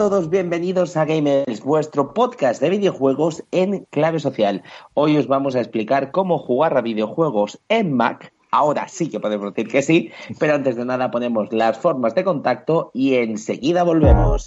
[0.00, 4.62] Todos, bienvenidos a Gamers, vuestro podcast de videojuegos en clave social.
[4.94, 8.32] Hoy os vamos a explicar cómo jugar a videojuegos en Mac.
[8.50, 12.24] Ahora sí que podemos decir que sí, pero antes de nada ponemos las formas de
[12.24, 14.46] contacto y enseguida volvemos.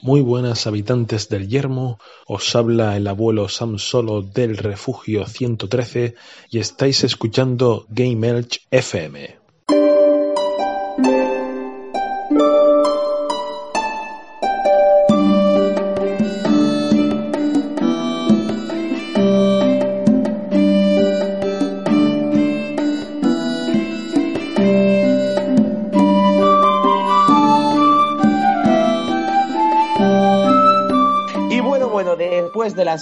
[0.00, 6.14] Muy buenas habitantes del Yermo, os habla el abuelo Sam Solo del Refugio 113
[6.50, 9.37] y estáis escuchando Game Elch FM.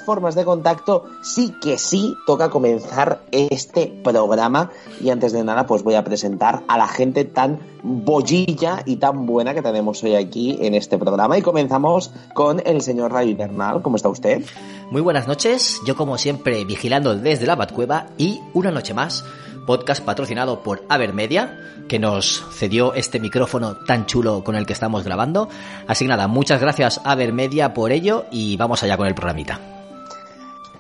[0.02, 4.70] Formas de contacto, sí que sí toca comenzar este programa.
[5.00, 9.26] Y antes de nada, pues voy a presentar a la gente tan bollilla y tan
[9.26, 11.38] buena que tenemos hoy aquí en este programa.
[11.38, 13.82] Y comenzamos con el señor Rayo Bernal.
[13.82, 14.44] ¿Cómo está usted?
[14.90, 19.24] Muy buenas noches, yo como siempre vigilando desde la Batcueva y una noche más,
[19.66, 25.04] podcast patrocinado por Avermedia, que nos cedió este micrófono tan chulo con el que estamos
[25.04, 25.48] grabando.
[25.86, 29.75] Así que nada, muchas gracias Avermedia por ello y vamos allá con el programita.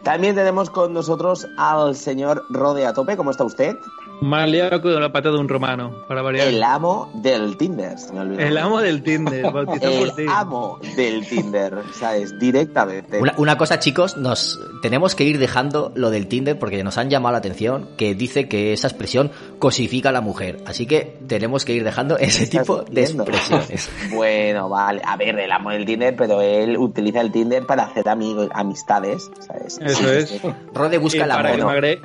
[0.06, 3.16] También tenemos con nosotros al señor Rode a tope.
[3.16, 3.80] ¿Cómo está usted?
[4.20, 6.48] Más liado que la pata de un romano, para variar.
[6.48, 7.98] El amo del Tinder.
[7.98, 8.40] se me olvidó.
[8.40, 10.22] El amo del Tinder, bautizado por ti.
[10.22, 12.38] El amo del Tinder, ¿sabes?
[12.38, 13.20] Directamente.
[13.20, 17.10] Una, una cosa chicos, nos tenemos que ir dejando lo del Tinder porque nos han
[17.10, 20.58] llamado la atención que dice que esa expresión cosifica a la mujer.
[20.66, 23.90] Así que tenemos que ir dejando ese ¿Estás tipo de expresiones.
[24.14, 25.02] Bueno, vale.
[25.04, 29.30] A ver, el amo del Tinder, pero él utiliza el Tinder para hacer amigos, amistades,
[29.40, 29.78] ¿sabes?
[29.82, 30.40] Eso es.
[30.72, 32.00] Rode busca Y el para que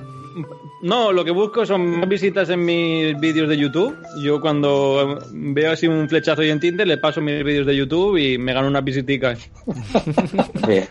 [0.81, 3.95] No, lo que busco son más visitas en mis vídeos de YouTube.
[4.23, 8.17] Yo cuando veo así un flechazo y en Tinder le paso mis vídeos de YouTube
[8.17, 9.49] y me gano unas visiticas.
[10.67, 10.87] Bien.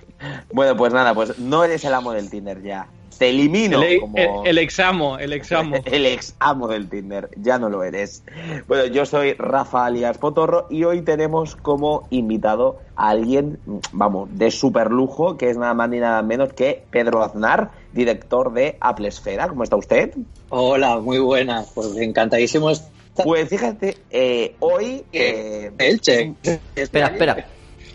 [0.53, 2.87] Bueno, pues nada, pues no eres el amo del Tinder ya.
[3.21, 4.17] Te elimino el, como...
[4.17, 5.77] el- el examo, el examo.
[5.85, 8.23] El ex amo del Tinder, ya no lo eres.
[8.67, 13.59] Bueno, yo soy Rafa alias Potorro y hoy tenemos como invitado a alguien,
[13.93, 18.55] vamos, de super lujo, que es nada más ni nada menos que Pedro Aznar, director
[18.55, 19.49] de Apple Esfera.
[19.49, 20.15] ¿Cómo está usted?
[20.49, 21.63] Hola, muy buena.
[21.75, 22.91] Pues encantadísimo estar
[23.23, 25.05] Pues fíjate, eh, hoy...
[25.13, 26.33] eh, Elche.
[26.75, 27.47] Espera, espera.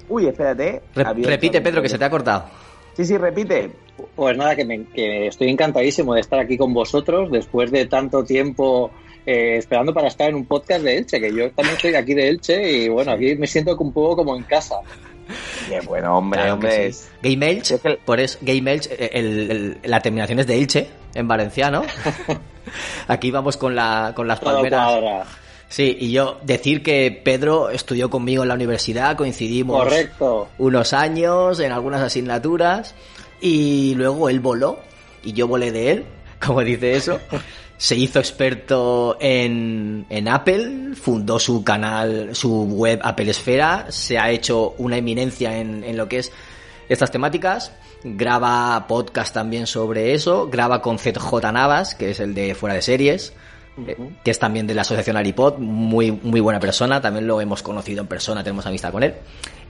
[0.08, 0.84] Uy, espérate.
[0.94, 2.46] Re- repite Pedro que se te ha cortado.
[2.96, 3.72] Sí, sí, repite.
[4.16, 8.24] Pues nada, que, me- que estoy encantadísimo de estar aquí con vosotros después de tanto
[8.26, 8.92] tiempo
[9.26, 12.14] eh, esperando para estar en un podcast de Elche, que yo también soy de aquí
[12.14, 14.76] de Elche y bueno, aquí me siento un poco como en casa.
[15.70, 16.92] Qué bueno, hombre, Claro hombre.
[16.94, 17.06] sí.
[17.24, 20.56] Game Elch, Es que- por eso, Game Elch, eh, el- el- la terminación es de
[20.58, 21.84] Elche, en valenciano.
[23.08, 24.88] Aquí vamos con, la, con las Todo palmeras.
[24.92, 25.26] cuadra.
[25.68, 30.48] Sí, y yo decir que Pedro estudió conmigo en la universidad, coincidimos Correcto.
[30.60, 32.94] unos años en algunas asignaturas
[33.42, 34.80] y luego él voló
[35.24, 36.06] y yo volé de él,
[36.46, 37.20] como dice eso.
[37.78, 44.32] Se hizo experto en, en Apple, fundó su canal, su web Apple Esfera, se ha
[44.32, 46.32] hecho una eminencia en, en lo que es
[46.88, 47.74] estas temáticas,
[48.04, 52.82] graba podcast también sobre eso, graba con ZJ Navas, que es el de Fuera de
[52.82, 53.34] Series,
[53.88, 57.64] eh, que es también de la asociación Aripod, muy, muy buena persona, también lo hemos
[57.64, 59.16] conocido en persona, tenemos amistad con él.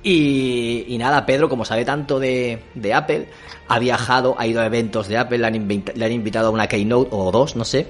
[0.07, 2.61] Y, nada, Pedro, como sabe tanto de,
[2.93, 3.27] Apple,
[3.67, 6.67] ha viajado, ha ido a eventos de Apple, le han, le han invitado a una
[6.67, 7.87] keynote o dos, no sé.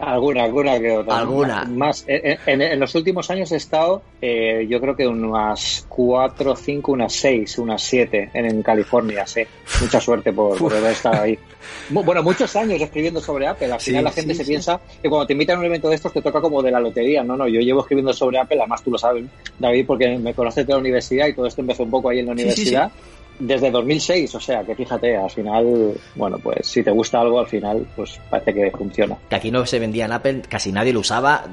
[0.00, 1.18] Alguna, alguna que otra.
[1.18, 1.64] Alguna.
[1.64, 6.56] Más, en, en- en los últimos años he estado, eh, yo creo que unas 4,
[6.56, 9.42] 5, unas 6, unas 7 en, en California, sí.
[9.80, 11.38] Mucha suerte por, por haber estado ahí.
[11.90, 13.70] Bueno, muchos años escribiendo sobre Apple.
[13.72, 14.50] Al Sí, final la gente sí, se sí.
[14.52, 16.78] piensa que cuando te invitan a un evento de estos te toca como de la
[16.80, 17.22] lotería.
[17.24, 19.24] No, no, yo llevo escribiendo sobre Apple, además tú lo sabes,
[19.58, 22.26] David, porque me conoces de la universidad y todo esto empezó un poco ahí en
[22.26, 22.90] la universidad.
[23.40, 27.46] Desde 2006, o sea, que fíjate, al final, bueno, pues si te gusta algo, al
[27.46, 29.16] final, pues parece que funciona.
[29.28, 31.44] Que aquí no se vendía en Apple, casi nadie lo usaba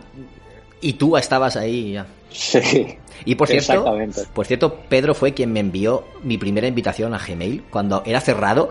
[0.81, 2.05] y tú estabas ahí ya.
[2.29, 2.97] Sí.
[3.25, 3.85] Y por cierto,
[4.33, 8.69] por cierto, Pedro fue quien me envió mi primera invitación a Gmail cuando era cerrado,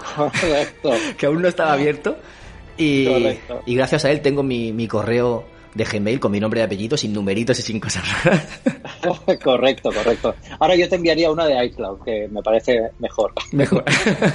[1.18, 2.16] que aún no estaba abierto.
[2.78, 3.08] Y,
[3.66, 5.44] gracias a él tengo mi, mi correo
[5.76, 8.46] de Gmail con mi nombre y apellido, sin numeritos y sin cosas raras.
[9.44, 10.34] correcto, correcto.
[10.58, 13.32] Ahora yo te enviaría una de iCloud, que me parece mejor.
[13.52, 13.84] Mejor.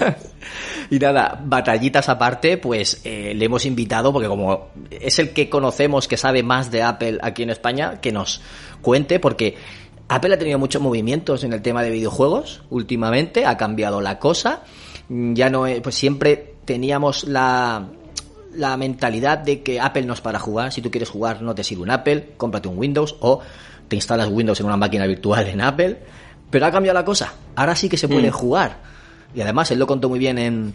[0.90, 6.08] y nada, batallitas aparte, pues eh, le hemos invitado, porque como es el que conocemos
[6.08, 8.42] que sabe más de Apple aquí en España, que nos
[8.82, 9.56] cuente, porque
[10.10, 14.64] Apple ha tenido muchos movimientos en el tema de videojuegos últimamente, ha cambiado la cosa,
[15.10, 17.88] ya no, es- pues siempre teníamos la,
[18.54, 21.64] la mentalidad de que Apple no es para jugar, si tú quieres jugar no te
[21.64, 23.40] sirve un Apple, cómprate un Windows o
[23.88, 26.00] te instalas Windows en una máquina virtual en Apple,
[26.50, 28.78] pero ha cambiado la cosa, ahora sí que se puede jugar.
[29.34, 30.74] Y además él lo contó muy bien en,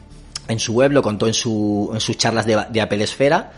[0.48, 3.52] en su web, lo contó en, su, en sus charlas de, de Apple Esfera.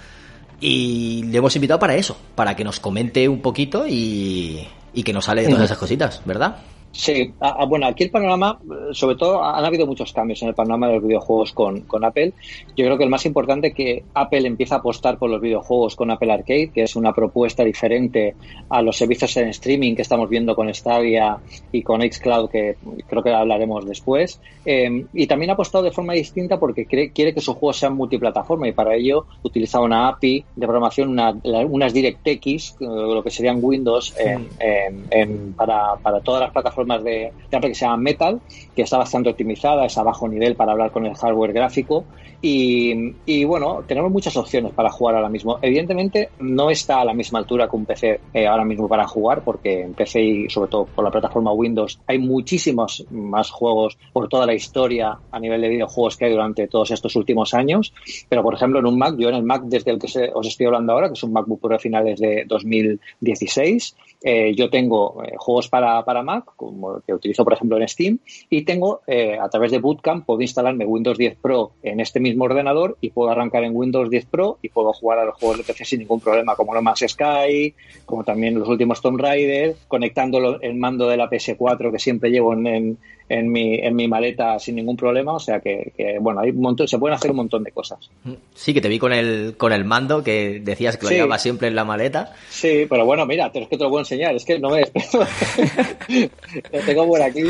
[0.60, 5.12] Y le hemos invitado para eso, para que nos comente un poquito y, y que
[5.12, 6.56] nos hable de todas esas cositas, ¿verdad?
[6.90, 10.54] Sí, ah, bueno, aquí el panorama, eh, sobre todo, han habido muchos cambios en el
[10.54, 12.32] panorama de los videojuegos con, con Apple.
[12.76, 15.94] Yo creo que el más importante es que Apple empieza a apostar por los videojuegos
[15.94, 18.34] con Apple Arcade, que es una propuesta diferente
[18.70, 21.38] a los servicios en streaming que estamos viendo con Stadia
[21.70, 22.76] y con Xcloud, que
[23.06, 24.40] creo que hablaremos después.
[24.64, 27.94] Eh, y también ha apostado de forma distinta porque cree- quiere que sus juegos sean
[27.96, 31.34] multiplataforma y para ello utiliza una API de programación, una-
[31.68, 36.77] unas DirectX, eh, lo que serían Windows, en- en- en- para, para todas las plataformas
[36.86, 38.40] de, de Apple que se llama Metal,
[38.74, 42.04] que está bastante optimizada, es a bajo nivel para hablar con el hardware gráfico.
[42.40, 45.58] Y, y, bueno, tenemos muchas opciones para jugar ahora mismo.
[45.60, 49.42] Evidentemente no está a la misma altura que un PC eh, ahora mismo para jugar,
[49.42, 54.28] porque en PC y sobre todo por la plataforma Windows hay muchísimos más juegos por
[54.28, 57.92] toda la historia a nivel de videojuegos que hay durante todos estos últimos años.
[58.28, 60.66] Pero por ejemplo en un Mac, yo en el Mac desde el que os estoy
[60.66, 65.34] hablando ahora, que es un MacBook Pro de finales de 2016, eh, yo tengo eh,
[65.36, 68.18] juegos para, para Mac, como que utilizo por ejemplo en Steam,
[68.50, 72.44] y tengo eh, a través de Bootcamp puedo instalarme Windows 10 Pro en este mismo
[72.44, 75.64] ordenador y puedo arrancar en Windows 10 Pro y puedo jugar a los juegos de
[75.64, 77.74] PC sin ningún problema, como No Man's Sky,
[78.04, 82.52] como también los últimos Tomb Raider, conectando el mando de la PS4 que siempre llevo
[82.52, 82.98] en, en,
[83.28, 86.60] en mi, en mi maleta sin ningún problema, o sea que, que, bueno, hay un
[86.60, 88.10] montón, se pueden hacer un montón de cosas.
[88.54, 91.14] Sí, que te vi con el, con el mando, que decías que lo Sí.
[91.16, 92.32] llevabas siempre en la maleta.
[92.48, 94.80] Sí, pero bueno, mira, pero es que te lo puedo enseñar, es que no me
[96.72, 97.42] lo tengo por aquí.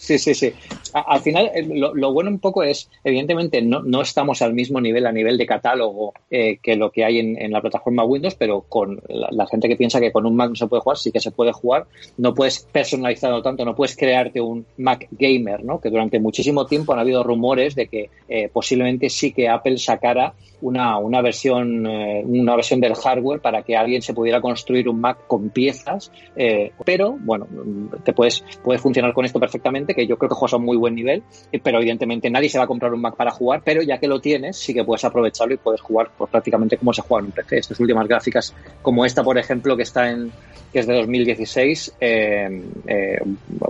[0.00, 0.50] Sí, sí, sí.
[0.94, 5.06] Al final, eh, lo, bueno un poco es, evidentemente, no, no estamos al mismo nivel
[5.06, 8.62] a nivel de catálogo eh, que lo que hay en, en la plataforma Windows, pero
[8.62, 11.20] con la, gente que piensa que con un Mac no se puede jugar, sí que
[11.20, 11.84] se puede jugar.
[12.16, 15.82] No puedes personalizarlo tanto, no puedes crearte un Mac gamer, ¿no?
[15.82, 20.32] Que durante muchísimo tiempo han habido rumores de que eh, posiblemente sí que Apple sacara
[20.62, 25.26] una, una versión una versión del hardware para que alguien se pudiera construir un Mac
[25.26, 26.12] con piezas
[26.84, 30.54] pero bueno mm, te puedes puedes funcionar con esto perfectamente que yo creo que juegas
[30.54, 31.22] a un muy buen nivel
[31.52, 34.06] eh, pero evidentemente nadie se va a comprar un Mac para jugar pero ya que
[34.08, 37.26] lo tienes sí que puedes aprovecharlo y puedes jugar pues, prácticamente como se juega en
[37.26, 40.30] un PC estas últimas gráficas como esta por ejemplo que está en
[40.72, 43.18] que es de 2016 eh, eh,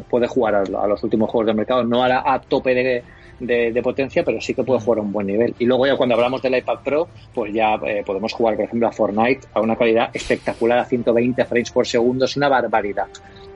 [0.08, 3.02] puede jugar a, a los últimos juegos del mercado no a, la- a tope de
[3.40, 5.54] de, de potencia, pero sí que puede jugar a un buen nivel.
[5.58, 8.86] Y luego ya cuando hablamos del iPad Pro, pues ya eh, podemos jugar, por ejemplo,
[8.86, 13.06] a Fortnite a una calidad espectacular, a 120 frames por segundo, es una barbaridad.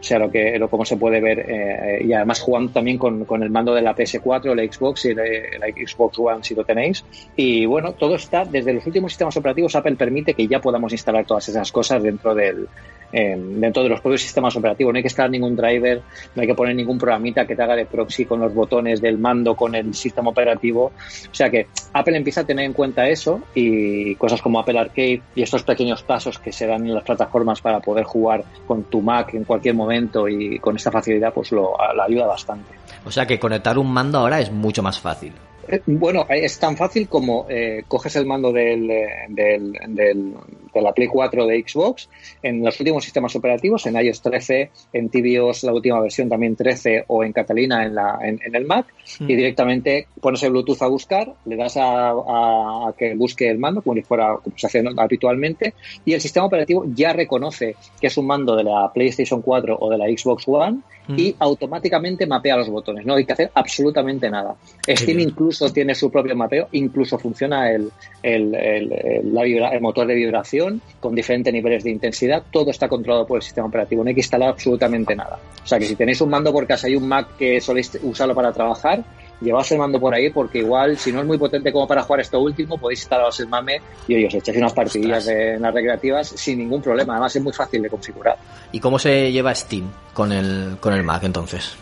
[0.04, 3.24] O sea, lo que lo como se puede ver eh, y además jugando también con,
[3.24, 6.62] con el mando de la PS4, la Xbox y la, la Xbox One si lo
[6.62, 7.02] tenéis.
[7.34, 9.74] Y bueno, todo está desde los últimos sistemas operativos.
[9.74, 12.68] Apple permite que ya podamos instalar todas esas cosas dentro del
[13.16, 14.92] eh, dentro de los propios sistemas operativos.
[14.92, 16.02] No hay que instalar ningún driver,
[16.34, 19.18] no hay que poner ningún programita que te haga de proxy con los botones del
[19.18, 20.86] mando, con el sistema operativo.
[20.86, 25.22] O sea que Apple empieza a tener en cuenta eso y cosas como Apple Arcade
[25.34, 29.00] y estos pequeños pasos que se dan en las plataformas para poder jugar con tu
[29.00, 29.93] Mac en cualquier momento
[30.28, 32.74] y con esta facilidad, pues lo, ayuda bastante.
[33.04, 35.32] O sea que conectar un mando ahora es mucho más fácil.
[35.68, 40.34] Eh, Bueno, es tan fácil como eh, coges el mando del, eh, del, del-
[40.74, 42.08] de la Play 4 de Xbox
[42.42, 47.04] en los últimos sistemas operativos, en iOS 13, en tvOS la última versión también 13
[47.08, 48.86] o en Catalina en, la, en, en el Mac
[49.20, 53.58] y directamente pones el Bluetooth a buscar, le das a, a- a que busque el
[53.58, 58.06] mando como si fuera como se hace habitualmente y el sistema operativo ya reconoce que
[58.08, 60.78] es un mando de la PlayStation 4 o de la Xbox One
[61.18, 63.04] y automáticamente mapea los botones.
[63.04, 64.54] No hay que hacer absolutamente nada.
[64.96, 65.28] Steam bien.
[65.28, 67.90] incluso tiene su propio mapeo, incluso funciona el,
[68.22, 70.63] el, el- el- la vibra- el motor de vibración
[71.00, 72.42] con diferentes niveles de intensidad.
[72.50, 74.02] Todo está controlado por el sistema operativo.
[74.02, 75.38] No hay que instalar absolutamente nada.
[75.62, 78.34] O sea que si tenéis un mando por casa y un Mac que soléis usarlo
[78.34, 79.02] para trabajar,
[79.40, 82.20] llevaos el mando por ahí porque igual, si no es muy potente como para jugar
[82.20, 85.74] esto último, podéis instalaros el MAME y oye, os echáis unas partidillas de- en las
[85.74, 87.14] recreativas sin ningún problema.
[87.14, 88.36] Además es muy fácil de configurar.
[88.72, 91.76] ¿Y cómo se lleva Steam con el, con el Mac entonces?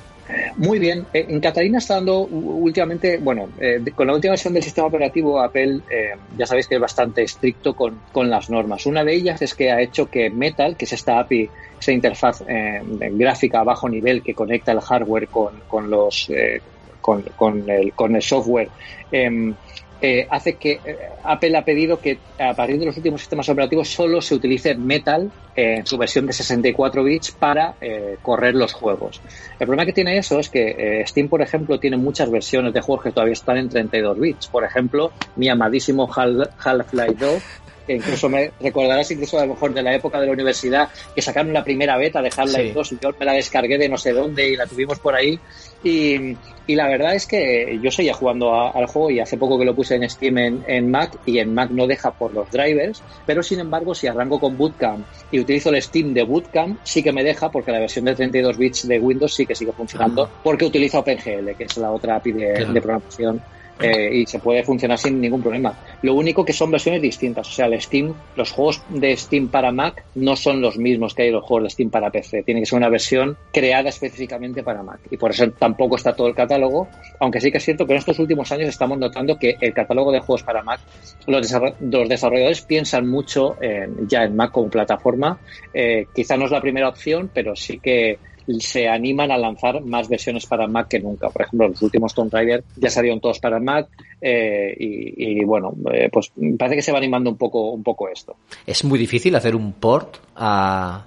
[0.56, 1.06] Muy bien.
[1.12, 5.40] Eh, En Catalina está dando últimamente, bueno, eh, con la última versión del sistema operativo,
[5.40, 8.86] Apple eh, ya sabéis que es bastante estricto con, con las normas.
[8.86, 11.48] Una de ellas es que ha hecho que Metal, que es esta API,
[11.80, 12.80] esa interfaz eh,
[13.12, 16.60] gráfica a bajo nivel que conecta el hardware con, con los eh,
[17.00, 18.68] con, con el, con el software,
[19.10, 19.54] em,
[20.02, 23.88] eh, hace que eh, Apple ha pedido que a partir de los últimos sistemas operativos
[23.88, 28.72] solo se utilice Metal eh, en su versión de 64 bits para eh, correr los
[28.72, 29.20] juegos.
[29.58, 32.80] El problema que tiene eso es que eh, Steam, por ejemplo, tiene muchas versiones de
[32.80, 34.48] juegos que todavía están en 32 bits.
[34.48, 37.42] Por ejemplo, mi amadísimo Hal- Half-Life 2,
[37.86, 41.22] que incluso me recordarás incluso a lo mejor de la época de la universidad, que
[41.22, 42.72] sacaron la primera beta de Half-Life Sí.
[42.72, 45.38] 2 y yo me la descargué de no sé dónde y la tuvimos por ahí.
[45.84, 46.36] Y,
[46.68, 49.64] y la verdad es que yo seguía jugando a- al juego y hace poco que
[49.64, 53.02] lo puse en Steam en, en Mac y en Mac no deja por los drivers,
[53.26, 57.12] pero sin embargo si arranco con Bootcamp y utilizo el Steam de Bootcamp sí que
[57.12, 60.64] me deja porque la versión de 32 bits de Windows sí que sigue funcionando porque
[60.66, 62.72] utiliza OpenGL, que es la otra API de, Claro.
[62.72, 63.42] de programación
[63.80, 65.78] eh, y se puede funcionar sin ningún problema.
[66.02, 69.72] Lo único que son versiones distintas, o sea, el Steam, los juegos de Steam para
[69.72, 72.42] Mac no son los mismos que hay los juegos de Steam para PC.
[72.42, 76.28] Tiene que ser una versión creada específicamente para Mac y por eso tampoco está todo
[76.28, 79.56] el catálogo, aunque sí que es cierto que en estos últimos años estamos notando que
[79.60, 80.80] el catálogo de juegos para Mac,
[81.26, 85.40] los, desarro- los desarrolladores piensan mucho en- ya en Mac como plataforma.
[85.72, 88.20] Eh, quizá no es la primera opción, pero sí que
[88.60, 91.30] se animan a lanzar más versiones para Mac que nunca.
[91.30, 93.88] Por ejemplo, los últimos Tomb Raider ya salieron todos para Mac
[94.20, 98.08] eh, y, y, bueno, eh, pues parece que se va animando un poco, un poco
[98.08, 98.36] esto.
[98.66, 101.06] ¿Es muy difícil hacer un port a,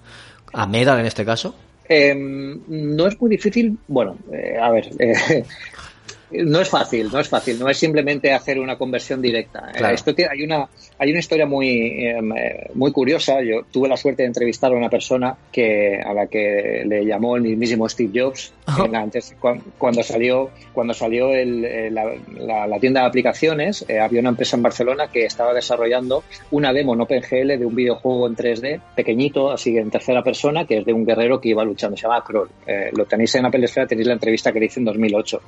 [0.53, 1.55] a Metal en este caso?
[1.87, 5.43] Eh, no es muy difícil, bueno, eh, a ver, eh,
[6.31, 9.69] no es fácil, no es fácil, no es simplemente hacer una conversión directa.
[9.73, 9.95] Eh, Claro.
[9.95, 10.67] Esto tiene- hay una
[10.97, 11.69] hay una historia muy
[12.07, 13.41] eh, muy curiosa.
[13.41, 17.35] Yo tuve la suerte de entrevistar a una persona que a la que le llamó
[17.35, 18.53] el mismísimo Steve Jobs
[18.91, 23.85] la- antes cuan- cuando salió cuando salió el- eh, la, tienda de aplicaciones.
[23.87, 27.75] eh, había una empresa en Barcelona que estaba desarrollando una demo en OpenGL de un
[27.75, 31.63] videojuego en 3D pequeñito, así en tercera persona, que es de un guerrero que iba
[31.63, 31.95] luchando.
[31.97, 32.49] Se llama Kroll.
[32.67, 35.41] Eh, lo tenéis en Apple Esfera, tenéis la entrevista que le hice en 2008.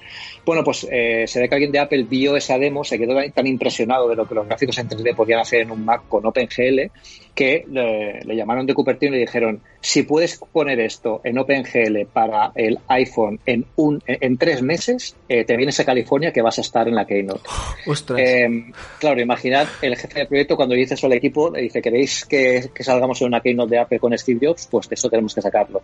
[0.46, 3.48] Bueno, pues eh, se ve que alguien de Apple vio esa demo, se quedó tan
[3.48, 6.92] impresionado de lo que los gráficos en 3D podían hacer en un Mac con OpenGL
[7.38, 12.08] que le, le llamaron de Cupertino y le dijeron si puedes poner esto en OpenGL
[12.12, 16.42] para el iPhone en un en, en tres meses, eh, te vienes a California que
[16.42, 17.42] vas a estar en la Keynote.
[17.86, 18.20] Ostras.
[18.20, 22.26] Eh, claro, imaginad el jefe de proyecto cuando dice eso al equipo, le dice, ¿queréis
[22.26, 24.68] que, que salgamos en una keynote de Apple con Steve Jobs?
[24.72, 25.84] Pues eso tenemos que sacarlo.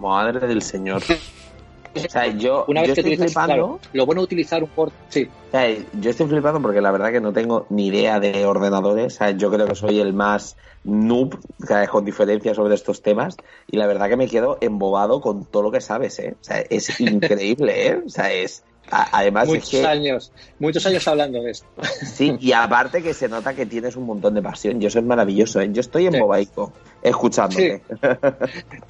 [0.00, 1.00] Madre del señor.
[2.04, 4.68] O sea, yo, Una yo vez que estoy utilizas, claro, lo bueno de utilizar un
[4.68, 5.68] port, sí, O sea,
[6.00, 9.14] yo estoy flipando porque la verdad que no tengo ni idea de ordenadores.
[9.14, 13.02] O sea, yo creo que soy el más noob, cada vez con diferencia sobre estos
[13.02, 13.36] temas.
[13.66, 16.36] Y la verdad que me quedo embobado con todo lo que sabes, ¿eh?
[16.40, 18.02] O sea, es increíble, ¿eh?
[18.04, 18.64] O sea, es.
[18.90, 19.86] Además, muchos es que.
[19.86, 21.66] años, muchos años hablando de esto.
[22.04, 24.80] Sí, y aparte que se nota que tienes un montón de pasión.
[24.80, 25.68] Yo soy maravilloso, ¿eh?
[25.72, 27.82] Yo estoy embobaico escuchándote.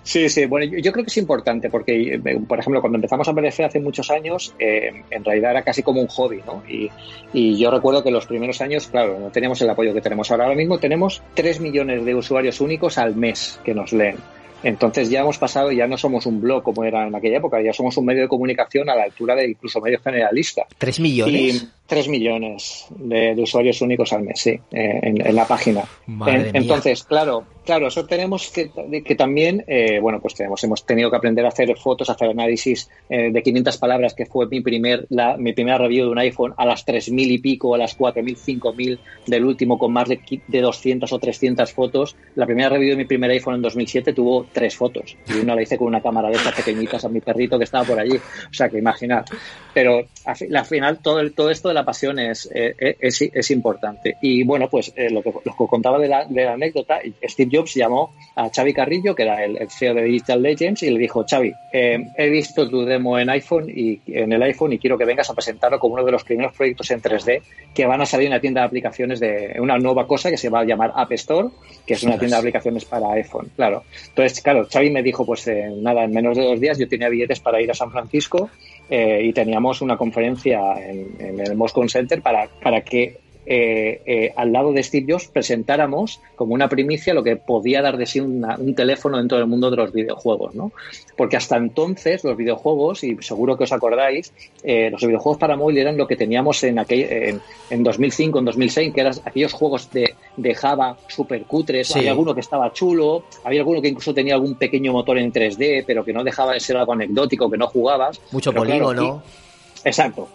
[0.03, 3.27] Sí, sí, bueno, yo, yo creo que es importante porque, eh, por ejemplo, cuando empezamos
[3.29, 6.63] a aparecer hace muchos años, eh, en realidad era casi como un hobby, ¿no?
[6.69, 6.91] Y,
[7.33, 10.45] y yo recuerdo que los primeros años, claro, no teníamos el apoyo que tenemos ahora.
[10.45, 14.17] Ahora mismo tenemos 3 millones de usuarios únicos al mes que nos leen.
[14.67, 17.73] Entonces ya hemos pasado, ya no somos un blog como era en aquella época, ya
[17.73, 20.67] somos un medio de comunicación a la altura de incluso medio generalista.
[20.77, 21.69] ¿Tres millones?
[21.87, 25.83] Y 3 millones de, de usuarios únicos al mes, sí, eh, en, en la página.
[26.35, 28.71] En- entonces, claro, claro, eso tenemos que,
[29.05, 32.31] que también, eh, bueno, pues tenemos, hemos tenido que aprender a hacer fotos, a hacer
[32.31, 36.19] análisis eh, de 500 palabras, que fue mi primer, la, mi primera review de un
[36.19, 40.21] iPhone, a las 3.000 y pico, a las 4.000, 5.000 del último, con más de,
[40.47, 42.17] de 200 o 300 fotos.
[42.35, 45.17] La primera review de mi primer iPhone en 2007 tuvo tres fotos.
[45.29, 47.85] Y una la hice con una cámara de estas pequeñitas a mi perrito que estaba
[47.85, 48.17] por allí.
[48.17, 49.25] O sea, que imaginar.
[49.75, 53.51] Pero al fi- al final todo, todo esto de la pasión es, eh, es, es
[53.51, 54.17] importante.
[54.21, 57.51] Y bueno, pues eh, lo, que, lo que contaba de la, de la anécdota, Steve
[57.53, 60.99] Jobs llamó a Xavi Carrillo, que era el, el CEO de Digital Legends, y le
[60.99, 64.99] dijo, Xavi, eh, he visto tu demo en iPhone y en el iPhone y quiero
[64.99, 67.43] que vengas a presentarlo como uno de los primeros proyectos en 3D
[67.75, 70.49] que van a salir en la tienda de aplicaciones de una nueva cosa que se
[70.49, 71.49] va a llamar App Store,
[71.87, 73.51] que es una tienda de aplicaciones para iPhone.
[73.55, 73.85] Claro.
[74.09, 77.09] Entonces, claro, Xavi me dijo, pues eh, nada, en menos de dos días yo tenía
[77.09, 78.51] billetes para ir a San Francisco
[78.89, 84.33] eh, y teníamos una conferencia en, en el Moscone Center para, para que eh, eh,
[84.37, 88.21] al lado de Steve Jobs presentáramos como una primicia lo que podía dar de sí
[88.21, 90.73] una- un teléfono dentro del mundo de los videojuegos, ¿no?
[91.17, 94.33] Porque hasta entonces los videojuegos, y seguro que os acordáis,
[94.65, 98.45] eh, los videojuegos para móvil eran lo que teníamos en, aquel, en, en 2005, en
[98.47, 102.01] 2006, que eran aquellos juegos de, de Java super cutres, Sí.
[102.01, 105.85] había alguno que estaba chulo, había alguno que incluso tenía algún pequeño motor en 3D,
[105.87, 108.21] pero que no dejaba de ser algo anecdótico, que no jugabas.
[108.33, 109.23] Mucho claro, polígono.
[109.85, 110.29] Exacto.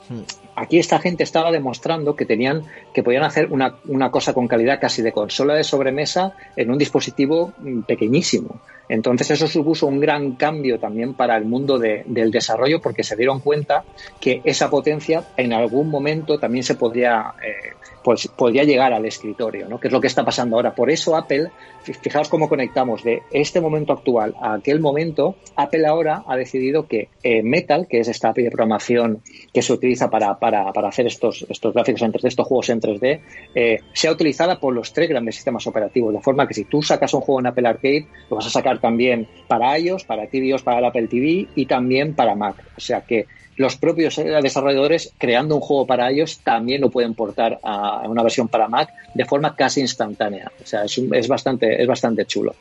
[0.55, 4.79] Aquí esta gente estaba demostrando que tenían, que podían hacer una, una cosa con calidad
[4.79, 8.59] casi de consola de sobremesa en un dispositivo mm, pequeñísimo.
[8.89, 13.15] Entonces eso supuso un gran cambio también para el mundo de- del desarrollo porque se
[13.15, 13.85] dieron cuenta
[14.19, 19.67] que esa potencia en algún momento también se podría, eh, pues, podría llegar al escritorio,
[19.69, 19.79] ¿no?
[19.79, 20.73] que es lo que está pasando ahora.
[20.75, 21.49] Por eso Apple,
[21.83, 26.87] fi- fijaos cómo conectamos de este momento actual a aquel momento, Apple ahora ha decidido
[26.87, 29.21] que eh, Metal, que es esta API de programación
[29.53, 32.81] que se utiliza para, para, para hacer estos, estos gráficos en 3D, estos juegos en
[32.81, 33.21] 3D,
[33.55, 36.13] eh, sea utilizada por los tres grandes sistemas operativos.
[36.13, 38.79] De forma que si tú sacas un juego en Apple Arcade, lo vas a sacar
[38.79, 42.55] también para iOS, para tvOS, para el Apple TV y también para Mac.
[42.77, 43.25] O sea que
[43.61, 48.23] los propios eh, desarrolladores creando un juego para iOS también lo pueden portar a una
[48.23, 50.51] versión para Mac de forma casi instantánea.
[50.61, 52.53] O sea, es, un- es bastante, es bastante chulo.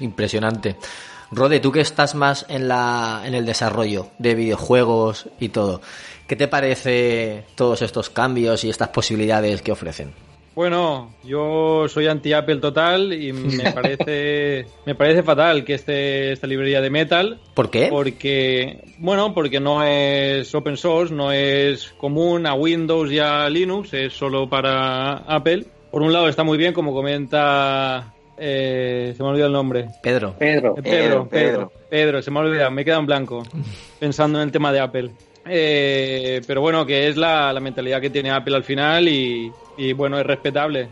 [0.00, 0.76] Impresionante.
[1.30, 5.80] Rode, tú que estás más en, la, en el desarrollo de videojuegos y todo,
[6.26, 10.12] ¿qué te parece todos estos cambios y estas posibilidades que ofrecen?
[10.54, 16.80] Bueno, yo soy anti-Apple total y me parece, me parece fatal que esté esta librería
[16.80, 17.40] de Metal.
[17.54, 17.88] ¿Por qué?
[17.88, 23.94] Porque, bueno, porque no es open source, no es común a Windows y a Linux,
[23.94, 25.64] es solo para Apple.
[25.90, 29.88] Por un lado está muy bien, como comenta, eh, se me ha olvidado el nombre.
[30.02, 30.34] Pedro.
[30.38, 33.42] Pedro, Eh, Pedro, Pedro, Pedro, Pedro, se me ha olvidado, me he quedado en blanco
[33.98, 35.10] pensando en el tema de Apple.
[35.46, 39.92] Eh, pero bueno, que es la, la mentalidad que tiene Apple al final y, y,
[39.92, 40.88] bueno, es respetable.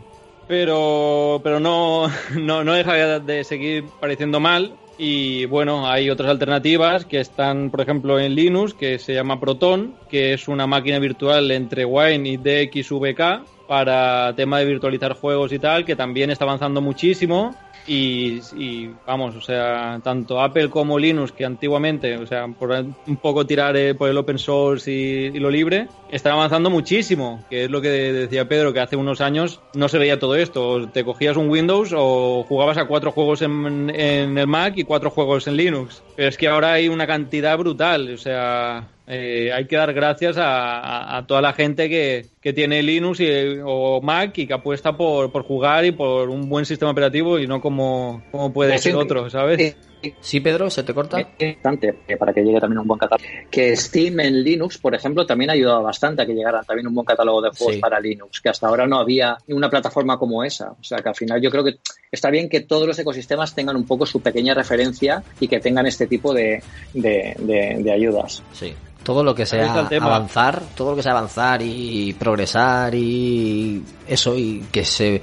[0.47, 4.73] Pero, pero no, no, no deja de seguir pareciendo mal.
[4.97, 9.95] Y bueno, hay otras alternativas que están, por ejemplo, en Linux, que se llama Proton,
[10.09, 15.57] que es una máquina virtual entre Wine y DXVK para tema de virtualizar juegos y
[15.57, 17.55] tal, que también está avanzando muchísimo.
[17.87, 23.45] Y, vamos, o sea, tanto Apple como Linux, que antiguamente, o sea, por un poco
[23.45, 27.79] tirar eh, por el open source y, lo libre, están avanzando muchísimo, que es lo
[27.79, 30.89] que decía Pedro, que hace unos años no se veía todo esto.
[30.89, 35.11] Te cogías un Windows o jugabas a cuatro juegos en, en el Mac y cuatro
[35.11, 36.03] juegos en Linux.
[36.17, 40.37] Pero es que ahora hay una cantidad brutal, o sea, eh, hay que dar gracias
[40.37, 44.53] a, a, a toda la gente que, que tiene Linux y, o Mac y que
[44.53, 48.77] apuesta por, por, jugar y por un buen sistema operativo y no como, como puede
[48.77, 49.75] ser otro, ¿sabes?
[50.19, 51.17] Sí, Pedro, ¿se te corta?
[51.17, 53.27] Bastante, para que llegue también un buen catálogo.
[53.49, 56.95] Que Steam en Linux, por ejemplo, también ha ayudado bastante a que llegara también un
[56.95, 57.81] buen catálogo de juegos sí.
[57.81, 60.71] para Linux, que hasta ahora no había una plataforma como esa.
[60.71, 61.77] O sea, que al final yo creo que
[62.11, 65.85] está bien que todos los ecosistemas tengan un poco su pequeña referencia y que tengan
[65.85, 66.61] este tipo de,
[66.93, 68.43] de, de, de ayudas.
[68.53, 74.37] Sí todo lo que sea avanzar, todo lo que sea avanzar y progresar y eso
[74.37, 75.21] y que se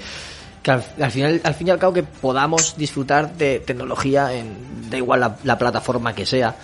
[0.63, 4.91] que al, al, final al fin y al cabo que podamos disfrutar de tecnología en
[4.91, 6.55] da igual la, la, plataforma que sea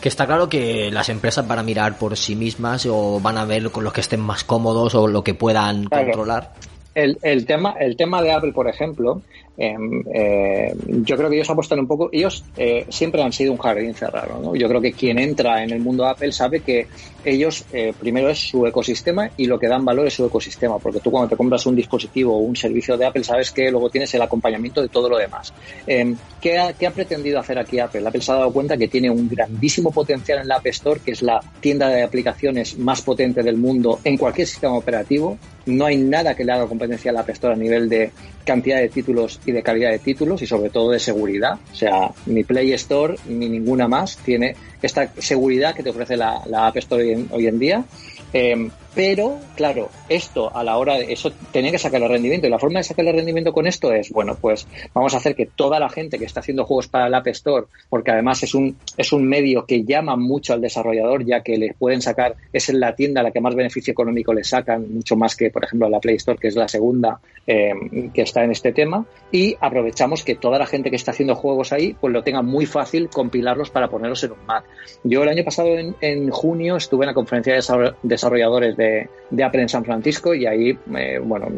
[0.00, 3.44] que está claro que las empresas van a mirar por sí mismas o van a
[3.44, 6.04] ver con los que estén más cómodos o lo que puedan claro.
[6.06, 6.52] controlar
[6.96, 9.20] el, el, tema, el tema de Apple, por ejemplo,
[9.56, 13.58] em, eh, yo creo que ellos apuestan un poco, ellos eh, siempre han sido un
[13.58, 14.54] jardín cerrado, ¿no?
[14.54, 16.86] Yo creo que quien entra en el mundo Apple sabe que
[17.24, 21.00] ellos eh, primero es su ecosistema y lo que dan valor es su ecosistema, porque
[21.00, 24.14] tú cuando te compras un dispositivo o un servicio de Apple sabes que luego tienes
[24.14, 25.52] el acompañamiento de todo lo demás.
[25.86, 28.06] Em, ¿qué, ha, ¿Qué ha pretendido hacer aquí Apple?
[28.06, 31.12] Apple se ha dado cuenta que tiene un grandísimo potencial en la App Store, que
[31.12, 35.38] es la tienda de aplicaciones más potente del mundo en cualquier sistema operativo.
[35.66, 38.10] No hay nada que le haga competencia a la App Store a nivel de
[38.46, 41.58] cantidad de títulos y de calidad de títulos y sobre todo de seguridad.
[41.72, 46.40] O sea, ni Play Store ni ninguna más tiene esta seguridad que te ofrece la,
[46.46, 47.84] la App Store hoy en, día.
[48.32, 52.50] Eh, pero, claro, esto a la hora de eso tenía que sacar el rendimiento y
[52.50, 55.44] la forma de sacar el rendimiento con esto es, bueno, pues vamos a hacer que
[55.44, 58.78] toda la gente que está haciendo juegos para el App Store, porque además es un,
[58.96, 62.80] es un medio que llama mucho al desarrollador, ya que le pueden sacar, es en
[62.80, 66.00] la tienda la que más beneficio económico le sacan, mucho más que, por ejemplo, la
[66.00, 67.74] Play Store, que es la segunda eh,
[68.14, 71.70] que está en este tema, y aprovechamos que toda la gente que está haciendo juegos
[71.74, 74.64] ahí, pues lo tenga muy fácil compilarlos para ponerlos en un Mac.
[75.04, 78.85] Yo el año pasado, en, en junio, estuve en la conferencia de desarrolladores de
[79.30, 81.48] de, Apple en San Francisco y ahí, eh, bueno,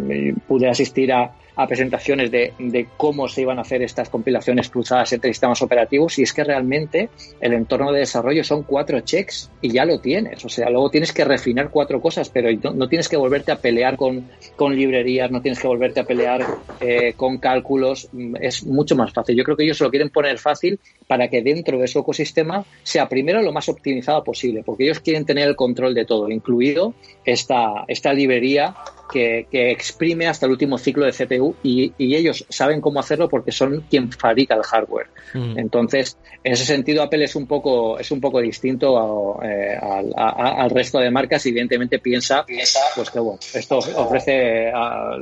[0.47, 5.31] pude asistir a, a presentaciones de, cómo se iban a hacer estas compilaciones cruzadas entre
[5.31, 9.85] sistemas operativos y es que realmente el entorno de desarrollo son cuatro checks y ya
[9.85, 10.45] lo tienes.
[10.45, 13.97] O sea, luego tienes que refinar cuatro cosas, pero no, tienes que volverte a pelear
[13.97, 14.29] con,
[14.71, 16.47] librerías, no tienes que volverte a pelear
[16.81, 18.09] eh, con cálculos.
[18.41, 19.37] Es mucho más fácil.
[19.37, 23.09] Yo creo que ellos lo quieren poner fácil para que dentro de su ecosistema sea
[23.09, 26.95] primero lo más optimizado posible, porque ellos quieren tener el control de todo, incluido
[27.25, 28.77] esta, librería
[29.13, 33.53] que, exprime hasta el último ciclo de CPU y, y, ellos saben cómo hacerlo porque
[33.53, 35.09] son quien fabrica el hardware.
[35.35, 35.59] Mm.
[35.59, 40.13] Entonces, en ese sentido, Apple es un poco, es un poco distinto a, eh, al,
[40.17, 45.17] a, al, resto de marcas y evidentemente piensa, piensa pues que bueno, esto ofrece a,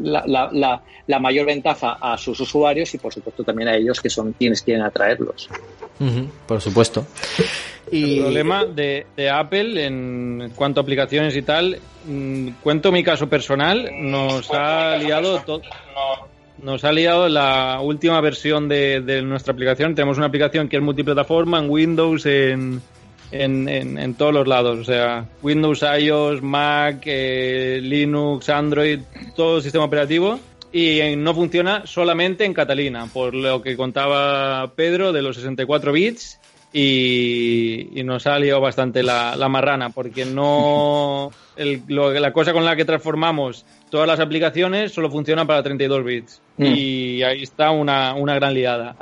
[0.00, 4.00] la, la, la, la, mayor ventaja a sus usuarios y por supuesto también a ellos
[4.00, 5.48] que son quienes quieren atraerlos.
[6.46, 7.06] Por supuesto.
[7.90, 13.88] El problema de, Apple en cuanto a aplicaciones y tal, mmm, cuento mi caso personal,
[13.92, 15.42] nos ha liado.
[16.62, 19.94] Nos ha liado la última versión de, nuestra aplicación.
[19.94, 22.80] Tenemos una aplicación que es multiplataforma en Windows, en,
[23.30, 24.78] en, en, todos los lados.
[24.78, 29.00] O sea, Windows, iOS, Mac, eh, Linux, Android,
[29.36, 30.40] todo el sistema operativo.
[30.72, 36.40] Y no funciona solamente en Catalina, por lo que contaba Pedro de los 64 bits
[36.78, 42.52] y, y, nos ha liado bastante la, la marrana porque no el, lo, la cosa
[42.52, 46.64] con la que transformamos todas las aplicaciones solo funciona para 32 bits mm.
[46.66, 48.94] y ahí está una, una gran liada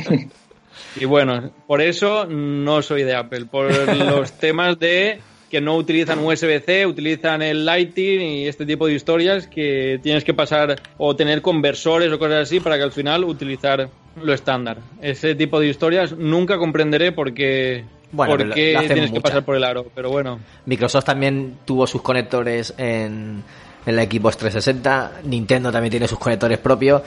[1.00, 6.24] y bueno por eso no soy de Apple por los temas de que no utilizan
[6.24, 11.42] USB-C, utilizan el Lighting y este tipo de historias que tienes que pasar o tener
[11.42, 14.78] conversores o cosas así para que al final utilizar lo estándar.
[15.00, 19.12] Ese tipo de historias nunca comprenderé por qué, bueno, por qué tienes mucha.
[19.14, 20.40] que pasar por el aro, pero bueno.
[20.66, 23.42] Microsoft también tuvo sus conectores en,
[23.86, 27.02] en la Xbox 360, Nintendo también tiene sus conectores propios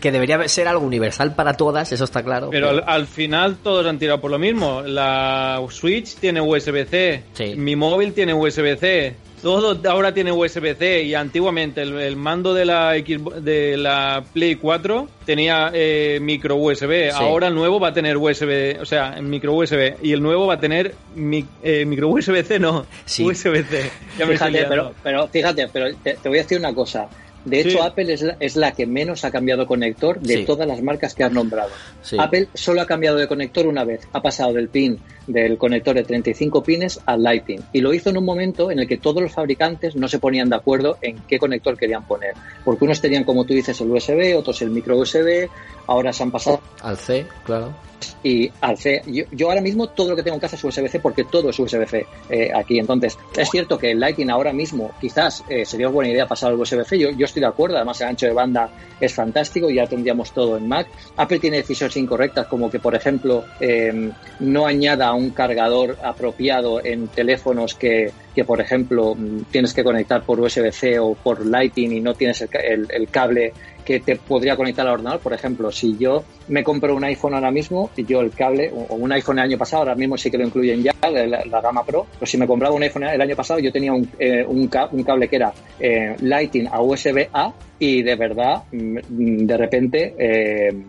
[0.00, 2.50] que debería ser algo universal para todas, eso está claro.
[2.50, 2.82] Pero, pero...
[2.86, 4.82] Al, al, final todos han tirado por lo mismo.
[4.82, 7.54] La Switch tiene USB-C, sí.
[7.56, 12.92] mi móvil tiene USB-C, todo ahora tiene USB-C y antiguamente el, el, mando de la
[12.92, 17.10] de la Play 4 tenía eh, micro USB.
[17.10, 17.14] Sí.
[17.14, 20.54] Ahora el nuevo va a tener USB, o sea, micro USB y el nuevo va
[20.54, 23.22] a tener mi, eh, micro USB-C, no, sí.
[23.22, 23.90] USB-C.
[24.16, 27.06] Fíjate, pero, pero fíjate, pero te, te voy a decir una cosa.
[27.44, 27.78] De hecho, sí.
[27.80, 30.44] Apple es la, es la, que menos ha cambiado conector de sí.
[30.44, 31.70] todas las marcas que has nombrado.
[32.02, 32.16] Sí.
[32.18, 34.06] Apple solo ha cambiado de conector una vez.
[34.12, 37.60] Ha pasado del pin del conector de 35 pines al Lighting.
[37.72, 40.48] Y lo hizo en un momento en el que todos los fabricantes no se ponían
[40.48, 42.34] de acuerdo en qué conector querían poner.
[42.64, 45.48] Porque unos tenían, como tú dices, el USB, otros el micro USB.
[45.86, 47.74] Ahora se han pasado al C, claro
[48.22, 49.02] y al C.
[49.06, 51.58] Yo, yo, ahora mismo todo lo que tengo en casa es USB-C porque todo es
[51.58, 52.78] USB-C eh, aquí.
[52.78, 56.58] Entonces, es cierto que el Lighting ahora mismo quizás eh, sería buena idea pasar al
[56.58, 56.98] USB-C.
[56.98, 60.32] Yo, yo, estoy de acuerdo, además el ancho de banda es fantástico y ya tendríamos
[60.32, 60.88] todo en Mac.
[61.16, 67.08] Apple tiene decisiones incorrectas como que, por ejemplo, eh, no añada un cargador apropiado en
[67.08, 69.16] teléfonos que, que, por ejemplo,
[69.50, 73.52] tienes que conectar por USB-C o por Lighting y no tienes el, el cable
[73.84, 75.20] que te podría conectar al ordenador.
[75.20, 78.94] Por ejemplo, si yo me compro un iPhone ahora mismo y yo el cable, o
[78.94, 82.06] un iPhone el año pasado, ahora mismo sí que lo incluyen ya, la, gama Pro,
[82.14, 85.28] pero si me compraba un iPhone el año pasado, yo tenía un, eh, un, cable
[85.28, 90.84] que era eh, Lighting a USB-A y de verdad, de repente, eh,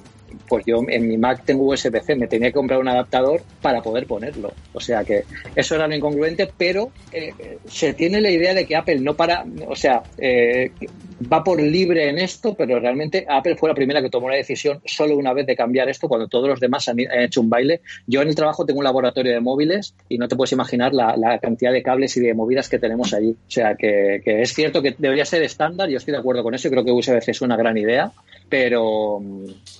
[0.47, 4.05] pues yo en mi Mac tengo USB-C, me tenía que comprar un adaptador para poder
[4.05, 4.53] ponerlo.
[4.73, 5.23] O sea que
[5.55, 7.33] eso era lo incongruente, pero eh,
[7.65, 10.71] se tiene la idea de que Apple no para, o sea, eh,
[11.31, 14.81] va por libre en esto, pero realmente Apple fue la primera que tomó la decisión
[14.85, 17.81] solo una vez de cambiar esto cuando todos los demás han, hecho un baile.
[18.07, 21.39] Yo en el trabajo tengo un laboratorio de móviles y no te puedes imaginar la,
[21.41, 23.31] cantidad de cables y de movidas que tenemos allí.
[23.31, 26.67] O sea que, es cierto que debería ser estándar, yo estoy de acuerdo con eso,
[26.67, 28.11] y creo que USB-C es una gran idea,
[28.49, 29.19] pero,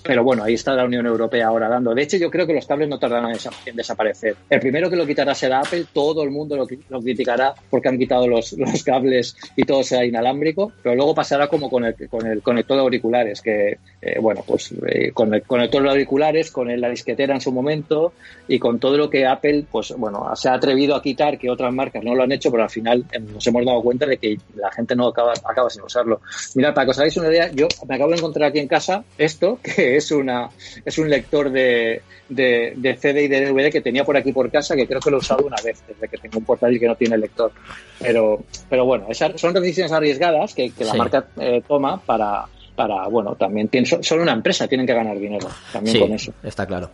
[0.04, 1.94] pero bueno, ahí está la Unión Europea ahora dando.
[1.94, 4.36] De hecho, yo creo que los cables no tardarán en desaparecer.
[4.50, 8.28] El primero que lo quitará será Apple, todo el mundo lo, criticará porque han quitado
[8.28, 12.78] los, cables y todo sea inalámbrico, pero luego pasará como con el, con el conector
[12.78, 17.36] de auriculares, que, eh, bueno, pues eh, con el conector de auriculares, con la disquetera
[17.36, 18.14] en su momento
[18.48, 21.74] y con todo lo que Apple, pues bueno, se ha atrevido a quitar, que otras
[21.74, 24.38] marcas no lo han hecho, pero al final em, nos hemos dado cuenta de que
[24.56, 26.22] la gente no acaba, acaba sin usarlo.
[26.56, 29.04] Mirad, para que os hagáis una idea, yo me acabo de encontrar aquí en casa
[29.18, 30.50] esto, que es una
[30.84, 34.76] es un lector de, de, CD y de DVD que tenía por aquí por casa,
[34.76, 36.96] que creo que lo he usado una vez, desde que tengo un portátil que no
[36.96, 37.52] tiene lector.
[38.00, 43.36] Pero, pero bueno, esas son decisiones arriesgadas que, la marca eh, toma para, para, bueno,
[43.36, 46.34] también tiene, son una empresa, tienen que ganar dinero también con eso.
[46.44, 46.90] Está claro.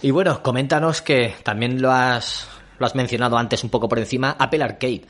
[0.00, 2.48] Y bueno, coméntanos que también lo has,
[2.78, 5.02] lo has mencionado antes un poco por encima, Apple Arcade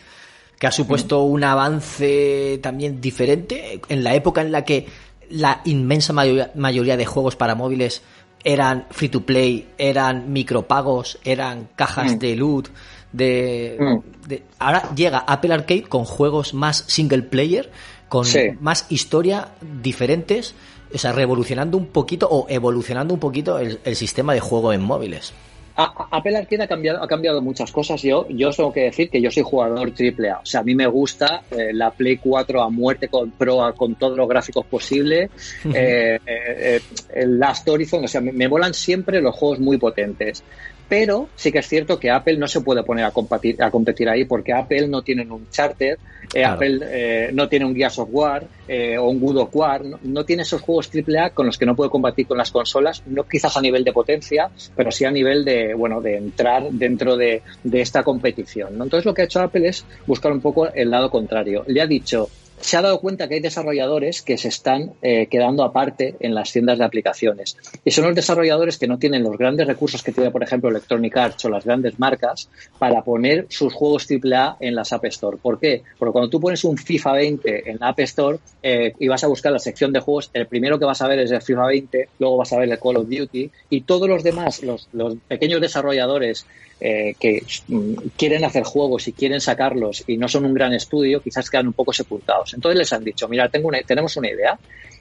[0.58, 4.86] que ha supuesto un avance también diferente en la época en la que
[5.30, 8.02] la inmensa mayoría, de juegos para móviles
[8.44, 12.18] eran free to play, eran micropagos, eran cajas mm.
[12.18, 12.68] de loot,
[13.12, 14.28] de, mm.
[14.28, 17.70] de, ahora llega Apple Arcade con juegos más single player,
[18.08, 18.26] con
[18.60, 19.48] más historia
[19.82, 20.54] diferentes,
[20.94, 25.34] o sea, revolucionando un poquito o evolucionando un poquito el sistema de juego en móviles.
[25.78, 28.02] Apple Arcade ha cambiado, ha cambiado muchas cosas.
[28.02, 30.38] Yo, yo tengo que decir que yo soy jugador triple A.
[30.38, 33.94] O sea, a mí me gusta eh, la Play 4 a muerte con Pro, con
[33.94, 35.30] todos los gráficos posibles.
[35.72, 36.80] Eh, eh,
[37.14, 40.42] el Last Horizon, o sea, me, me molan siempre los juegos muy potentes.
[40.88, 44.09] Pero sí que es cierto que Apple no se puede poner a competir, a competir
[44.09, 45.98] ahí porque Apple no tiene un charter,
[46.33, 50.24] eh, Apple eh, no tiene un Gears Software eh, o un Good of War, no,
[50.24, 53.57] tiene esos juegos AAA con los que no puede competir con las consolas, no quizás
[53.57, 58.03] a nivel de potencia, pero sí a nivel de, bueno, de entrar dentro de, esta
[58.03, 58.72] competición.
[58.72, 61.64] Entonces lo que ha hecho Apple es buscar un poco el lado contrario.
[61.66, 62.29] Le ha dicho,
[62.61, 66.53] se ha dado cuenta que hay desarrolladores que se están eh, quedando aparte en las
[66.53, 67.57] tiendas de aplicaciones.
[67.85, 71.16] Y son los desarrolladores que no tienen los grandes recursos que tiene, por ejemplo, Electronic
[71.16, 75.37] Arts o las grandes marcas para poner sus juegos AAA en las App Store.
[75.37, 75.83] ¿Por qué?
[75.99, 79.29] Porque cuando tú pones un FIFA 20 en la App Store eh, y vas a
[79.29, 82.09] buscar la sección de juegos, el primero que vas a ver es el FIFA 20,
[82.18, 85.61] luego vas a ver el Call of Duty y todos los demás, los, los pequeños
[85.61, 86.47] desarrolladores
[86.80, 91.20] eh, que mm, quieren hacer juegos y quieren sacarlos y no son un gran estudio,
[91.20, 92.54] quizás quedan un poco sepultados.
[92.54, 94.58] Entonces les han dicho, mira, tengo una, tenemos una idea,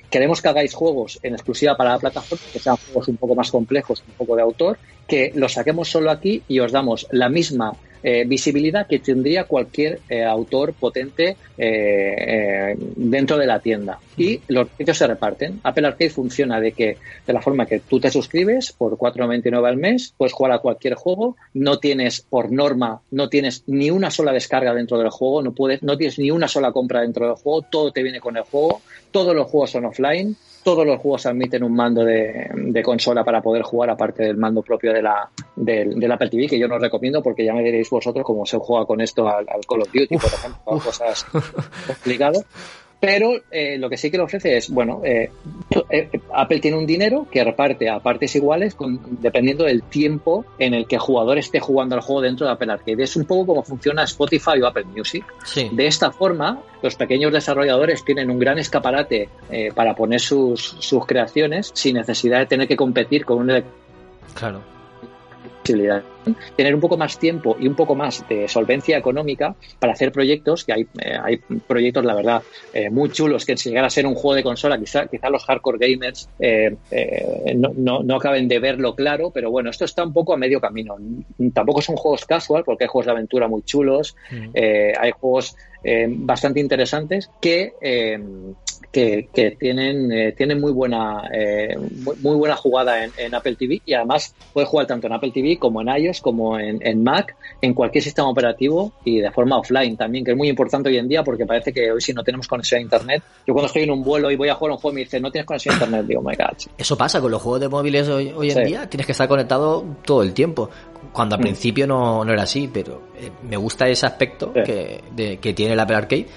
[0.09, 3.51] queremos que hagáis juegos en exclusiva para la plataforma, que sean juegos un poco más
[3.51, 7.73] complejos, un poco de autor, que los saquemos solo aquí y os damos la misma
[8.03, 13.99] eh, visibilidad que tendría cualquier eh, autor potente eh, dentro de la tienda.
[14.15, 15.59] Y los precios se reparten.
[15.63, 19.77] Apple Arcade funciona de que de la forma que tú te suscribes por 4.99 al
[19.77, 24.31] mes, puedes jugar a cualquier juego, no tienes por norma, no tienes ni una sola
[24.31, 27.63] descarga dentro del juego, no puedes, no tienes ni una sola compra dentro del juego,
[27.63, 28.81] todo te viene con el juego,
[29.11, 30.35] todos los juegos son offline
[30.67, 34.91] todos los juegos admiten un mando de, consola para poder jugar, aparte del mando propio
[34.91, 38.45] de la, del, Apple TV, que yo no recomiendo porque ya me diréis vosotros cómo
[38.45, 41.25] se juega con esto al, Call of Duty, por ejemplo, cosas
[41.87, 42.45] complicadas.
[42.99, 45.29] Pero eh, lo que sí que le ofrece es, bueno, eh,
[45.89, 48.75] eh, Apple tiene un dinero que reparte a partes iguales
[49.19, 52.71] dependiendo del tiempo en el que el jugador esté jugando al juego dentro de Apple
[52.71, 53.03] Arcade.
[53.03, 55.23] Es un poco como funciona Spotify o Apple Music.
[55.71, 59.29] De esta forma, los pequeños desarrolladores tienen un gran escaparate
[59.75, 63.63] para poner sus, sus creaciones sin necesidad de tener que competir con un...
[64.33, 64.76] Claro
[66.55, 70.63] tener un poco más tiempo y un poco más de solvencia económica para hacer proyectos,
[70.65, 72.41] que hay, eh, hay proyectos, la verdad,
[72.73, 75.45] eh, muy chulos, que si llegara a ser un juego de consola, quizá, quizá los
[75.45, 76.75] hardcore gamers eh,
[77.55, 80.59] no, no, no, acaben de verlo claro, pero bueno, esto está un poco a medio
[80.59, 80.95] camino.
[81.53, 84.57] Tampoco son juegos casual, porque hay juegos de aventura muy chulos, mm.
[84.99, 85.55] hay juegos
[86.07, 87.73] bastante interesantes que
[88.91, 91.75] que, tienen, eh, tienen muy buena eh,
[92.21, 95.81] muy, buena jugada en, Apple TV y además puedes jugar tanto en Apple TV como
[95.81, 100.31] en iOS como en, Mac en cualquier sistema operativo y de forma offline también que
[100.31, 102.81] es muy importante hoy en día porque parece que hoy si no tenemos conexión a
[102.81, 105.19] internet yo cuando estoy en un vuelo y voy a jugar un juego me dice
[105.19, 108.07] no tienes conexión a internet digo my god eso pasa con los juegos de móviles
[108.07, 110.69] hoy, en día tienes que estar conectado todo el tiempo
[111.11, 114.61] cuando al principio no, no era así, pero eh, me gusta ese aspecto Sí.
[114.63, 116.27] que, de- que tiene el Apple Arcade.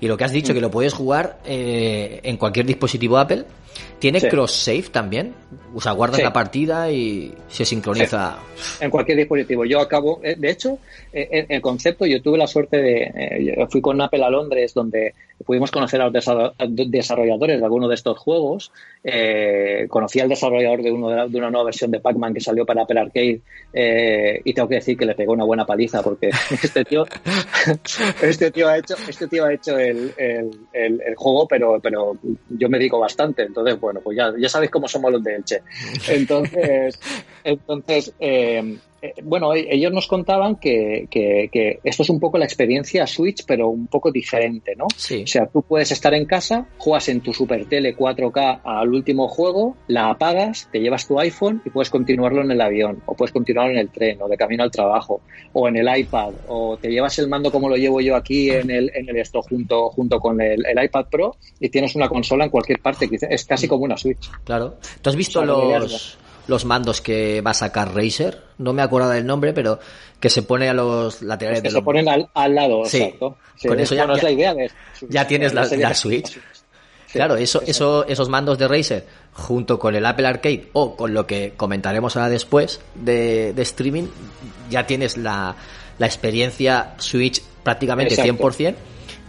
[0.00, 3.44] Y lo que has dicho, que lo puedes jugar eh, en cualquier dispositivo Apple.
[3.98, 4.28] Tiene Sí.
[4.28, 5.34] cross-save también.
[5.74, 6.22] O sea, guardas Sí.
[6.22, 8.36] la partida y se sincroniza.
[8.80, 9.64] en cualquier dispositivo.
[9.64, 10.78] Yo acabo, eh, de hecho,
[11.12, 14.30] eh, el, el concepto, yo tuve la suerte de, eh, yo fui con Apple a
[14.30, 18.70] Londres, donde pudimos conocer a los desa- desarrolladores de alguno de estos juegos.
[19.06, 22.40] Eh, conocí al desarrollador de, uno de, la- de una nueva versión de Pac-Man que
[22.40, 23.40] salió para Apple Arcade
[23.70, 26.30] eh, y tengo que decir que le pegó una buena paliza porque
[26.62, 27.04] este tío,
[28.22, 32.16] este tío ha hecho, este tío ha hecho el, el, el- el juego, pero, pero
[32.48, 33.42] yo me digo bastante.
[33.42, 35.60] Entonces, bueno, pues ya, ya sabéis cómo somos los de Elche.
[36.08, 36.98] Entonces,
[37.44, 38.78] entonces, eh, eh,
[39.22, 43.44] bueno, e- ellos nos contaban que, que- que esto es un poco la experiencia Switch,
[43.46, 44.86] pero un poco diferente, ¿no?
[44.96, 45.22] Sí.
[45.24, 49.28] O sea, tú puedes estar en casa, juegas en tu Super Tele 4K al último
[49.28, 53.32] juego, la apagas, te llevas tu iPhone y puedes continuarlo en el avión, o puedes
[53.32, 56.88] continuarlo en el tren, o de camino al trabajo, o en el iPad, o te
[56.90, 60.18] llevas el mando como lo llevo yo aquí en el, en el esto junto, junto
[60.20, 63.84] con el, el iPad Pro y tienes una consola en cualquier parte, es casi como
[63.84, 64.30] una Switch.
[64.44, 64.76] Claro.
[65.02, 68.42] ¿Tú has visto O sea, deberías los, los mandos que va a sacar Razer?
[68.58, 69.78] No me acuerdo del nombre, pero
[70.20, 71.84] que se pone a los laterales que de se los...
[71.84, 72.98] ponen al, al lado, Sí.
[73.02, 73.36] exacto.
[73.56, 74.70] Sí, Con eso ya- bueno, es la idea de
[75.08, 76.38] ya tienes la- Switch.
[77.12, 81.26] Claro, eso, eso, esos mandos de Razer, junto con el Apple Arcade o con lo
[81.28, 84.08] que comentaremos ahora después de, de streaming,
[84.68, 85.54] ya tienes la,
[85.98, 88.48] la experiencia Switch prácticamente Exacto.
[88.48, 88.74] 100%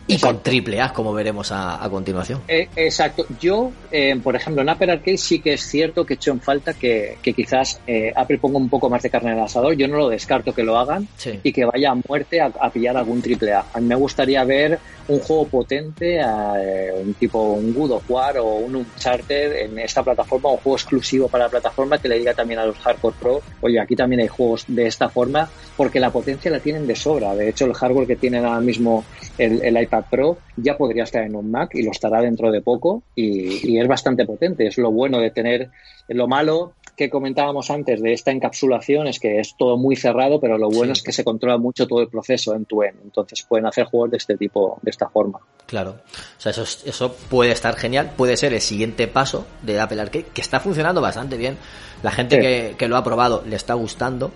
[0.08, 2.42] y con triple A, como veremos a, a continuación.
[2.48, 3.26] Eh, exacto.
[3.40, 6.42] Yo, eh, por ejemplo, en Apple Arcade sí que es cierto que he hecho en
[6.42, 9.76] falta que, que quizás eh, Apple ponga un poco más de carne en el asador.
[9.76, 11.40] Yo no lo descarto que lo hagan Sí.
[11.44, 13.66] y que vaya a muerte a, a pillar algún triple A.
[13.74, 18.38] A mí me gustaría ver un juego potente, eh, un tipo un God of War
[18.40, 22.34] o un Uncharted en esta plataforma, un juego exclusivo para la plataforma que le diga
[22.34, 26.10] también a los Hardcore Pro, oye, aquí también hay juegos de esta forma, porque la
[26.10, 27.36] potencia la tienen de sobra.
[27.36, 29.04] De hecho, el hardware que tienen ahora mismo
[29.38, 32.62] el, el iPad Pro ya podría estar en un Mac y lo estará dentro de
[32.62, 34.68] poco y, y es bastante potente.
[34.68, 35.70] Es lo bueno de tener
[36.08, 40.58] lo malo que comentábamos antes de esta encapsulación es que es todo muy cerrado, pero
[40.58, 41.00] lo bueno Sí.
[41.00, 42.98] es que se controla mucho todo el proceso en tu end.
[43.04, 45.40] Entonces pueden hacer juegos de este tipo, de esta forma.
[45.66, 45.98] Claro.
[46.38, 50.00] O sea, eso, es- eso puede estar genial, puede ser el siguiente paso de Apple
[50.02, 51.58] Arcade, que está funcionando bastante bien.
[52.02, 52.42] La gente Sí.
[52.42, 54.32] que, que lo ha probado le está gustando.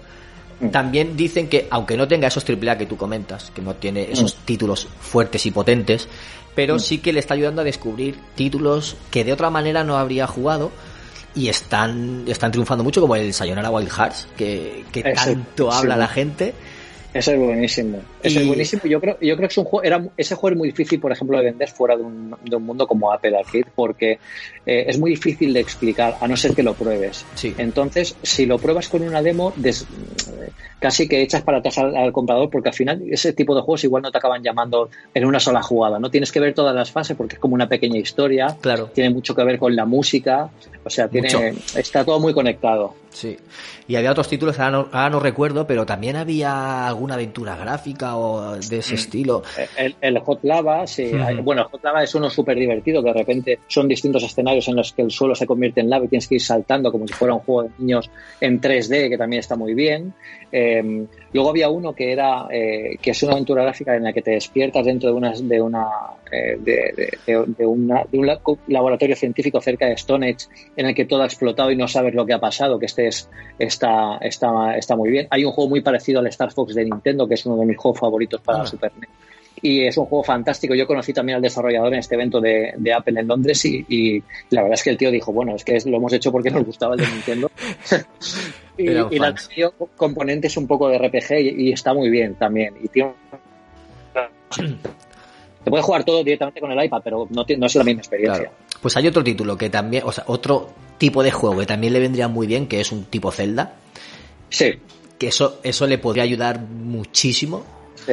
[0.59, 0.69] Mm.
[0.69, 4.35] También dicen que, aunque no tenga esos AAA que tú comentas, que no tiene esos
[4.35, 6.07] títulos fuertes y potentes,
[6.55, 6.79] pero Mm.
[6.79, 10.71] sí que le está ayudando a descubrir títulos que de otra manera no habría jugado
[11.35, 16.07] y están, están triunfando mucho, como el Sayonara Wild Hearts, que, que tanto habla la
[16.07, 16.53] gente.
[17.13, 18.01] Ese es buenísimo.
[18.21, 18.81] Ese Y- es buenísimo.
[18.85, 21.11] Yo creo, yo creo que es un juego, era, ese juego es muy difícil, por
[21.11, 24.19] ejemplo, de vender fuera de un, de un mundo como Apple Arcade, porque
[24.65, 27.25] eh, es muy difícil de explicar, a no ser que lo pruebes.
[27.35, 27.53] Sí.
[27.57, 29.85] Entonces, si lo pruebas con una demo, des-
[30.79, 33.83] casi que echas para atrás al, al comprador, porque al final ese tipo de juegos
[33.83, 35.99] igual no te acaban llamando en una sola jugada.
[35.99, 38.55] No tienes que ver todas las fases porque es como una pequeña historia.
[38.61, 38.87] Claro.
[38.93, 40.49] Tiene mucho que ver con la música.
[40.83, 41.77] O sea, tiene, Mucho.
[41.77, 42.95] está todo muy conectado.
[43.11, 43.37] Sí.
[43.87, 48.08] Y había otros títulos, ahora no, ahora no recuerdo, pero también había alguna aventura gráfica
[48.17, 49.43] o de ese estilo.
[49.77, 51.11] El, el Hot Lava, sí.
[51.13, 54.75] Hay- Bueno, el Hot Lava es uno súper divertido, de repente son distintos escenarios en
[54.75, 57.13] los que el suelo se convierte en lava y tienes que ir saltando como si
[57.13, 58.09] fuera un juego de niños
[58.41, 60.13] en 3D, que también está muy bien.
[60.51, 64.21] Eh, luego había uno que era eh, que es una aventura gráfica en la que
[64.23, 65.85] te despiertas dentro de una de una
[66.31, 66.93] eh, de,
[67.25, 71.21] de- de- una- de un la- laboratorio científico cerca de Stonehenge en el que todo
[71.21, 74.95] ha explotado y no sabes lo que ha pasado, que este es, está, está, está
[74.95, 75.27] muy bien.
[75.29, 77.77] Hay un juego muy parecido al Star Fox de Nintendo, que es uno de mis
[77.77, 78.61] juegos favoritos para Ah.
[78.63, 79.09] la Super NES
[79.61, 80.73] y es un juego fantástico.
[80.73, 84.23] Yo conocí también al desarrollador en este evento de, de Apple en Londres y, y
[84.51, 86.63] la verdad es que el tío dijo, bueno, es que lo hemos hecho porque nos
[86.63, 87.51] gustaba el de Nintendo.
[88.77, 89.49] y, y fans.
[89.49, 92.73] metido componentes un poco de RPG y, y está muy bien también.
[92.81, 93.11] Y tiene-
[95.63, 98.43] Te puedes jugar todo directamente con el iPad, pero no, no es la misma experiencia.
[98.45, 98.55] Claro.
[98.81, 101.99] Pues hay otro título que también, o sea, otro tipo de juego que también le
[101.99, 103.73] vendría muy bien, que es un tipo Zelda,
[104.49, 104.71] Sí,
[105.19, 107.65] que eso, eso le podría ayudar muchísimo.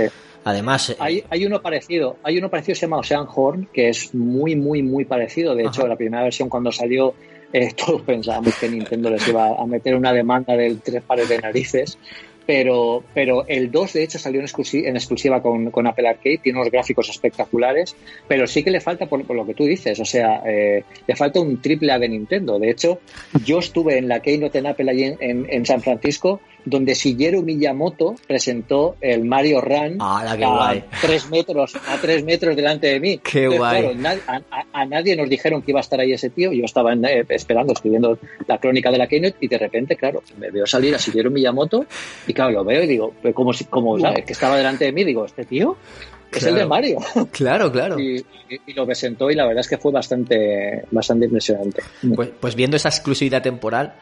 [0.03, 0.07] Sí.
[0.45, 3.89] Además, eh, Hay, hay uno parecido, hay uno parecido que se llama Ocean Horn, que
[3.89, 5.57] es muy, muy, muy parecido.
[5.57, 5.89] De hecho, Ajá.
[5.89, 7.15] la primera versión cuando salió,
[7.53, 11.39] eh, todos pensábamos que Nintendo les iba a meter una demanda del tres pares de
[11.39, 11.99] narices.
[12.47, 16.39] Pero, pero el 2 de hecho salió en, exclusi- en exclusiva con, con Apple Arcade,
[16.41, 17.97] tiene unos gráficos espectaculares,
[18.29, 21.17] pero sí que le falta por, por lo que tú dices, o sea, eh, le
[21.17, 22.61] falta un triple A de Nintendo.
[22.61, 23.01] De hecho,
[23.45, 27.43] yo estuve en la Keynote en Apple allí en, en- en San Francisco donde Shigeru
[27.43, 30.85] Miyamoto presentó el Mario Run ¡Hala, qué a guay!
[31.01, 33.19] tres metros a tres metros delante de mí.
[33.25, 33.97] ¡Qué Entonces, guay!
[33.97, 36.53] claro, a, a- a nadie nos dijeron que iba a estar ahí ese tío.
[36.53, 40.51] Yo estaba eh, esperando, escribiendo la crónica de la Keynote y de repente, claro, me
[40.51, 41.87] veo salir a Shigeru Miyamoto
[42.27, 44.25] y claro, lo veo y digo, como, como ¿sabes?
[44.25, 45.77] Que estaba delante de mí, digo, ¿este tío?
[46.33, 46.57] Es el Claro.
[46.57, 46.99] de Mario.
[47.33, 47.99] Claro, claro.
[48.01, 48.17] Y,
[48.51, 51.83] y- y lo presentó y la verdad es que fue bastante, bastante impresionante.
[52.15, 53.95] Pues, pues viendo esa exclusividad temporal,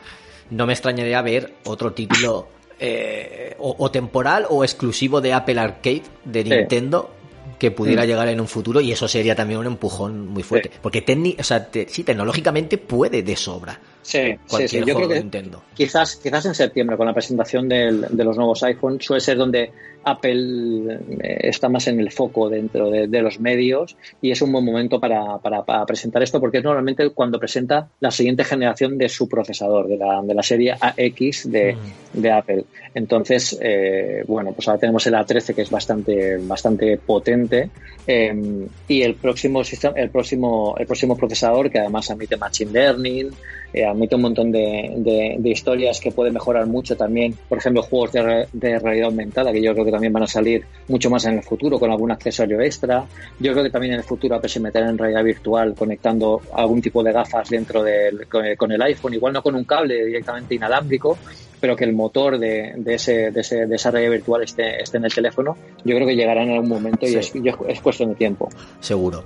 [0.50, 6.02] no me extrañaría ver otro título eh, o, o temporal o exclusivo de Apple Arcade
[6.24, 6.50] de Sí.
[6.50, 7.10] Nintendo
[7.58, 8.06] que pudiera Mm.
[8.06, 10.70] llegar en un futuro y eso sería también un empujón muy fuerte.
[10.72, 10.78] Sí.
[10.82, 14.82] Porque técni- o sea, te- sí, tecnológicamente puede de sobra Sí, sí, sí.
[14.84, 15.62] Yo creo que Nintendo.
[15.74, 19.70] quizás, quizás en septiembre, con la presentación del- de los nuevos iPhone, suele ser donde
[20.04, 24.52] Apple eh, está más en el foco dentro de, de los medios y es un
[24.52, 28.98] buen momento para, para- para presentar esto porque es normalmente cuando presenta la siguiente generación
[28.98, 31.74] de su procesador, de la, de la serie AX de,
[32.12, 32.64] de Apple.
[32.94, 37.70] Entonces, eh, bueno, pues ahora tenemos el A13 que es bastante, bastante potente
[38.06, 43.30] eh, y el próximo sistema, el próximo, el próximo procesador que además admite Machine Learning,
[43.74, 47.34] eh, admite un montón de, de- de historias que pueden mejorar mucho también.
[47.48, 50.26] Por ejemplo, juegos de, re- de realidad aumentada, que yo creo que también van a
[50.26, 53.04] salir mucho más en el futuro con algún accesorio extra.
[53.40, 56.80] Yo creo que también en el futuro Apple se meterá en realidad virtual conectando algún
[56.80, 60.54] tipo de gafas dentro del, con, con el iPhone, igual no con un cable directamente
[60.54, 61.18] inalámbrico,
[61.60, 64.98] pero que el motor de, de, ese, de, ese- de esa realidad virtual esté, esté
[64.98, 65.56] en el teléfono.
[65.84, 67.14] Yo creo que llegará en algún momento Sí.
[67.14, 68.48] y es, y es- es cuestión de tiempo.
[68.80, 69.24] Seguro.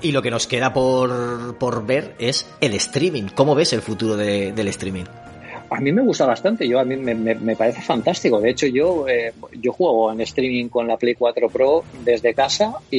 [0.00, 3.24] Y lo que nos queda por, por ver es el streaming.
[3.34, 5.04] ¿Cómo ves el futuro de- del streaming?
[5.70, 8.40] A mí me gusta bastante, yo a mí me, me- me parece fantástico.
[8.40, 12.72] De hecho, yo eh, yo juego en streaming con la Play 4 Pro desde casa
[12.90, 12.98] y,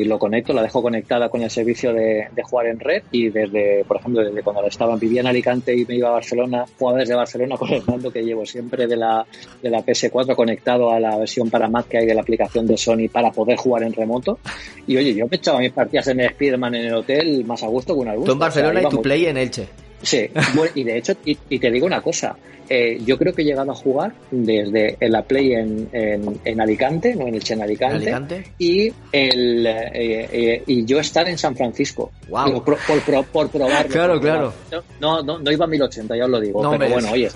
[0.00, 3.30] y lo conecto, la dejo conectada con el servicio de, de jugar en red y
[3.30, 6.98] desde, por ejemplo, desde cuando estaba vivía en Alicante y me iba a Barcelona, jugaba
[7.00, 9.26] desde Barcelona con el mando que llevo siempre de la
[9.60, 12.76] de la PS4 conectado a la versión para Mac que hay de la aplicación de
[12.76, 14.38] Sony para poder jugar en remoto.
[14.86, 17.94] Y oye, yo me echaba mis partidas en Spiderman en el hotel más a gusto
[17.94, 19.66] que un Tú en Barcelona y tu Play en Elche.
[20.02, 22.36] Sí, bueno, y de hecho, y, y te digo una cosa,
[22.70, 26.60] eh, yo creo que he llegado a jugar desde en la Play en, en, en
[26.60, 28.44] Alicante, no en el Chen Alicante, Alicante.
[28.58, 32.12] y el eh, eh, y yo estar en San Francisco.
[32.26, 33.90] Digo, por, por, por, por probarlo.
[33.90, 34.52] Claro, por probarlo.
[34.68, 34.84] claro.
[35.00, 37.28] No, no, no iba a 1080, ya os lo digo, No, pero bueno, oye.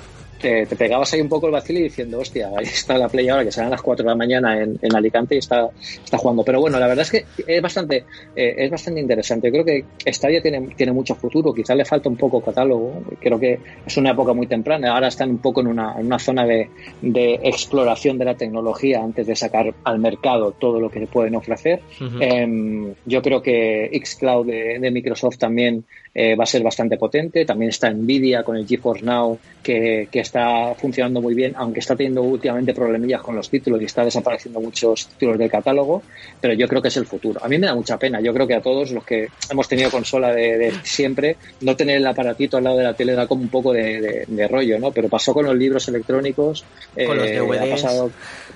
[0.42, 3.28] Te, te pegabas ahí un poco el vacío y diciendo, hostia, ahí está la play
[3.28, 5.70] ahora que serán las 4 de la mañana en, en Alicante y está,
[6.04, 6.44] está jugando.
[6.44, 9.48] Pero bueno, la verdad es que es bastante, eh, es bastante interesante.
[9.48, 13.04] Yo creo que Stadia tiene, tiene mucho futuro, quizás le falta un poco catálogo.
[13.20, 14.92] Creo que es una época muy temprana.
[14.92, 16.68] Ahora están un poco en una, en una zona de,
[17.00, 21.36] de exploración de la tecnología antes de sacar al mercado todo lo que le pueden
[21.36, 21.80] ofrecer.
[22.20, 25.84] Eh, yo creo que Xcloud de, de Microsoft también
[26.14, 27.44] eh, va a ser bastante potente.
[27.44, 31.96] También está Nvidia con el GeForce Now que, que está funcionando muy bien, aunque está
[31.96, 36.02] teniendo últimamente problemillas con los títulos y está desapareciendo muchos títulos del catálogo.
[36.40, 37.40] Pero yo creo que es el futuro.
[37.44, 38.20] A mí me da mucha pena.
[38.20, 41.96] Yo creo que a todos los que hemos tenido consola de, de siempre, no tener
[41.96, 44.78] el aparatito al lado de la tele da como un poco de, de- de rollo,
[44.78, 44.90] ¿no?
[44.92, 46.64] Pero pasó con los libros electrónicos.
[47.06, 47.60] Con los eh, DVDs.
[47.62, 48.10] ha pasado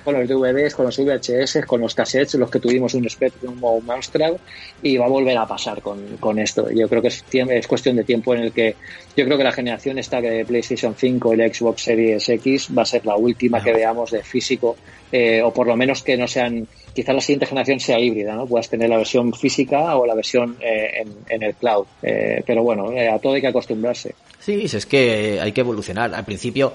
[0.07, 3.71] con los DVDs, con los VHS, con los cassettes, los que tuvimos un Spectrum o
[3.73, 4.35] un Amstrad,
[4.81, 6.71] y va a volver a pasar con, con esto.
[6.71, 8.77] Yo creo que es, es cuestión de tiempo en el que
[9.17, 12.83] yo creo que la generación esta de PlayStation 5 y la Xbox Series X va
[12.83, 14.77] a ser la última que veamos de físico,
[15.11, 18.47] eh, o por lo menos que no sean, quizás la siguiente generación sea híbrida, ¿no?
[18.47, 21.85] Puedas tener la versión física o la versión eh, en, en el cloud.
[22.01, 24.15] Eh, pero bueno, eh, a todo hay que acostumbrarse.
[24.39, 26.15] Sí, es que hay que evolucionar.
[26.15, 26.71] Al principio,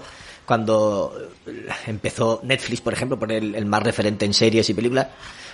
[0.47, 1.15] cuando
[1.87, 5.07] empezó Netflix, por ejemplo, por el, el más referente en series y películas,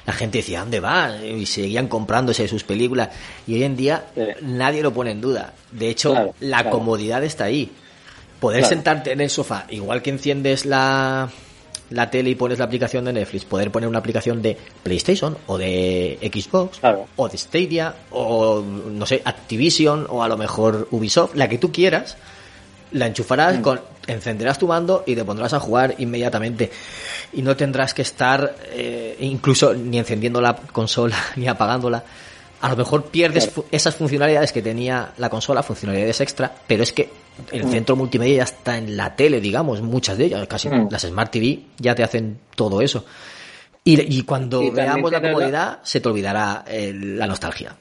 [0.07, 1.17] la gente decía, ¿dónde va?
[1.23, 3.11] Y seguían comprándose sus películas.
[3.47, 4.23] Y hoy en día Sí.
[4.43, 5.53] nadie lo pone en duda.
[5.73, 6.71] De hecho, Claro, la claro.
[6.79, 7.71] comodidad está ahí.
[8.41, 8.75] Poder Claro.
[8.75, 11.29] sentarte en el sofá, igual que enciendes la,
[11.91, 15.59] la tele y pones la aplicación de Netflix, poder poner una aplicación de PlayStation o
[15.59, 17.07] de Xbox Claro.
[17.17, 21.73] o de Stadia o no sé, Activision o a lo mejor Ubisoft, la que tú
[21.73, 22.17] quieras,
[22.93, 26.71] la enchufarás, con, encenderás tu mando y te pondrás a jugar inmediatamente.
[27.33, 32.03] Y no tendrás que estar eh, incluso ni encendiendo la consola ni apagándola.
[32.61, 33.63] A lo mejor pierdes Claro.
[33.63, 37.09] fu- esas funcionalidades que tenía la consola, funcionalidades extra, pero es que
[37.53, 40.89] el centro multimedia ya está en la tele, digamos, muchas de ellas, casi Mm.
[40.91, 43.05] las Smart TV ya te hacen todo eso.
[43.85, 47.77] Y, y cuando Y veamos la comodidad, se te olvidará el- la nostalgia.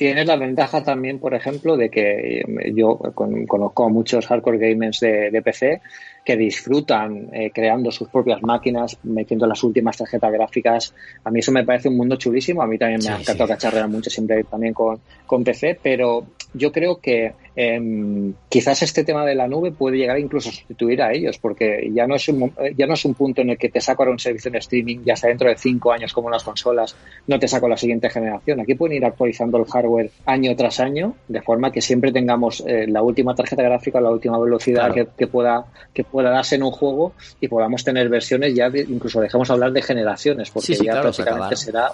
[0.00, 2.42] Tienes la ventaja también, por ejemplo, de que
[2.74, 5.82] yo con- conozco a muchos hardcore gamers de, de PC
[6.24, 10.94] que disfrutan eh, creando sus propias máquinas, metiendo las últimas tarjetas gráficas.
[11.22, 12.62] A mí eso me parece un mundo chulísimo.
[12.62, 13.52] A mí también me Sí, ha encantado sí.
[13.52, 16.24] cacharrear mucho siempre también con, con PC, pero
[16.54, 21.02] yo creo que em, quizás este tema de la nube puede llegar incluso a sustituir
[21.02, 23.68] a ellos, porque ya no es un, ya no es un punto en el que
[23.68, 26.44] te saco ahora un servicio en streaming ya hasta dentro de cinco años como las
[26.44, 26.96] consolas,
[27.26, 28.60] no te saco la siguiente generación.
[28.60, 32.86] Aquí pueden ir actualizando el hardware año tras año, de forma que siempre tengamos eh,
[32.86, 37.12] la última tarjeta gráfica, la última velocidad que, pueda que pueda darse en un juego
[37.40, 41.90] y podamos tener versiones ya, incluso dejemos hablar de generaciones, porque ya prácticamente será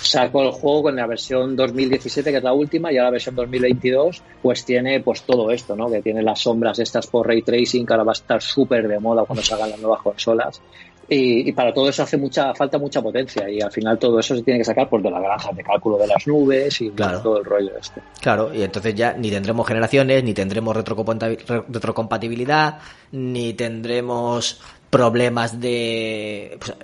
[0.00, 3.34] sacó el juego con la versión 2017, que es la última, y ahora la versión
[3.34, 5.90] 2022, pues tiene pues todo esto, ¿no?
[5.90, 8.98] Que tiene las sombras estas por ray tracing, que ahora va a estar súper de
[8.98, 10.60] moda cuando salgan las nuevas consolas.
[11.08, 14.42] Y, para todo eso hace mucha falta mucha potencia y al final todo eso se
[14.42, 17.44] tiene que sacar pues de las granjas de cálculo de las nubes y todo el
[17.44, 18.02] rollo este.
[18.20, 22.80] Claro, y entonces ya ni tendremos generaciones, ni tendremos retrocompatibilidad,
[23.12, 26.58] ni tendremos problemas de...
[26.58, 26.74] Pues,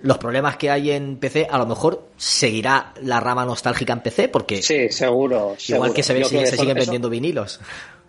[0.00, 4.28] los problemas que hay en PC, a lo mejor seguirá la rama nostálgica en PC,
[4.28, 4.62] porque.
[4.62, 5.56] Sí, seguro.
[5.66, 7.60] Igual que se, ve, se siguen vendiendo vinilos.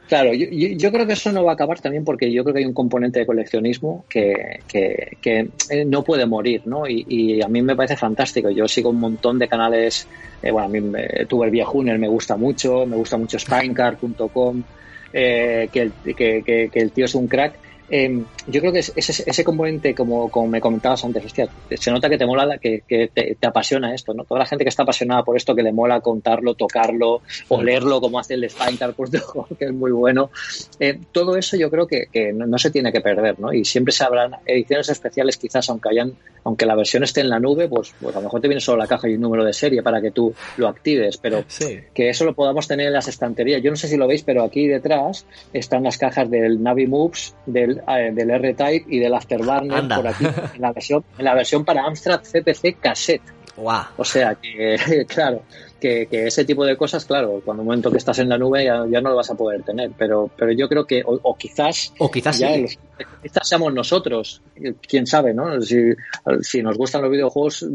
[0.10, 2.62] Claro, yo, yo, creo que eso no va a acabar también porque yo creo que
[2.62, 6.88] hay un componente de coleccionismo que, que, que eh, no puede morir, ¿no?
[6.88, 8.50] Y, y, a mí me parece fantástico.
[8.50, 10.08] Yo sigo un montón de canales,
[10.42, 14.64] eh, bueno, a mí me, el Viejuner me gusta mucho, me gusta mucho Spinecard.com,
[15.14, 17.54] eh, que, que, que, que el tío es un crack
[17.92, 22.10] Em, yo creo que ese, ese componente, como, como, me comentabas antes, hostia, se nota
[22.10, 24.26] que te mola, que, que te, apasiona esto, ¿no?
[24.26, 28.00] Toda la gente que está apasionada por esto, que le mola contarlo, tocarlo, o leerlo
[28.00, 29.12] como hace el Spintar, pues,
[29.60, 30.30] que es muy bueno.
[30.80, 33.52] Eh, todo eso yo creo que, que no, se tiene que perder, ¿no?
[33.54, 36.14] Y siempre se habrán ediciones especiales, quizás, aunque hayan,
[36.44, 38.78] aunque la versión esté en la nube, pues, pues a lo mejor te viene solo
[38.78, 41.44] la caja y un número de serie para que tú lo actives, pero
[41.94, 43.62] que eso lo podamos tener en las estanterías.
[43.62, 47.36] Yo no sé si lo veis, pero aquí detrás están las cajas del Navi Moves,
[47.46, 50.26] del eh, del, R-Type y del Afterburner por aquí,
[50.56, 53.40] en la versión, en la versión para Amstrad CPC cassette.
[53.98, 55.44] O sea que, claro,
[55.80, 59.02] que, ese tipo de cosas, claro, cuando un momento que estás en la nube ya,
[59.02, 59.92] no lo vas a poder tener.
[59.98, 62.58] Pero, pero yo creo que, o, quizás, o quizás ya
[63.42, 64.42] seamos nosotros,
[64.88, 65.62] quién sabe, ¿no?
[65.62, 65.78] Si,
[66.42, 67.66] si nos gustan los videojuegos,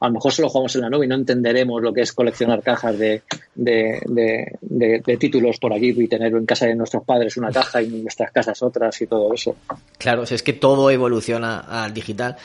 [0.00, 2.62] a lo mejor solo jugamos en la nube y no entenderemos lo que es coleccionar
[2.62, 3.22] cajas de,
[3.54, 8.02] de, títulos por aquí y tener en casa de nuestros padres una caja y en
[8.02, 9.54] nuestras casas otras y todo eso.
[9.98, 12.36] Claro, si es que todo evoluciona al digital.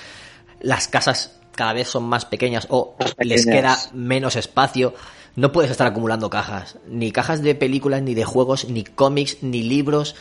[0.60, 4.94] Las casas cada vez son más pequeñas o les queda menos espacio.
[5.36, 9.64] No puedes estar acumulando cajas, ni cajas de películas, ni de juegos, ni cómics, ni
[9.64, 10.16] libros,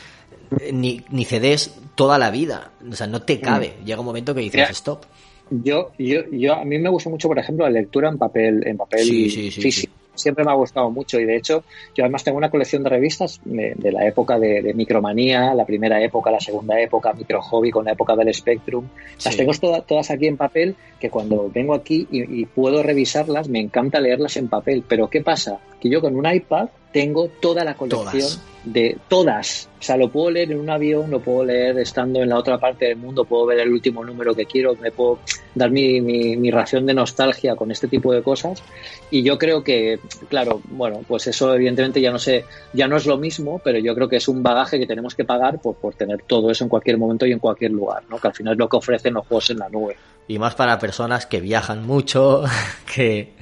[0.72, 2.72] ni, ni CDs toda la vida.
[2.90, 3.76] O sea, no te cabe.
[3.80, 3.84] Mm.
[3.84, 5.04] Llega un momento que dices stop.
[5.48, 8.76] Yo, yo, yo, a mí me gusta mucho, por ejemplo, la lectura en papel, en
[8.76, 11.64] papel físico siempre me ha gustado mucho y de hecho
[11.94, 16.30] yo además tengo una colección de revistas de, la época de, Micromanía, la primera época,
[16.30, 18.86] la segunda época, Micro Hobby con la época del Spectrum.
[19.24, 19.52] Las tengo
[19.86, 24.36] todas, aquí en papel que cuando vengo aquí y, y puedo revisarlas me encanta leerlas
[24.36, 24.84] en papel.
[24.86, 25.58] Pero ¿qué pasa?
[25.80, 29.68] Que yo con un iPad tengo toda la colección de todas.
[29.78, 32.58] O sea, lo puedo leer en un avión, lo puedo leer estando en la otra
[32.58, 35.20] parte del mundo, puedo ver el último número que quiero, me puedo
[35.54, 38.62] dar mi, mi, ración de nostalgia con este tipo de cosas.
[39.10, 43.06] Y yo creo que, claro, bueno, pues eso evidentemente ya no sé, ya no es
[43.06, 45.94] lo mismo, pero yo creo que es un bagaje que tenemos que pagar por, por
[45.94, 48.18] tener todo eso en cualquier momento y en cualquier lugar, ¿no?
[48.18, 49.96] Que al final es lo que ofrecen los juegos en la nube.
[50.26, 52.42] Y más para personas que viajan mucho,
[52.92, 53.34] que,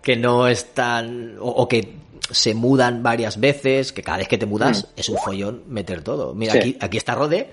[0.00, 1.98] que no están, o que
[2.30, 5.00] se mudan varias veces, que cada vez que te mudas mm.
[5.00, 6.34] es un follón meter todo.
[6.34, 7.50] Mira, aquí, aquí está Rode,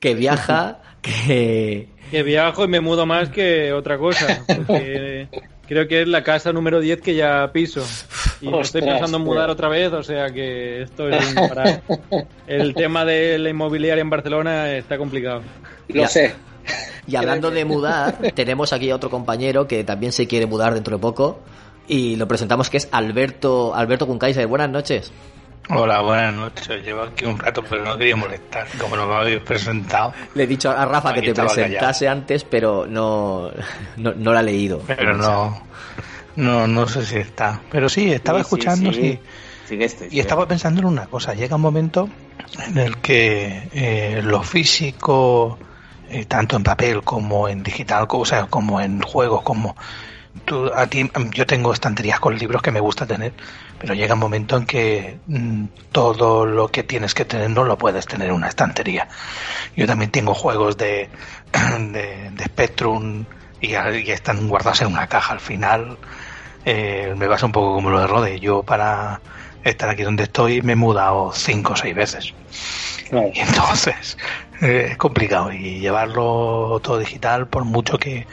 [0.00, 1.88] que viaja, que...
[2.10, 5.28] Que viajo y me mudo más que otra cosa, porque
[5.66, 7.84] creo que es la casa número 10 que ya piso.
[8.40, 11.82] Y estoy pensando en mudar otra vez, o sea que esto es para...
[12.46, 15.42] El tema de la inmobiliaria en Barcelona está complicado.
[15.88, 16.34] Lo sé.
[17.06, 20.96] Y hablando de mudar, tenemos aquí a otro compañero que también se quiere mudar dentro
[20.96, 21.40] de poco
[21.88, 24.46] y lo presentamos que es Alberto Alberto Kunkaiser.
[24.46, 25.12] Buenas noches.
[25.70, 26.84] Hola, buenas noches.
[26.84, 30.12] Llevo aquí un rato, pero no quería molestar, como no me habéis presentado.
[30.34, 33.50] Le he dicho a Rafa que te presentase antes, pero no,
[33.96, 34.82] no, no la ha leído.
[34.86, 35.62] Pero no,
[36.36, 37.62] no, no sé si está.
[37.70, 39.18] Pero sí, estaba escuchando sí,
[40.10, 41.32] y estaba pensando en una cosa.
[41.32, 42.10] Llega un momento
[42.66, 45.58] en el que eh, lo físico,
[46.10, 49.76] eh, tanto en papel como en digital, o sea, como en juegos, como
[50.74, 53.32] a ti, yo tengo estanterías con libros que me gusta tener,
[53.78, 57.78] pero llega un momento en que mm, todo lo que tienes que tener no lo
[57.78, 59.08] puedes tener en una estantería.
[59.76, 61.08] Yo también tengo juegos de,
[61.90, 63.24] de, Spectrum
[63.60, 65.32] y, están guardados en una caja.
[65.34, 65.98] Al final
[66.64, 68.40] eh, me pasa un poco como lo de Rode.
[68.40, 69.20] Yo para
[69.62, 72.34] estar aquí donde estoy me he mudado cinco o seis veces.
[73.10, 74.18] Y entonces
[74.60, 78.26] eh, es complicado y llevarlo todo digital por mucho que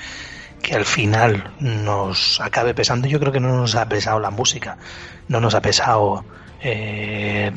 [0.61, 3.07] que al final nos acabe pesando.
[3.07, 4.77] Yo creo que no nos ha pesado la música,
[5.27, 6.23] no nos ha pesado
[6.61, 7.51] eh,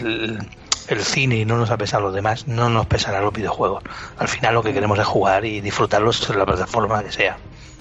[0.88, 3.82] el cine y no nos ha pesado los demás, no nos pesará los videojuegos.
[4.18, 7.36] Al final lo que queremos es jugar y disfrutarlos en la plataforma que sea.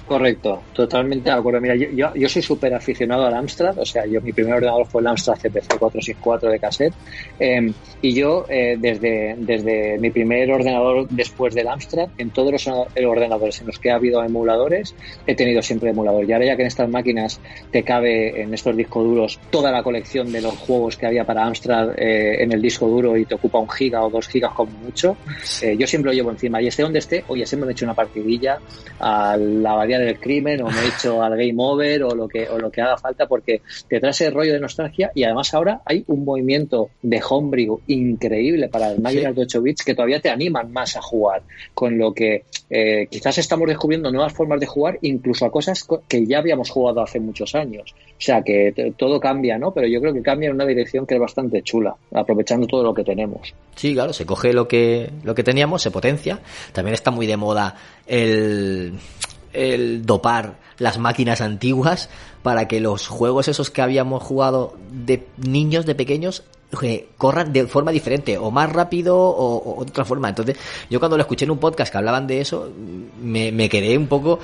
[0.07, 1.61] Correcto, totalmente de acuerdo.
[1.61, 4.99] Mira, yo, yo, soy súper aficionado al Amstrad, o sea, yo mi primer ordenador fue
[4.99, 6.93] el Amstrad CPC 464 de cassette,
[7.39, 12.67] em, y yo eh, desde, desde mi primer ordenador después del Amstrad, en todos los
[12.67, 14.93] ordenadores en los que ha habido emuladores,
[15.25, 16.25] he tenido siempre emulador.
[16.25, 17.39] Y ahora ya que en estas máquinas
[17.71, 21.45] te cabe en estos discos duros toda la colección de los juegos que había para
[21.45, 24.71] Amstrad eh, en el disco duro y te ocupa un giga o dos gigas como
[24.79, 25.15] mucho,
[25.61, 26.61] eh, yo siempre lo llevo encima.
[26.61, 28.59] Y esté donde esté, oye, siempre me he hecho una partidilla
[28.99, 29.75] a la
[30.05, 32.81] del crimen o me he hecho al game over o lo que, o lo que
[32.81, 36.89] haga falta porque te trae ese rollo de nostalgia y además ahora hay un movimiento
[37.01, 41.01] de homebrew increíble para las máquinas de 8 bits que todavía te animan más a
[41.01, 41.43] jugar,
[41.73, 46.25] con lo que eh, quizás estamos descubriendo nuevas formas de jugar incluso a cosas que
[46.25, 47.93] ya habíamos jugado hace muchos años.
[47.93, 49.73] O sea que todo cambia, ¿no?
[49.73, 52.93] Pero yo creo que cambia en una dirección que es bastante chula, aprovechando todo lo
[52.93, 53.53] que tenemos.
[53.75, 56.39] Sí, claro, se coge lo que, lo que teníamos, se potencia.
[56.71, 57.75] También está muy de moda
[58.07, 58.93] el
[59.53, 62.09] el dopar las máquinas antiguas
[62.41, 66.43] para que los juegos esos que habíamos jugado de niños, de pequeños,
[67.17, 70.29] corran de forma diferente, o más rápido o, de otra forma.
[70.29, 70.57] Entonces,
[70.89, 72.71] yo cuando lo escuché en un podcast que hablaban de eso,
[73.21, 74.39] me, quedé un poco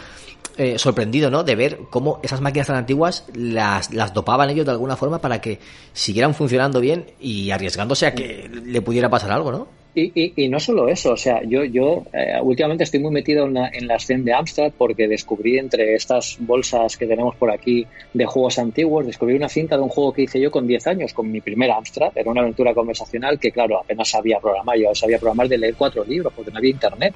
[0.57, 1.43] eh, sorprendido, ¿no?
[1.43, 5.41] De ver cómo esas máquinas tan antiguas las, las dopaban ellos de alguna forma para
[5.41, 5.59] que
[5.93, 9.78] siguieran funcionando bien y arriesgándose a que le pudiera pasar algo, ¿no?
[9.95, 13.55] Y, y, no solo eso, o sea, yo, yo eh, últimamente estoy muy metido en
[13.55, 18.25] la, en la de Amstrad porque descubrí entre estas bolsas que tenemos por aquí de
[18.25, 21.31] juegos antiguos, descubrí una cinta de un juego que hice yo con 10 años, con
[21.31, 25.49] mi primer Amstrad, era una aventura conversacional que, claro, apenas sabía programar, yo sabía programar
[25.49, 27.15] de leer cuatro libros porque no había internet.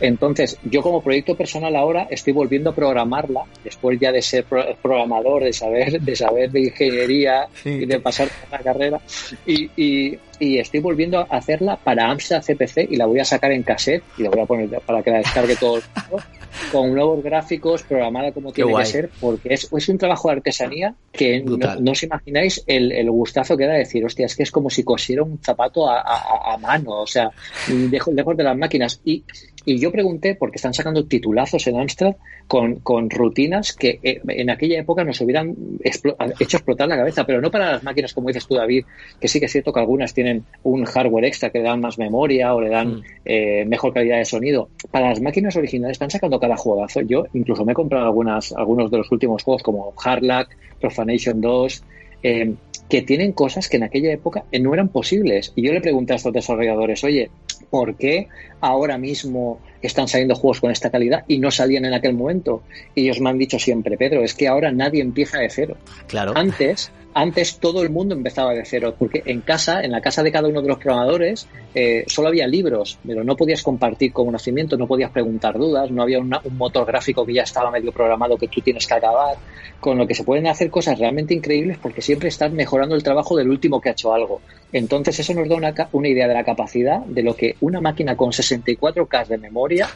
[0.00, 5.44] Entonces, yo como proyecto personal ahora estoy volviendo a programarla, después ya de ser programador,
[5.44, 9.00] de saber, de saber de ingeniería y de pasar la carrera,
[9.46, 13.52] y, y, y, estoy volviendo a hacerla para Amstrad CPC y la voy a sacar
[13.52, 16.24] en cassette y la voy a poner para que la descargue todo el mundo
[16.72, 20.94] con nuevos gráficos, programada como tiene que ser, porque es, es, un trabajo de artesanía
[21.12, 24.70] que no, os imagináis el, el, gustazo que da decir, hostia, es que es como
[24.70, 27.30] si cosiera un zapato a, a, a mano, o sea,
[27.68, 29.00] lejos, lejos de las máquinas.
[29.04, 29.24] Y,
[29.64, 32.16] y yo pregunté, porque están sacando titulazos en Amstrad
[32.48, 37.40] con, con rutinas que eh, en aquella época nos hubieran hecho explotar la cabeza, pero
[37.40, 38.84] no para las máquinas, como dices tú, David,
[39.20, 40.31] que sí que es cierto que algunas tienen
[40.62, 43.02] un hardware extra que le dan más memoria o le dan mm.
[43.24, 44.68] eh, mejor calidad de sonido.
[44.90, 47.00] Para las máquinas originales están sacando cada juegazo.
[47.02, 51.84] Yo incluso me he comprado algunas, algunos de los últimos juegos como Hardlack, Profanation 2,
[52.22, 52.54] eh,
[52.88, 55.52] que tienen cosas que en aquella época no eran posibles.
[55.56, 57.30] Y yo le pregunté a estos desarrolladores, oye,
[57.70, 58.28] ¿por qué
[58.60, 62.62] ahora mismo están saliendo juegos con esta calidad y no salían en aquel momento?
[62.94, 65.76] Y ellos me han dicho siempre, Pedro, es que ahora nadie empieza de cero.
[66.06, 66.34] Claro.
[66.36, 70.32] Antes antes todo el mundo empezaba de cero, porque en casa, en la casa de
[70.32, 74.86] cada uno de los programadores, eh, solo había libros, pero no podías compartir conocimiento, no
[74.86, 78.60] podías preguntar dudas, no había un motor gráfico que ya estaba medio programado que tú
[78.60, 79.36] tienes que acabar,
[79.80, 83.36] con lo que se pueden hacer cosas realmente increíbles porque siempre estás mejorando el trabajo
[83.36, 84.40] del último que ha hecho algo.
[84.72, 88.16] Entonces eso nos da una, una idea de la capacidad de lo que una máquina
[88.16, 89.88] con 64K de memoria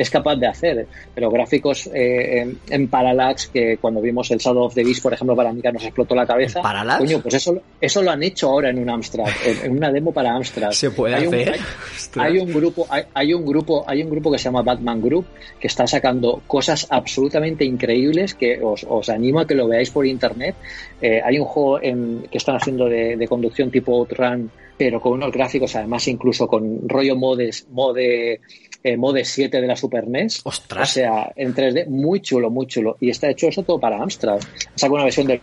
[0.00, 0.86] es capaz de hacer.
[1.14, 5.36] Pero gráficos eh, en, Parallax, que cuando vimos el Shadow of the Beast, por ejemplo,
[5.36, 6.59] para Amiga nos explotó la cabeza.
[6.62, 6.98] ¿Parallax?
[6.98, 10.34] Coño, pues eso, eso lo han hecho ahora en un Amstrad, en, una demo para
[10.34, 10.70] Amstrad.
[10.72, 11.58] Se puede hacer.
[12.16, 15.26] hay, un grupo, hay, un grupo, hay un grupo que se llama Batman Group
[15.58, 20.06] que está sacando cosas absolutamente increíbles que os, os animo a que lo veáis por
[20.06, 20.54] internet.
[21.00, 24.50] Eh, hay un juego en, que están haciendo de, de conducción tipo Outrun
[24.80, 28.40] pero con unos gráficos, además incluso con rollo modes, mode,
[28.82, 30.40] eh, mode 7 de la Super NES.
[30.42, 30.88] Ostras.
[30.88, 32.96] O sea, en 3D, muy chulo, muy chulo.
[32.98, 34.40] Y está hecho eso todo para Amstrad.
[34.74, 35.42] Saca una versión de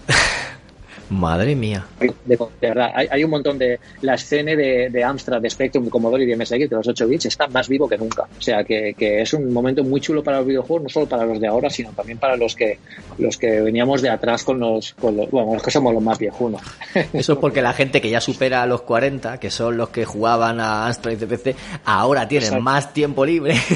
[1.12, 1.84] Madre mía.
[2.00, 3.78] De, verdad, hay, un montón de.
[4.00, 7.06] La escena de, de, Amstrad, de Spectrum, de Commodore y de MSX de los 8
[7.06, 8.22] bits está más vivo que nunca.
[8.22, 11.38] O sea, que, es un momento muy chulo para los videojuegos, no solo para los
[11.38, 12.78] de ahora, sino también para los que
[13.18, 14.94] los que veníamos de atrás con los.
[14.94, 16.62] Con los bueno, los que somos los más viejunos.
[17.12, 20.06] Eso es porque la gente que ya supera a los 40, que son los que
[20.06, 23.54] jugaban a Amstrad y CPC, ahora tienen más tiempo libre.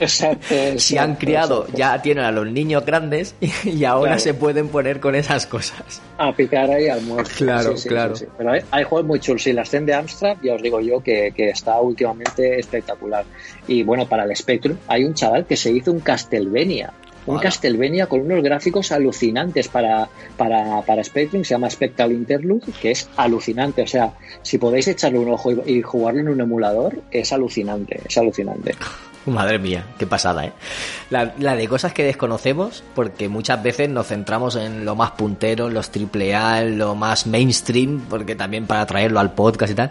[0.00, 5.00] Exacto, si han criado, ya tienen a los niños grandes y ahora se pueden poner
[5.00, 6.02] con esas cosas.
[6.18, 7.30] A picar ahí al muerto.
[7.36, 8.14] Claro, claro.
[8.36, 9.46] Pero hay, juegos muy chulos.
[9.46, 13.24] Y la escena de Amstrad, ya os digo yo, que, está últimamente espectacular.
[13.66, 16.92] Y bueno, para el Spectrum hay un chaval que se hizo un Castlevania.
[17.26, 22.92] Un Castlevania con unos gráficos alucinantes para, para, para Spectrum, se llama Spectral Interlude, que
[22.92, 23.82] es alucinante.
[23.82, 24.12] O sea,
[24.42, 28.74] si podéis echarle un ojo y, y jugarlo en un emulador, es alucinante, es alucinante.
[29.32, 30.52] Madre mía, qué pasada, ¿eh?
[31.10, 35.74] La, de cosas que desconocemos, porque muchas veces nos centramos en lo más puntero, en
[35.74, 39.90] los triple A, lo más mainstream, porque también para traerlo al podcast y tal,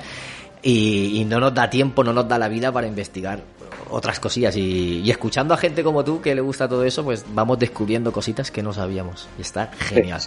[0.62, 3.42] y, no nos da tiempo, no nos da la vida para investigar
[3.90, 4.56] otras cosillas.
[4.56, 8.50] Y, escuchando a gente como tú que le gusta todo eso, pues vamos descubriendo cositas
[8.50, 9.28] que no sabíamos.
[9.38, 10.22] Y está genial.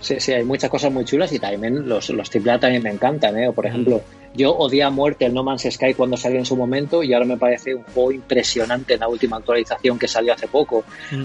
[0.00, 3.38] Sí, sí, hay muchas cosas muy chulas y también los, los AAA también me encantan,
[3.38, 3.52] ¿eh?
[3.52, 4.02] por ejemplo,
[4.34, 7.26] yo odié a muerte el No Man's Sky cuando salió en su momento y ahora
[7.26, 10.84] me parece un juego impresionante en la última actualización que salió hace poco.
[11.10, 11.24] Mm.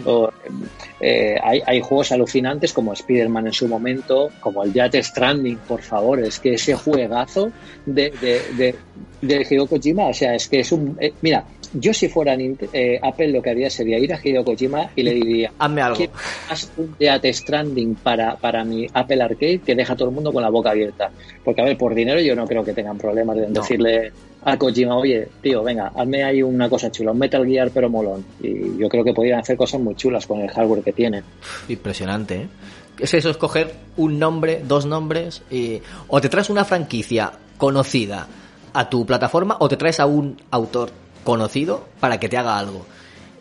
[1.00, 5.82] Eh, hay, hay, juegos alucinantes como Spider-Man en su momento, como el Death Stranding, por
[5.82, 7.52] favor, es que ese juegazo
[7.86, 8.76] de, de, de,
[9.22, 10.98] de Hideo Kojima, o sea, es que es un...
[11.00, 11.46] Eh, mira,
[11.80, 15.14] yo si fuera eh, Apple lo que haría sería ir a Hideo Kojima y le
[15.14, 16.04] diría, hazme algo.
[16.50, 20.32] Haz un Death Stranding para, para mi Apple Arcade que deja a todo el mundo
[20.32, 21.12] con la boca abierta.
[21.44, 24.12] Porque, a ver, por dinero yo no creo que tengan problemas de decirle
[24.44, 28.26] a Kojima, oye, tío, venga, hazme ahí una cosa chula, un Metal Gear pero molón.
[28.42, 31.24] Y yo creo que podrían hacer cosas muy chulas con el hardware que tienen.
[31.68, 32.48] Impresionante, ¿eh?
[32.98, 35.82] Es eso, escoger un nombre, dos nombres, y...
[36.08, 38.26] o te traes una franquicia conocida
[38.72, 40.92] a tu plataforma o te traes a un autor
[41.26, 42.86] conocido para que te haga algo.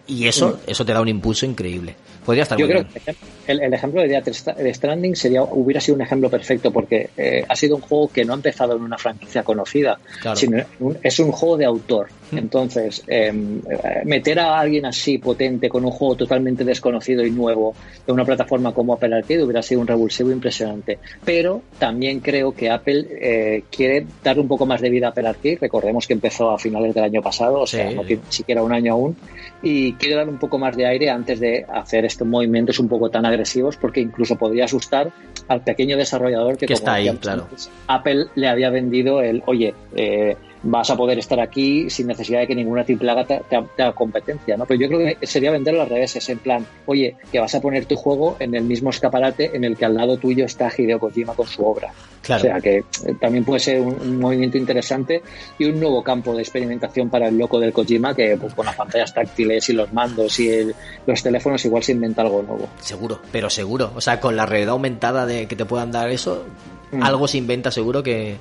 [0.06, 0.70] Y eso, mm.
[0.70, 1.94] eso te da un impulso increíble.
[2.24, 3.14] Podría estar Yo creo que
[3.46, 4.28] el, ejemplo de Death
[4.74, 8.32] Stranding sería, hubiera sido un ejemplo perfecto porque eh, ha sido un juego que no
[8.32, 9.98] ha empezado en una franquicia conocida,
[10.34, 10.64] sino
[11.02, 12.08] es un juego de autor.
[12.38, 13.60] Entonces, em,
[14.04, 17.74] meter a alguien así potente con un juego totalmente desconocido y nuevo
[18.06, 20.98] en una plataforma como Apple Arcade hubiera sido un revulsivo impresionante.
[21.24, 25.28] Pero también creo que Apple eh, quiere dar un poco más de vida a Apple
[25.28, 25.58] Arcade.
[25.60, 28.92] Recordemos que empezó a finales del año pasado, o sea, no tiene siquiera un año
[28.92, 29.16] aún,
[29.62, 33.10] y quiere dar un poco más de aire antes de hacer estos movimientos un poco
[33.10, 35.12] tan agresivos porque incluso podría asustar
[35.48, 37.48] al pequeño desarrollador que, está ahí, claro.
[37.86, 42.46] Apple le había vendido el, oye, eh, vas a poder estar aquí sin necesidad de
[42.46, 44.64] que ninguna triple te, te, haga competencia, ¿no?
[44.64, 47.60] Pero yo creo que sería venderlo al revés, es en plan, oye, que vas a
[47.60, 50.98] poner tu juego en el mismo escaparate en el que al lado tuyo está Hideo
[50.98, 51.92] Kojima con su obra.
[52.22, 52.84] O sea que eh,
[53.20, 55.22] también puede ser un, movimiento interesante
[55.58, 58.74] y un nuevo campo de experimentación para el loco del Kojima que pues, con las
[58.74, 60.72] pantallas táctiles y los mandos y
[61.06, 62.68] los teléfonos igual se inventa algo nuevo.
[62.80, 63.92] Seguro, pero seguro.
[63.94, 66.44] O sea, con la realidad aumentada de que te puedan dar eso,
[66.92, 67.02] mm.
[67.02, 68.38] algo se inventa seguro que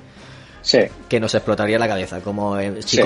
[1.08, 2.56] que nos explotaría la cabeza, como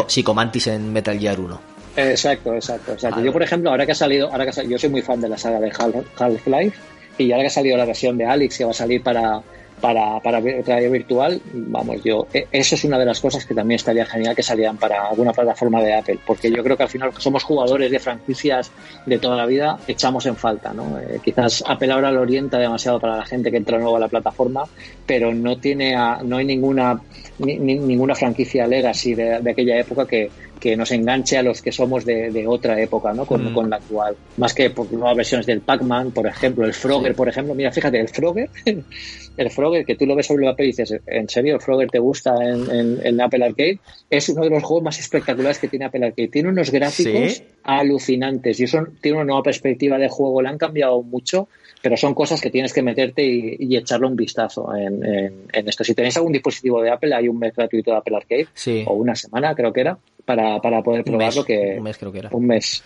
[0.07, 1.61] Psicomantis en Metal Gear 1.
[1.97, 2.97] Exacto, exacto.
[3.23, 5.37] Yo, por ejemplo, ahora que ha salido, ahora que yo soy muy fan de la
[5.37, 6.79] saga de Half-Life,
[7.19, 9.43] y ahora que ha salido la versión de Alex que va a salir para,
[9.81, 13.77] para, para radio virtual, vamos, yo, e, eso es una de las cosas que también
[13.77, 17.13] estaría genial que salieran para alguna plataforma de Apple, porque yo creo que al final
[17.19, 18.71] somos jugadores de franquicias
[19.07, 20.99] de toda la vida, echamos en falta, ¿no?
[20.99, 24.09] Eh, quizás Apple ahora lo orienta demasiado para la gente que entra nuevo a la
[24.09, 24.65] plataforma,
[25.07, 27.01] pero no tiene, no hay ninguna,
[27.39, 32.05] ninguna franquicia legacy de, de aquella época que, que nos enganche a los que somos
[32.05, 33.27] de, otra época, ¿no?
[33.27, 33.55] Con, mm.
[33.55, 34.17] con, la actual.
[34.37, 37.55] Más que por nuevas versiones del Pac-Man, por ejemplo, el Frogger, por ejemplo.
[37.55, 38.49] Mira, fíjate, el Frogger,
[39.37, 41.91] el Frogger, que tú lo ves sobre el papel y dices, ¿en serio el Frogger
[41.91, 43.79] te gusta en, en, Apple Arcade?
[44.11, 46.29] Es uno de los juegos más espectaculares que tiene Apple Arcade.
[46.29, 50.43] Tiene unos gráficos alucinantes y eso tiene una nueva perspectiva de juego.
[50.43, 51.49] Le han cambiado mucho
[51.81, 55.85] pero son cosas que tienes que meterte y, echarle un vistazo en, esto.
[55.85, 58.49] Si tenéis algún dispositivo de Apple, hay un mes gratuito de Apple Arcade,
[58.87, 61.45] o una semana creo que era, para, para poder probarlo.
[61.45, 62.31] que, un mes creo que era.
[62.33, 62.83] Un mes.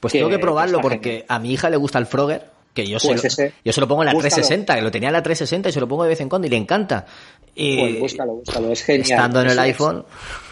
[0.00, 2.56] Pues tengo que probarlo porque a mi hija le gusta el Frogger.
[2.72, 5.08] Que yo, se, pues lo, yo se lo pongo en la 360, que lo tenía
[5.08, 7.06] en la 360 y se lo pongo de vez en cuando y le encanta.
[7.54, 9.12] Y pues búscalo, búscalo, es genial.
[9.12, 10.04] Estando en el iPhone,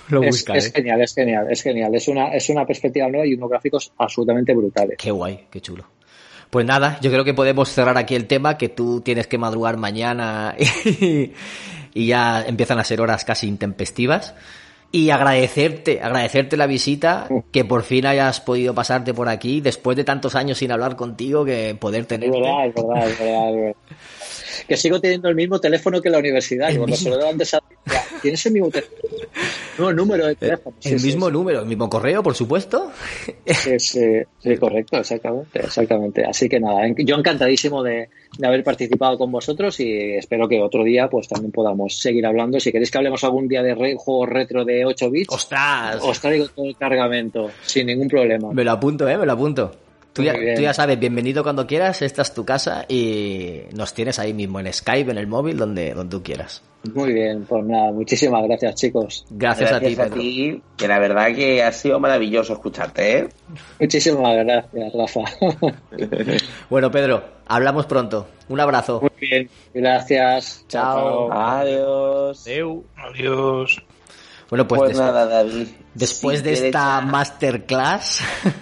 [0.09, 0.55] lo busca.
[0.55, 1.95] Es, genial, es genial, es genial.
[1.95, 4.97] Es una, es una perspectiva nueva y unos gráficos absolutamente brutales.
[4.99, 5.85] Qué guay, qué chulo.
[6.51, 9.77] Pues nada, yo creo que podemos cerrar aquí el tema, que tú tienes que madrugar
[9.77, 11.33] mañana y,
[11.95, 14.35] y ya empiezan a ser horas casi intempestivas
[14.95, 20.05] y agradecerte, agradecerte la visita, que por fin hayas podido pasarte por aquí después de
[20.05, 22.37] tantos años sin hablar contigo, que poder tenerte.
[22.37, 23.75] Es verdad, es verdad, es verdad,
[24.69, 26.71] Que sigo teniendo el mismo teléfono que la universidad.
[26.71, 27.57] El cuando se lo antes
[28.25, 29.93] ¿Tienes el mismo teléfono?
[29.93, 30.75] número de teléfono.
[30.83, 32.91] el mismo número, el mismo correo, por supuesto.
[33.45, 36.25] Sí, sí, correcto, exactamente, exactamente.
[36.25, 38.09] Así que nada, yo encantadísimo de,
[38.39, 42.59] de haber participado con vosotros y espero que otro día pues también podamos seguir hablando.
[42.59, 45.99] Si queréis que hablemos algún día de re juegos retro de 8 bits, ¡Ostras!
[46.03, 48.55] os traigo todo el cargamento sin ningún problema.
[48.55, 49.19] Me lo apunto, ¿eh?
[49.19, 49.84] Me lo apunto.
[50.15, 54.21] Tú ya, tú ya, sabes, bienvenido cuando quieras, esta es tu casa y nos tienes
[54.21, 56.63] ahí mismo en Skype, en el móvil, donde, donde tú quieras.
[56.93, 59.27] Muy bien, pues nada, muchísimas gracias chicos.
[59.31, 60.63] Gracias, a ti, Pedro.
[60.77, 63.29] que la verdad que ha sido maravilloso escucharte, ¿eh?
[63.81, 65.23] Muchísimas gracias, Rafa.
[66.71, 68.29] bueno, Pedro, hablamos pronto.
[68.49, 69.01] Un abrazo.
[69.01, 70.65] Muy bien, gracias.
[70.69, 71.33] Chao.
[71.33, 72.47] Adiós.
[72.97, 73.83] Adiós.
[74.51, 75.69] Bueno, pues, pues nada, David.
[75.95, 78.21] Después de esta masterclass.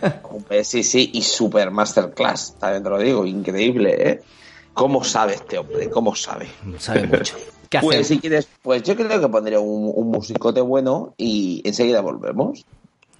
[0.63, 4.23] sí, sí, y super masterclass, también te lo digo, increíble, ¿eh?
[4.75, 5.91] ¿Cómo sabe este hombre?
[5.91, 6.49] ¿Cómo sabe?
[6.79, 7.37] Sabe mucho.
[7.69, 12.01] ¿Qué pues si quieres, pues yo creo que pondré un, un musicote bueno y enseguida
[12.01, 12.65] volvemos.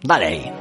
[0.05, 0.53] Vale.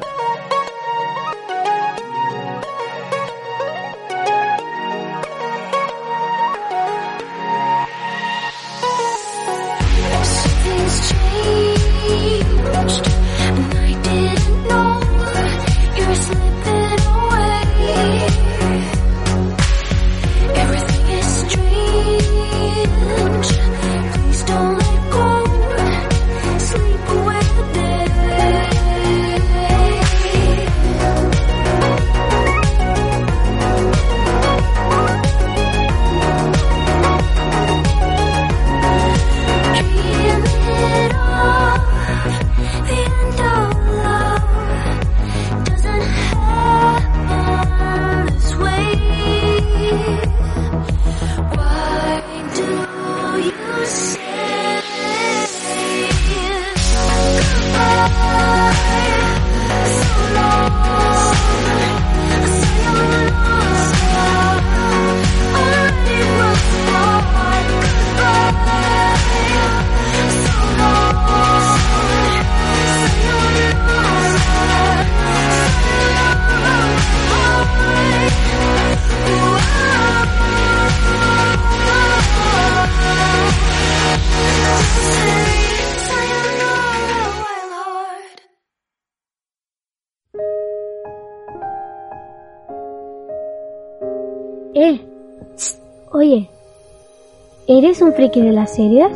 [97.91, 99.11] ¿Eres un friki de las series?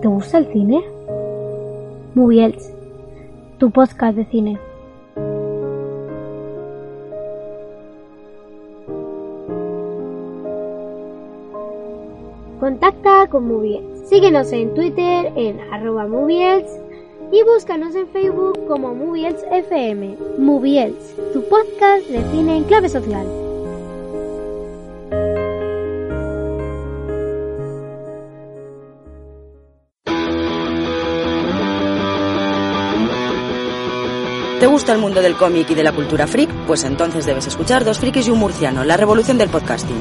[0.00, 0.84] ¿Te gusta el cine?
[2.14, 2.72] Moviels,
[3.58, 4.56] tu podcast de cine.
[12.60, 14.08] Contacta con Moviels.
[14.08, 16.70] Síguenos en Twitter en arroba Moviels
[17.32, 20.18] y búscanos en Facebook como Moviels FM.
[20.38, 23.26] Moviels, tu podcast de cine en clave social.
[34.64, 36.48] ¿Te gusta el mundo del cómic y de la cultura freak?
[36.66, 40.00] Pues entonces debes escuchar Dos Frikis y un Murciano, la revolución del podcasting.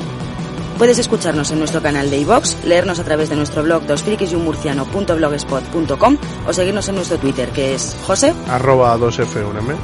[0.78, 6.54] Puedes escucharnos en nuestro canal de iVox, leernos a través de nuestro blog dosfrikisyunmurciano.blogspot.com o
[6.54, 8.34] seguirnos en nuestro Twitter, que es jose...
[8.48, 9.76] Arroba 2F1M.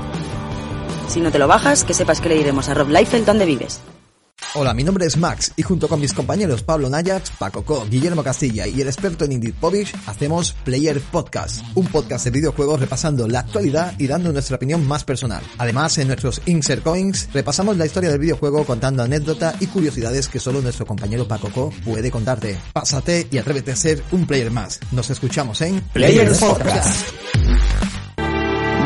[1.09, 3.81] Si no te lo bajas, que sepas que le iremos a Rob Liefeld donde vives.
[4.55, 8.23] Hola, mi nombre es Max y junto con mis compañeros Pablo Nayat, Paco Co, Guillermo
[8.23, 13.27] Castilla y el experto en Indie Povich hacemos Player Podcast, un podcast de videojuegos repasando
[13.27, 15.43] la actualidad y dando nuestra opinión más personal.
[15.59, 20.39] Además, en nuestros Insert Coins repasamos la historia del videojuego contando anécdotas y curiosidades que
[20.39, 22.59] solo nuestro compañero Paco Co puede contarte.
[22.73, 24.79] Pásate y atrévete a ser un player más.
[24.91, 27.07] Nos escuchamos en Player Podcast.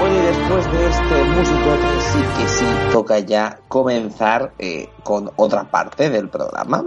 [0.04, 5.32] Bueno, y después de este músico que sí que sí toca ya comenzar eh, con
[5.38, 6.84] otra parte del programa.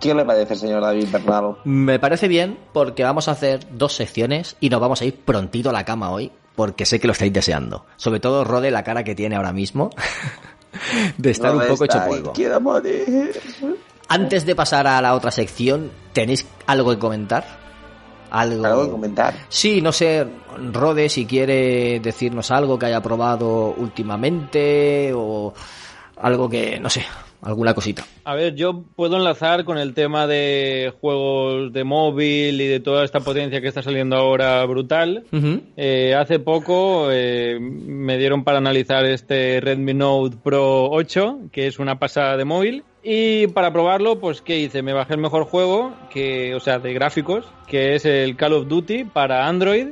[0.00, 1.58] ¿Qué le parece, señor David Bernardo?
[1.62, 5.70] Me parece bien porque vamos a hacer dos secciones y nos vamos a ir prontito
[5.70, 7.86] a la cama hoy porque sé que lo estáis deseando.
[7.94, 9.90] Sobre todo Rode, la cara que tiene ahora mismo
[11.18, 12.32] de estar un poco hecho polvo.
[12.32, 13.30] Quiero morir.
[14.08, 17.65] Antes de pasar a la otra sección, ¿tenéis algo que comentar?
[18.30, 18.84] Algo.
[18.84, 19.34] que comentar?
[19.48, 20.26] Sí, no sé,
[20.72, 25.52] Rode, si quiere decirnos algo que haya probado últimamente o
[26.16, 27.04] algo que, no sé,
[27.42, 28.04] alguna cosita.
[28.24, 33.04] A ver, yo puedo enlazar con el tema de juegos de móvil y de toda
[33.04, 35.24] esta potencia que está saliendo ahora brutal.
[35.76, 41.78] Eh, hace poco eh, me dieron para analizar este Redmi Note Pro 8, que es
[41.78, 42.84] una pasada de móvil.
[43.08, 44.82] Y para probarlo, pues ¿qué hice?
[44.82, 48.66] Me bajé el mejor juego, que, o sea, de gráficos, que es el Call of
[48.66, 49.90] Duty para Android.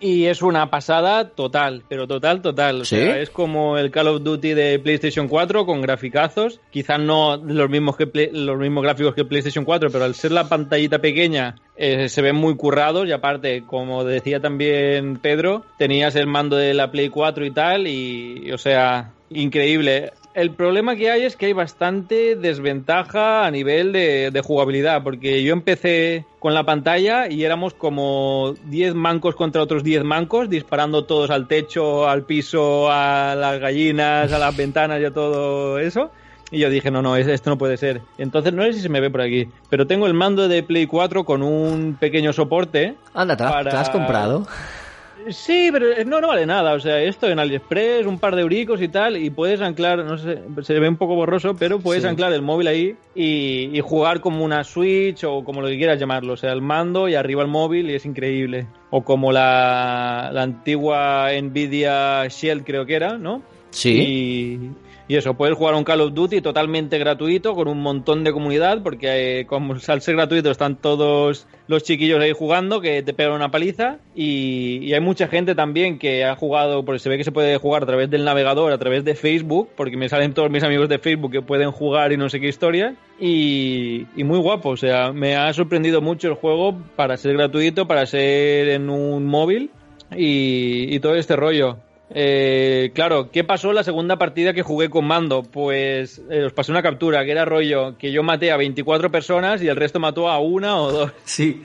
[0.00, 2.80] Y es una pasada total, pero total, total.
[2.80, 6.58] O sea, es como el Call of Duty de PlayStation 4 con graficazos.
[6.72, 10.48] Quizás no los mismos, que los mismos gráficos que PlayStation 4, pero al ser la
[10.48, 13.06] pantallita pequeña eh, se ven muy currados.
[13.06, 17.86] Y aparte, como decía también Pedro, tenías el mando de la Play 4 y tal.
[17.86, 23.92] Y, o sea, increíble el problema que hay es que hay bastante desventaja a nivel
[23.92, 29.82] de, jugabilidad, porque yo empecé con la pantalla y éramos como 10 mancos contra otros
[29.82, 35.04] 10 mancos, disparando todos al techo, al piso, a las gallinas, a las ventanas y
[35.04, 36.10] a todo eso.
[36.52, 38.00] Y yo dije, no, no, esto no puede ser.
[38.18, 40.86] Entonces, no sé si se me ve por aquí, pero tengo el mando de Play
[40.86, 42.96] 4 con un pequeño soporte.
[43.14, 44.46] Anda, ¿te, lo has comprado?
[45.28, 46.74] Sí, pero no, no vale nada.
[46.74, 50.18] O sea, esto en AliExpress, un par de euricos y tal, y puedes anclar, no
[50.18, 54.44] sé, se ve un poco borroso, pero puedes anclar el móvil ahí y, jugar como
[54.44, 56.34] una Switch o como lo que quieras llamarlo.
[56.34, 58.66] O sea, el mando y arriba el móvil y es increíble.
[58.90, 63.42] O como la, la antigua Nvidia Shield creo que era, ¿no?
[63.70, 63.90] Sí.
[63.90, 64.70] Y
[65.16, 69.40] eso, puedes jugar un Call of Duty totalmente gratuito con un montón de comunidad, porque
[69.40, 73.50] eh, como al ser gratuito están todos los chiquillos ahí jugando que te pegan una
[73.50, 73.98] paliza.
[74.14, 77.82] Y, hay mucha gente también que ha jugado, porque se ve que se puede jugar
[77.82, 80.98] a través del navegador, a través de Facebook, porque me salen todos mis amigos de
[80.98, 82.94] Facebook que pueden jugar y no sé qué historia.
[83.18, 88.06] Y, muy guapo, o sea, me ha sorprendido mucho el juego para ser gratuito, para
[88.06, 89.70] ser en un móvil
[90.16, 91.78] y, y todo este rollo.
[92.12, 95.42] Eh, claro, ¿qué pasó la segunda partida que jugué con mando?
[95.42, 99.62] Pues eh, os pasé una captura, que era rollo que yo maté a 24 personas
[99.62, 101.12] y el resto mató a una o dos.
[101.24, 101.62] Sí.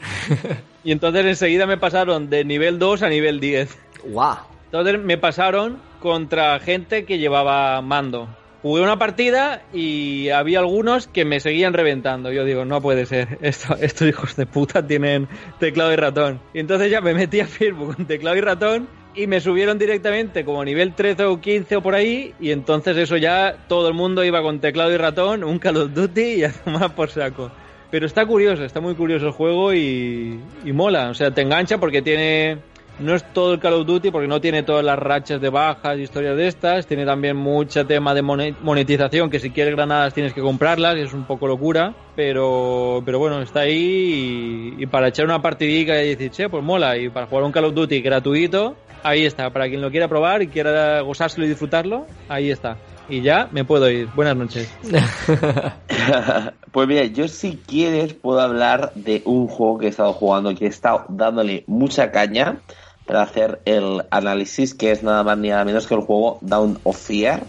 [0.83, 3.77] y entonces enseguida me pasaron de nivel 2 a nivel 10.
[4.05, 4.37] ¡Guau!
[4.65, 8.29] Entonces me pasaron contra gente que llevaba mando.
[8.61, 12.31] Jugué una partida y había algunos que me seguían reventando.
[12.31, 15.27] Yo digo, no puede ser, Esto, estos hijos de puta tienen
[15.59, 16.39] teclado y ratón.
[16.53, 20.43] Y entonces ya me metí a Facebook con teclado y ratón y me subieron directamente
[20.43, 24.23] como nivel 13 o 15 o por ahí y entonces eso ya todo el mundo
[24.23, 27.51] iba con teclado y ratón, un Call of Duty y a tomar por saco.
[27.91, 31.77] Pero está curioso, está muy curioso el juego y, y mola, o sea, te engancha
[31.77, 32.57] porque tiene
[32.97, 35.97] no es todo el Call of Duty porque no tiene todas las rachas de bajas
[35.97, 36.87] y historias de estas.
[36.87, 41.13] Tiene también mucho tema de monetización que si quieres granadas tienes que comprarlas y es
[41.13, 41.93] un poco locura.
[42.15, 46.97] Pero, pero bueno, está ahí y, para echar una partidica y decir, che, pues mola.
[46.97, 49.49] Y para jugar un Call of Duty gratuito, ahí está.
[49.51, 52.77] Para quien lo quiera probar y quiera gozárselo y disfrutarlo, ahí está.
[53.07, 54.09] Y ya me puedo ir.
[54.15, 54.69] Buenas noches.
[56.71, 60.65] pues mira, yo si quieres puedo hablar de un juego que he estado jugando, que
[60.65, 62.57] he estado dándole mucha caña
[63.05, 66.79] para hacer el análisis, que es nada más ni nada menos que el juego Down
[66.83, 67.43] of Fear,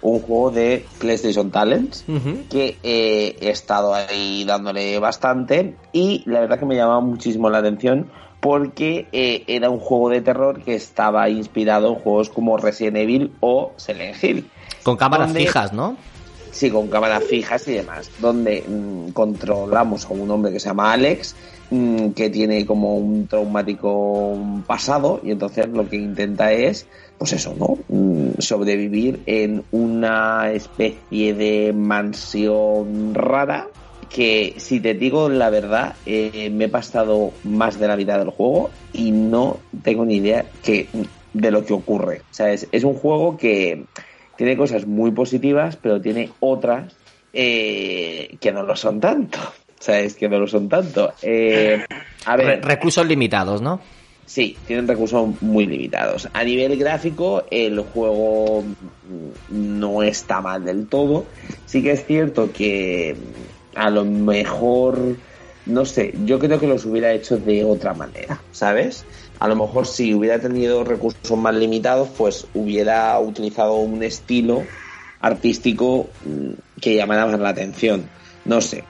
[0.00, 2.06] un juego de PlayStation Talents,
[2.48, 7.58] que eh, he estado ahí dándole bastante y la verdad que me llamaba muchísimo la
[7.58, 8.10] atención
[8.42, 13.32] porque eh, era un juego de terror que estaba inspirado en juegos como Resident Evil
[13.40, 14.50] o Silent Hill.
[14.82, 15.96] Con cámaras fijas, ¿no?
[16.50, 20.92] Sí, con cámaras fijas y demás, donde mm, controlamos a un hombre que se llama
[20.92, 21.34] Alex,
[21.72, 24.36] Mm, que tiene como un traumático
[24.66, 26.86] pasado y entonces lo que intenta es,
[27.16, 27.78] pues eso, ¿no?
[27.88, 33.68] Mm, sobrevivir en una especie de mansión rara
[34.14, 38.30] que si te digo la verdad, eh, me he pasado más de la mitad del
[38.30, 40.86] juego y no tengo ni idea que,
[41.32, 42.22] de lo que ocurre.
[42.30, 43.84] O sea, es, es un juego que
[44.36, 46.94] tiene cosas muy positivas, pero tiene otras
[47.32, 49.38] eh, que no lo son tanto.
[49.78, 50.14] ¿Sabes?
[50.14, 51.12] Que no lo son tanto.
[51.22, 51.84] Eh,
[52.24, 52.64] a ver.
[52.64, 53.80] recursos limitados, ¿no?
[54.24, 56.28] Sí, tienen recursos muy limitados.
[56.32, 58.62] A nivel gráfico, el juego
[59.50, 61.26] no está mal del todo.
[61.66, 63.16] Sí que es cierto que
[63.74, 65.16] a lo mejor,
[65.66, 69.04] no sé, yo creo que los hubiera hecho de otra manera, ¿sabes?
[69.38, 74.62] A lo mejor si hubiera tenido recursos más limitados, pues hubiera utilizado un estilo
[75.20, 78.08] artístico mm, que llamara más la atención.
[78.44, 78.84] No sé.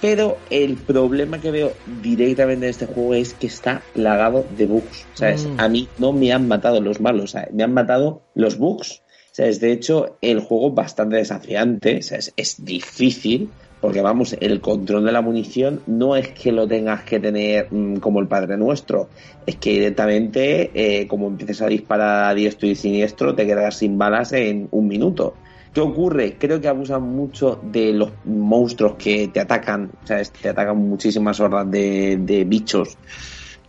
[0.00, 1.72] Pero el problema que veo
[2.02, 5.06] directamente en este juego es que está plagado de bugs.
[5.14, 5.46] ¿Sabes?
[5.46, 5.60] Mm.
[5.60, 9.02] A mí no me han matado los malos, me han matado los bugs.
[9.32, 9.60] ¿Sabes?
[9.60, 12.32] De hecho, el juego es bastante desafiante, ¿sabes?
[12.36, 13.50] Es difícil,
[13.84, 17.96] porque vamos, el control de la munición no es que lo tengas que tener mm,
[17.96, 19.10] como el Padre Nuestro,
[19.44, 23.98] es que directamente, eh, como empieces a disparar a diestro y siniestro, te quedas sin
[23.98, 25.34] balas en un minuto.
[25.74, 26.36] ¿Qué ocurre?
[26.38, 31.38] Creo que abusan mucho de los monstruos que te atacan, o sea, te atacan muchísimas
[31.40, 32.96] hordas de, bichos.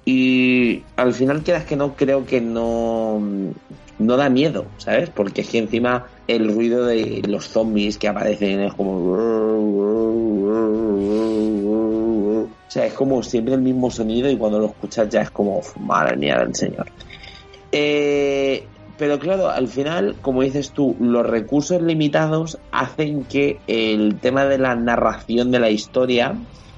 [0.05, 3.21] Y al final quedas que no, creo que no,
[3.99, 5.09] no da miedo, ¿sabes?
[5.09, 8.95] Porque es que encima el ruido de los zombies que aparecen es como...
[12.47, 15.61] O sea, es como siempre el mismo sonido y cuando lo escuchas ya es como,
[15.79, 16.87] madre mía del señor.
[17.71, 18.65] Eh,
[18.97, 24.57] pero claro, al final, como dices tú, los recursos limitados hacen que el tema de
[24.57, 26.35] la narración de la historia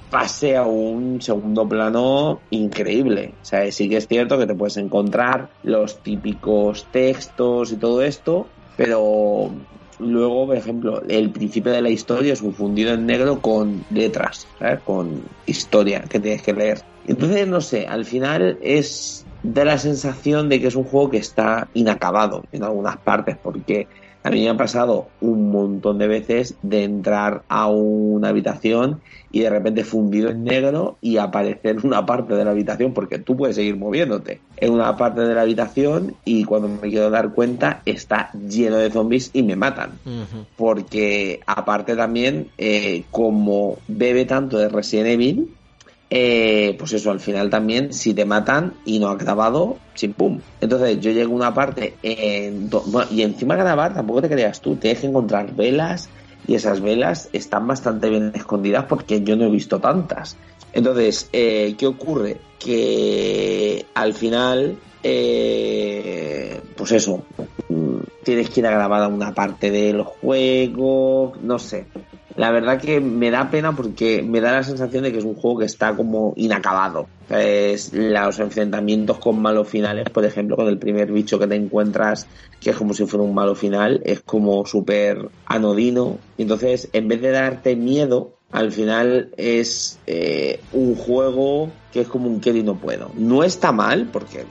[0.10, 3.34] pase a un segundo plano increíble.
[3.42, 8.02] O sea, sí que es cierto que te puedes encontrar los típicos textos y todo
[8.02, 9.52] esto, pero
[10.00, 14.82] luego, por ejemplo, el principio de la historia es fundido en negro con letras, ¿sabes?
[14.82, 16.82] Con historia que tienes que leer.
[17.08, 21.18] Entonces, no sé, al final es da la sensación de que es un juego que
[21.18, 23.88] está inacabado en algunas partes, porque
[24.28, 29.00] A mí me ha pasado un montón de veces de entrar a una habitación
[29.32, 33.20] y de repente fundido en negro y aparecer en una parte de la habitación, porque
[33.20, 37.32] tú puedes seguir moviéndote en una parte de la habitación y cuando me quiero dar
[37.34, 39.92] cuenta está lleno de zombies y me matan.
[40.58, 45.56] Porque aparte también, eh, como bebe tanto de Resident Evil,
[46.10, 50.40] eh, pues eso, al final también, si te matan y no ha grabado, sin pum.
[50.62, 52.70] Entonces yo llego a una parte en
[53.12, 56.10] y encima grabar, tampoco te creas tú, te que encontrar velas
[56.48, 60.38] y esas velas están bastante bien escondidas porque yo no he visto tantas.
[60.72, 62.38] Entonces, eh, ¿qué ocurre?
[62.58, 67.24] Que al final, eh, pues eso,
[67.68, 71.86] mm, tienes que ir a grabar a una parte del juego, no sé
[72.38, 75.34] la verdad que me da pena porque me da la sensación de que es un
[75.34, 77.08] juego que está como inacabado.
[77.30, 82.28] Es los enfrentamientos con malos finales, por ejemplo, con el primer bicho que te encuentras,
[82.62, 86.20] que es como si fuera un malo final, es como súper anodino.
[86.38, 92.28] Entonces, en vez de darte miedo, al final es eh, un juego que es como
[92.28, 93.12] un quiero y no puedo.
[93.16, 94.46] No está mal, porque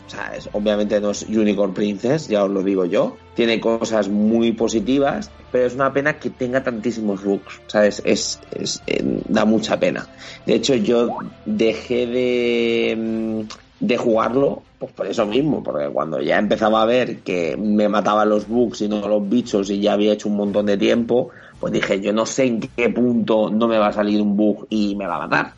[0.53, 3.17] obviamente no es Unicorn Princess, ya os lo digo yo.
[3.35, 7.61] Tiene cosas muy positivas, pero es una pena que tenga tantísimos bugs.
[7.69, 8.03] ¿sabes?
[8.05, 10.07] Es, es, eh, da mucha pena.
[10.45, 13.41] De hecho, yo dejé de, mm,
[13.81, 18.29] de jugarlo pues por eso mismo, porque cuando ya empezaba a ver que me mataban
[18.29, 21.31] los bugs y no los bichos y ya había hecho un montón de tiempo,
[21.61, 24.67] pues dije, yo no sé en qué punto no me va a salir un bug
[24.69, 25.55] y me va a matar.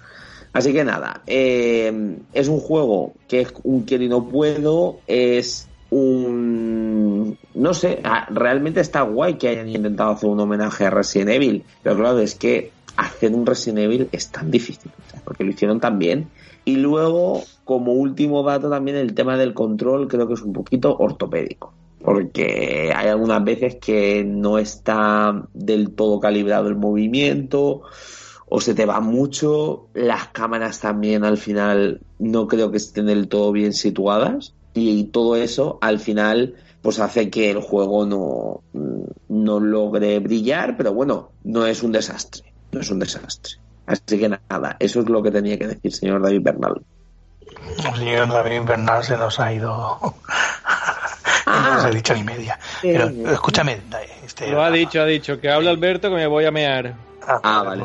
[0.53, 5.69] Así que nada, eh, es un juego que es un quiero y no puedo, es
[5.91, 7.39] un...
[7.55, 11.65] No sé, ah, realmente está guay que hayan intentado hacer un homenaje a Resident Evil,
[11.83, 14.91] pero claro, es que hacer un Resident Evil es tan difícil,
[15.25, 16.29] porque lo hicieron tan bien.
[16.65, 20.97] Y luego, como último dato también, el tema del control creo que es un poquito
[20.99, 21.73] ortopédico
[22.03, 27.83] porque hay algunas veces que no está del todo calibrado el movimiento
[28.49, 33.29] o se te va mucho, las cámaras también al final no creo que estén del
[33.29, 38.63] todo bien situadas y todo eso al final pues hace que el juego no,
[39.29, 43.55] no logre brillar, pero bueno, no es un desastre, no es un desastre.
[43.85, 46.83] Así que nada, eso es lo que tenía que decir señor David Bernal.
[47.97, 49.99] señor David Bernal se nos ha ido
[51.71, 52.59] no os he dicho ni media.
[52.83, 53.81] Pero escúchame.
[54.25, 55.41] Este, lo ha dicho, ha dicho.
[55.41, 56.95] Que habla Alberto que me voy a mear.
[57.27, 57.85] Ah, ah vale.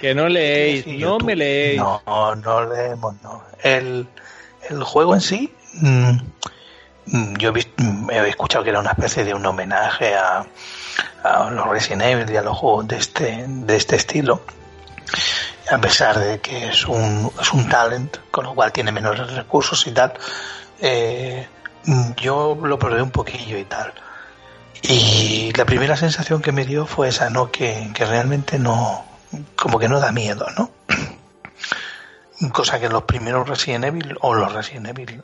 [0.00, 1.78] Que no leéis, no me leéis.
[1.78, 3.42] No, no leemos, no.
[3.62, 4.06] El,
[4.68, 10.14] el juego en sí, mm, yo he, escuchado que era una especie de un homenaje
[10.14, 10.46] a,
[11.22, 14.42] a los Resident Evil y a los juegos de este, de este estilo
[15.70, 19.86] a pesar de que es un, es un talent, con lo cual tiene menos recursos
[19.86, 20.12] y tal,
[20.80, 21.46] eh,
[22.16, 23.92] yo lo probé un poquillo y tal.
[24.82, 27.50] Y la primera sensación que me dio fue esa, ¿no?
[27.50, 29.04] Que, realmente no,
[29.54, 30.70] como que no da miedo, ¿no?
[32.52, 35.22] Cosa que los primeros Resident Evil, o los Resident Evil,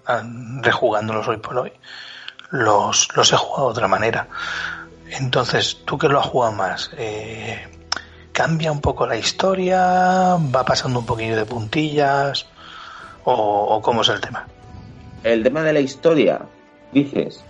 [0.63, 1.73] rejugándolos hoy por hoy,
[2.51, 4.29] los, los he jugado de otra manera.
[5.11, 7.69] Entonces, tú que lo has jugado más, eh,
[8.33, 10.37] ¿cambia un poco la historia?
[10.37, 12.47] ¿Va pasando un poquillo de puntillas?
[13.25, 14.47] ¿O, o cómo es el tema?
[15.25, 16.41] El tema de la historia,
[16.93, 17.43] dices.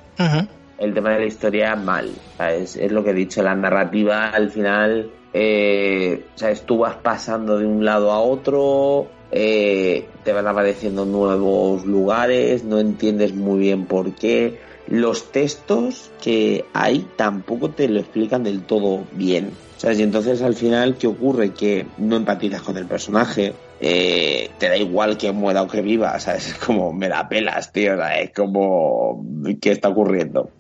[0.78, 2.10] El tema de la historia, mal.
[2.38, 6.62] Es, lo que he dicho, la narrativa al final, eh, ¿sabes?
[6.62, 12.78] Tú vas pasando de un lado a otro, eh, te van apareciendo nuevos lugares, no
[12.78, 14.60] entiendes muy bien por qué.
[14.88, 19.50] Los textos que hay tampoco te lo explican del todo bien.
[19.76, 19.98] ¿Sabes?
[19.98, 21.54] Y entonces al final, ¿qué ocurre?
[21.54, 23.54] Que no empatizas con el personaje,
[23.84, 26.48] eh, te da igual que muera o que viva, ¿sabes?
[26.52, 29.24] Es como, me da pelas, tío, es como,
[29.60, 30.50] ¿qué está ocurriendo?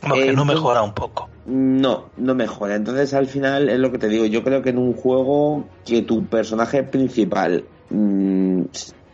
[0.00, 1.28] Como que no mejora un poco.
[1.46, 2.74] No, no mejora.
[2.74, 6.02] Entonces al final es lo que te digo, yo creo que en un juego que
[6.02, 8.62] tu personaje principal mm,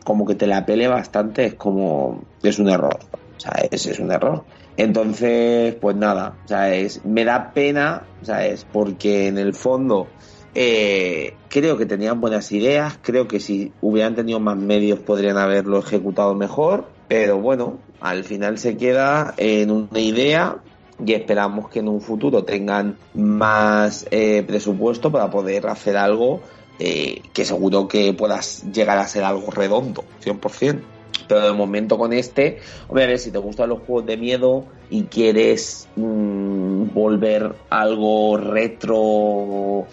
[0.04, 2.98] como que te la pele bastante es como, es un error,
[3.36, 4.44] o sea, es, es un error.
[4.76, 7.04] Entonces, pues nada, ¿sabes?
[7.04, 8.64] Me da pena, ¿sabes?
[8.72, 10.06] Porque en el fondo
[10.54, 15.78] eh, creo que tenían buenas ideas, creo que si hubieran tenido más medios podrían haberlo
[15.78, 20.56] ejecutado mejor, pero bueno, al final se queda en una idea
[21.04, 26.40] y esperamos que en un futuro tengan más eh, presupuesto para poder hacer algo
[26.78, 30.80] eh, que seguro que puedas llegar a ser algo redondo, 100%.
[31.28, 35.88] Pero de momento con este, obviamente si te gustan los juegos de miedo y quieres
[35.96, 39.86] mm, volver algo retro o,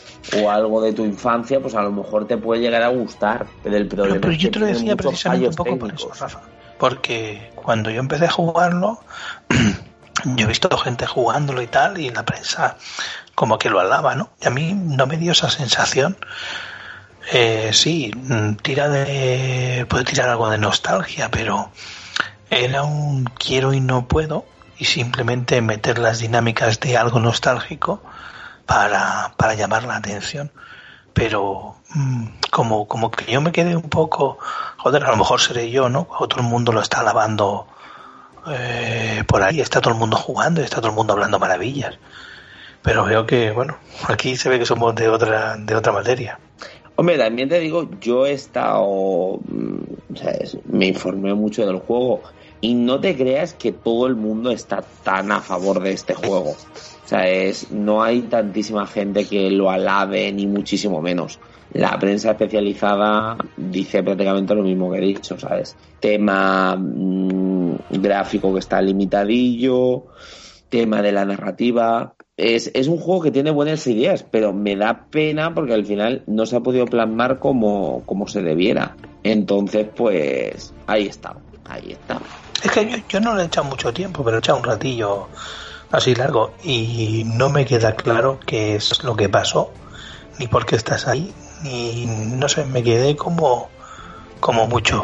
[0.49, 3.45] algo de tu infancia, pues a lo mejor te puede llegar a gustar.
[3.63, 6.41] Pero el problema pero, yo te lo decía precisamente un poco por eso, Rafa.
[6.78, 8.99] Porque cuando yo empecé a jugarlo,
[10.25, 12.78] yo he visto gente jugándolo y tal, y la prensa
[13.36, 14.32] como que lo alaba, ¿no?
[14.41, 16.17] Y a mí no me dio esa sensación.
[17.32, 19.86] Eh, sí, mm, tira de.
[19.89, 21.71] puede tirar algo de nostalgia, pero
[22.49, 24.45] era un quiero y no puedo,
[24.78, 28.01] y simplemente meter las dinámicas de algo nostálgico
[28.65, 30.51] para, para llamar la atención.
[31.13, 34.38] Pero mm, como, como que yo me quedé un poco,
[34.78, 36.07] joder, a lo mejor seré yo, ¿no?
[36.38, 37.67] El mundo lo está alabando
[38.49, 41.97] eh, por ahí, está todo el mundo jugando, está todo el mundo hablando maravillas.
[42.82, 46.39] Pero veo que, bueno, aquí se ve que somos de otra, de otra materia.
[46.99, 49.81] Hombre, también te digo, yo he estado, mm,
[50.71, 52.21] me informé mucho del juego
[52.59, 56.51] y no te creas que todo el mundo está tan a favor de este juego.
[56.51, 61.39] O sea, es, no hay tantísima gente que lo alabe ni muchísimo menos.
[61.73, 65.76] La prensa especializada dice prácticamente lo mismo que he dicho, ¿sabes?
[65.99, 70.05] Tema mm, gráfico que está limitadillo,
[70.69, 72.15] tema de la narrativa.
[72.38, 76.22] Es, es, un juego que tiene buenas ideas, pero me da pena porque al final
[76.27, 78.95] no se ha podido plasmar como, como se debiera.
[79.23, 81.35] Entonces, pues ahí está,
[81.65, 82.22] ahí está.
[82.64, 85.27] Es que yo, no le he echado mucho tiempo, pero he echado un ratillo
[85.91, 89.72] así largo y no me queda claro qué es lo que pasó,
[90.38, 91.34] ni por qué estás ahí,
[91.64, 93.68] ni no sé, me quedé como,
[94.39, 95.03] como mucho.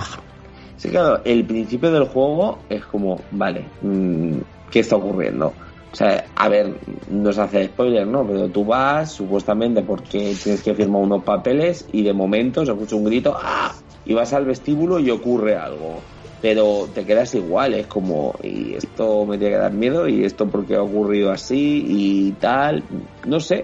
[0.77, 4.38] Sí, claro, el principio del juego es como, vale, mm,
[4.69, 5.53] ¿qué está ocurriendo?
[5.94, 6.76] O sea, a ver,
[7.10, 8.28] no se hace spoiler, ¿no?
[8.28, 12.95] Pero tú vas supuestamente porque tienes que firmar unos papeles y de momento se escucha
[12.95, 13.72] un grito, ¡ah!
[14.03, 16.02] Y vas al vestíbulo y ocurre algo
[16.44, 20.45] pero te quedas igual, es como, y esto me tiene que dar miedo, y esto
[20.49, 22.84] porque ha ocurrido así, y tal,
[23.26, 23.64] no sé.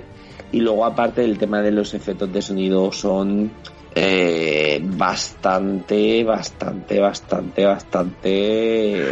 [0.54, 3.52] Y luego aparte el tema de los efectos de sonido son
[3.94, 9.04] eh, bastante, bastante, bastante, bastante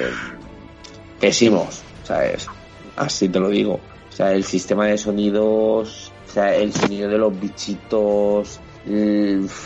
[1.20, 2.48] pésimos, ¿sabes?
[2.98, 3.80] Así te lo digo.
[4.10, 8.60] O sea, el sistema de sonidos, o sea, el sonido de los bichitos,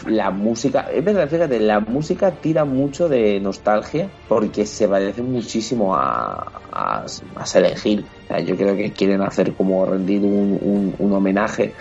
[0.07, 5.95] la música, es verdad, fíjate, la música tira mucho de nostalgia porque se parece muchísimo
[5.95, 11.73] a, a, a yo creo que quieren hacer como rendir un, un, homenaje.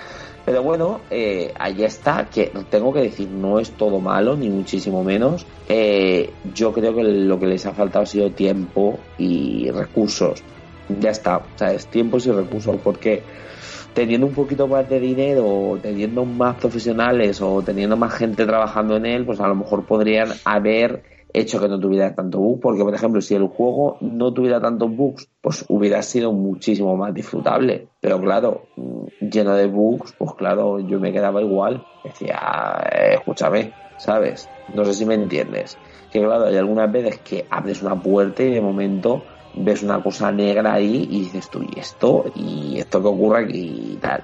[0.44, 5.02] Pero bueno, eh, allá está, que tengo que decir, no es todo malo, ni muchísimo
[5.04, 5.46] menos.
[5.68, 10.42] Eh, yo creo que lo que les ha faltado ha sido tiempo y recursos.
[10.98, 13.24] Ya está, o sea, es tiempos y recursos, porque
[13.92, 19.06] teniendo un poquito más de dinero, teniendo más profesionales o teniendo más gente trabajando en
[19.06, 21.02] él, pues a lo mejor podrían haber
[21.32, 24.94] hecho que no tuviera tanto bug, porque por ejemplo, si el juego no tuviera tantos
[24.94, 27.88] bugs, pues hubiera sido muchísimo más disfrutable.
[28.00, 31.86] Pero claro, mm, lleno de bugs, pues claro, yo me quedaba igual.
[32.02, 34.50] Decía, eh, escúchame, ¿sabes?
[34.66, 35.78] No sé si me entiendes.
[36.10, 40.30] Que claro, hay algunas veces que abres una puerta y de momento ves una cosa
[40.32, 42.24] negra ahí y dices tú, ¿y esto?
[42.34, 44.22] ¿Y esto que ocurre aquí y tal?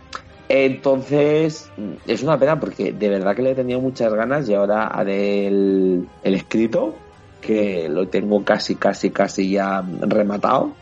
[0.48, 1.70] Entonces,
[2.06, 5.48] es una pena porque de verdad que le he tenido muchas ganas y ahora haré
[5.48, 6.94] el, el escrito,
[7.40, 10.72] que lo tengo casi, casi, casi ya rematado.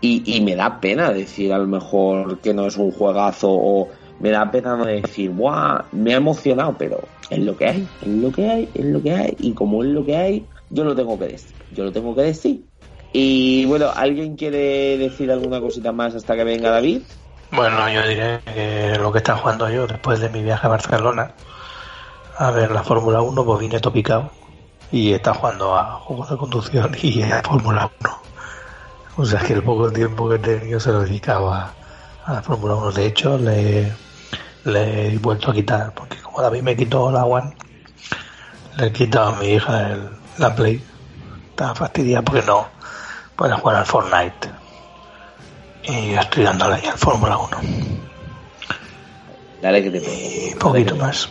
[0.00, 3.88] Y, y, me da pena decir a lo mejor que no es un juegazo o
[4.18, 5.84] me da pena no decir, ¡buah!
[5.92, 7.00] Me ha emocionado, pero
[7.30, 9.36] es lo que hay, es lo que hay, es lo que hay.
[9.38, 11.54] Y como es lo que hay, yo lo tengo que decir.
[11.70, 12.64] Yo lo tengo que decir
[13.12, 17.02] y bueno, ¿alguien quiere decir alguna cosita más hasta que venga David?
[17.50, 21.34] Bueno, yo diré que lo que está jugando yo después de mi viaje a Barcelona
[22.38, 24.30] a ver la Fórmula 1, pues vine topicado
[24.90, 28.18] y está jugando a juegos de conducción y a Fórmula 1.
[29.16, 31.72] O sea que el poco tiempo que he tenido se lo dedicaba
[32.24, 32.92] a, la Fórmula 1.
[32.92, 33.92] De hecho, le,
[34.64, 37.54] le, he vuelto a quitar, porque como David me quitó la One,
[38.78, 40.08] le he quitado a mi hija el,
[40.38, 40.82] la Play.
[41.50, 42.66] Estaba fastidiada porque no,
[43.36, 44.50] pueda jugar al Fortnite.
[45.84, 47.56] Y estoy dándole ahí al Fórmula 1.
[49.60, 51.28] Dale que te Y poquito más.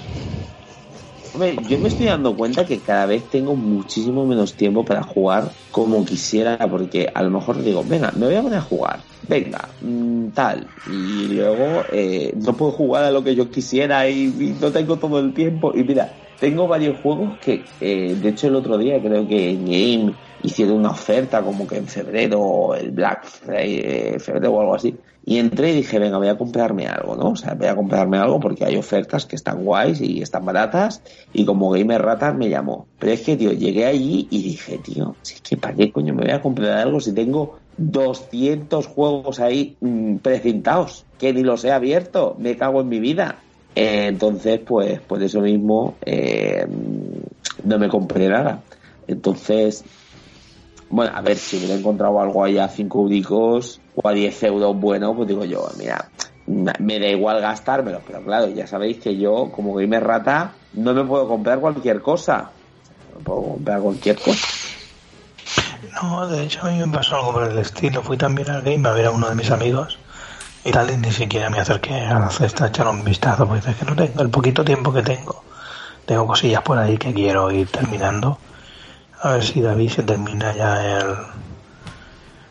[1.34, 5.50] Hombre, yo me estoy dando cuenta que cada vez tengo muchísimo menos tiempo para jugar
[5.72, 9.00] como quisiera, porque a lo mejor digo, venga, me voy a poner a jugar,
[9.30, 14.26] venga, mm, tal, y luego eh, no puedo jugar a lo que yo quisiera y,
[14.26, 15.72] y, no tengo todo el tiempo.
[15.74, 19.66] Y mira, tengo varios juegos que, eh, de hecho, el otro día creo que en
[19.66, 20.14] Game
[20.44, 24.96] hicieron una oferta como que en febrero, el Black Friday, febrero o algo así.
[25.24, 27.30] Y entré y dije, venga, voy a comprarme algo, ¿no?
[27.30, 31.04] O sea, voy a comprarme algo porque hay ofertas que están guays y están baratas.
[31.32, 32.88] Y como Gamer Rata me llamó.
[32.98, 36.16] Pero es que, tío, llegué allí y dije, tío, si es que para qué coño
[36.16, 41.64] me voy a comprar algo si tengo 200 juegos ahí mmm, precintados que ni los
[41.66, 42.36] he abierto.
[42.40, 43.38] Me cago en mi vida.
[43.76, 46.66] Eh, entonces, pues, pues eso mismo, eh,
[47.64, 48.62] no me compré nada.
[49.08, 49.84] Entonces,
[50.92, 54.76] Bueno, a ver, si hubiera encontrado algo ahí a 5 euricos o a 10 euros
[54.76, 56.10] bueno, pues digo yo, mira,
[56.46, 61.06] me da igual gastármelo, pero claro, ya sabéis que yo, como gamer rata, no me
[61.06, 62.52] puedo comprar cualquier cosa.
[63.14, 64.48] No puedo comprar cualquier cosa.
[66.02, 68.02] No, de hecho a mí me pasó algo por el estilo.
[68.02, 69.98] Fui también al game a ver a uno de mis amigos
[70.66, 73.70] y tal, y ni siquiera me acerqué a la cesta a echar un vistazo, porque
[73.70, 75.44] es que no tengo el poquito tiempo que tengo.
[76.06, 78.38] Tengo cosillas por ahí que quiero ir terminando
[79.22, 81.16] a ver si David se termina ya el,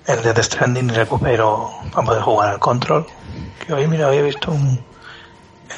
[0.07, 3.07] el Death Stranding y recupero para poder jugar al control.
[3.67, 4.81] Que hoy, mira, había visto un.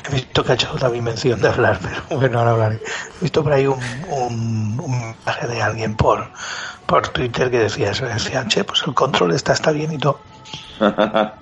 [0.09, 1.79] He visto que ha hecho David mención de hablar,
[2.09, 2.77] pero bueno, ahora hablaré.
[2.77, 6.31] He visto por ahí un, un, un mensaje de alguien por,
[6.87, 8.07] por Twitter que decía eso.
[8.07, 10.21] Decía, che, pues el control está, está bien y todo.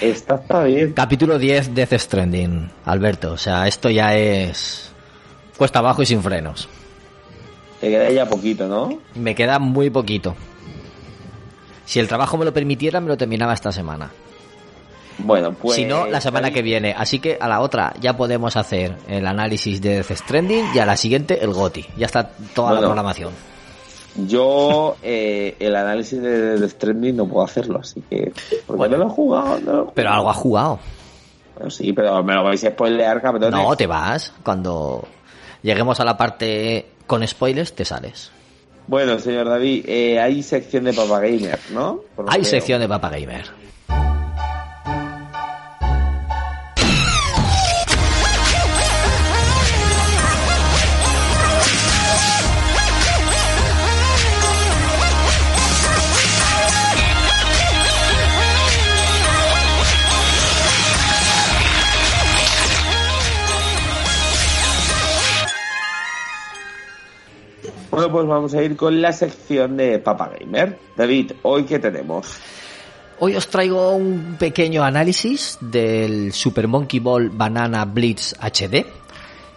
[0.00, 0.92] está, está bien.
[0.92, 3.32] Capítulo 10 Death Stranding, Alberto.
[3.32, 4.92] O sea, esto ya es.
[5.56, 6.68] cuesta abajo y sin frenos.
[7.80, 8.98] Te queda ya poquito, ¿no?
[9.14, 10.36] Me queda muy poquito.
[11.86, 14.10] Si el trabajo me lo permitiera, me lo terminaba esta semana.
[15.18, 15.76] Bueno, pues.
[15.76, 16.94] Si no, la semana que viene.
[16.96, 20.86] Así que a la otra ya podemos hacer el análisis de Death Stranding y a
[20.86, 21.86] la siguiente el GOTI.
[21.96, 23.32] Ya está toda la programación.
[24.16, 28.32] Yo eh, el análisis de Death Stranding no puedo hacerlo, así que.
[28.66, 29.92] Porque no lo he jugado.
[29.94, 30.78] Pero algo ha jugado.
[31.68, 33.50] sí, pero me lo vais a spoilear, cabrón.
[33.50, 34.32] No, te vas.
[34.42, 35.06] Cuando
[35.62, 38.30] lleguemos a la parte con spoilers te sales.
[38.86, 42.04] Bueno, señor David, eh, hay sección de Papa Gamer, ¿no?
[42.28, 43.10] Hay sección de Papa
[68.00, 70.78] Bueno, pues vamos a ir con la sección de Papa Gamer.
[70.96, 72.28] David, ¿hoy qué tenemos?
[73.18, 78.86] Hoy os traigo un pequeño análisis del Super Monkey Ball Banana Blitz HD,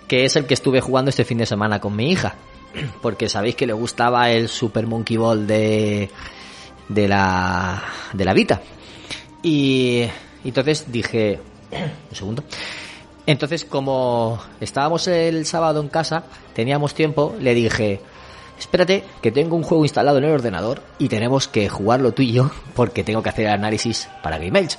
[0.09, 2.35] que es el que estuve jugando este fin de semana con mi hija,
[3.01, 6.09] porque sabéis que le gustaba el Super Monkey Ball de,
[6.89, 8.61] de la de la Vita.
[9.41, 10.03] Y
[10.43, 11.39] entonces dije,
[12.09, 12.43] un segundo.
[13.25, 18.01] Entonces, como estábamos el sábado en casa, teníamos tiempo, le dije,
[18.63, 22.31] espérate, que tengo un juego instalado en el ordenador y tenemos que jugarlo tú y
[22.31, 24.77] yo porque tengo que hacer el análisis para Game Edge.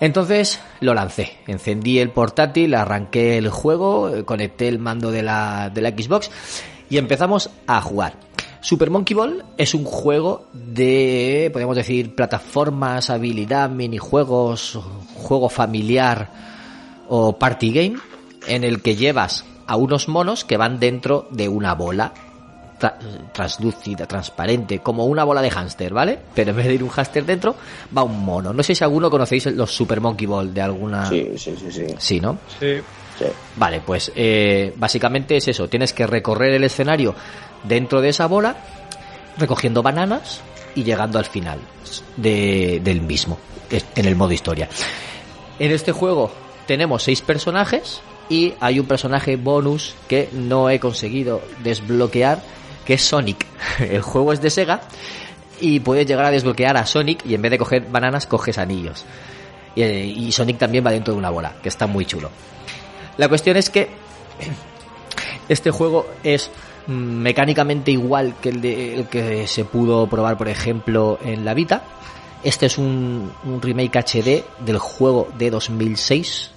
[0.00, 5.80] Entonces lo lancé, encendí el portátil, arranqué el juego, conecté el mando de la, de
[5.80, 6.30] la Xbox
[6.90, 8.14] y empezamos a jugar.
[8.60, 14.78] Super Monkey Ball es un juego de, podemos decir, plataformas, habilidad, minijuegos,
[15.14, 16.30] juego familiar
[17.08, 17.96] o party game,
[18.48, 22.12] en el que llevas a unos monos que van dentro de una bola
[23.32, 26.18] translúcida, transparente, como una bola de hámster, ¿vale?
[26.34, 27.56] Pero en vez de ir un hámster dentro,
[27.96, 28.52] va un mono.
[28.52, 31.06] No sé si alguno conocéis los Super Monkey Ball de alguna...
[31.06, 31.86] Sí, sí, sí, sí.
[31.98, 32.38] Sí, ¿no?
[32.60, 32.76] Sí.
[33.56, 35.68] Vale, pues eh, básicamente es eso.
[35.68, 37.14] Tienes que recorrer el escenario
[37.64, 38.56] dentro de esa bola,
[39.38, 40.40] recogiendo bananas
[40.74, 41.58] y llegando al final
[42.16, 43.38] de, del mismo,
[43.70, 44.68] en el modo historia.
[45.58, 46.30] En este juego
[46.66, 52.42] tenemos seis personajes y hay un personaje bonus que no he conseguido desbloquear
[52.86, 53.44] que es Sonic.
[53.80, 54.80] El juego es de Sega
[55.60, 59.04] y puedes llegar a desbloquear a Sonic y en vez de coger bananas coges anillos.
[59.74, 62.30] Y, Sonic también va dentro de una bola, que está muy chulo.
[63.18, 63.88] La cuestión es que
[65.50, 66.50] este juego es
[66.86, 71.82] mecánicamente igual que el, de, el que se pudo probar, por ejemplo, en la Vita.
[72.42, 76.52] Este es un, un remake HD del juego de 2006.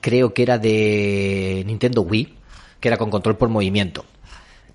[0.00, 2.34] Creo que era de Nintendo Wii,
[2.78, 4.04] que era con control por movimiento.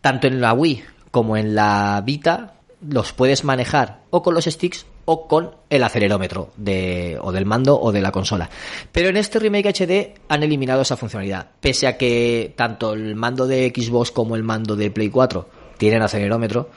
[0.02, 0.84] Tanto en la Wii
[1.16, 2.56] como en la Vita
[2.90, 7.80] los puedes manejar o con los sticks o con el acelerómetro de, o del mando
[7.80, 8.50] o de la consola.
[8.92, 13.48] Pero en este remake HD han eliminado esa funcionalidad, pese a que tanto el mando
[13.48, 15.48] de Xbox como el mando de Play 4
[15.78, 16.70] tienen acelerómetro.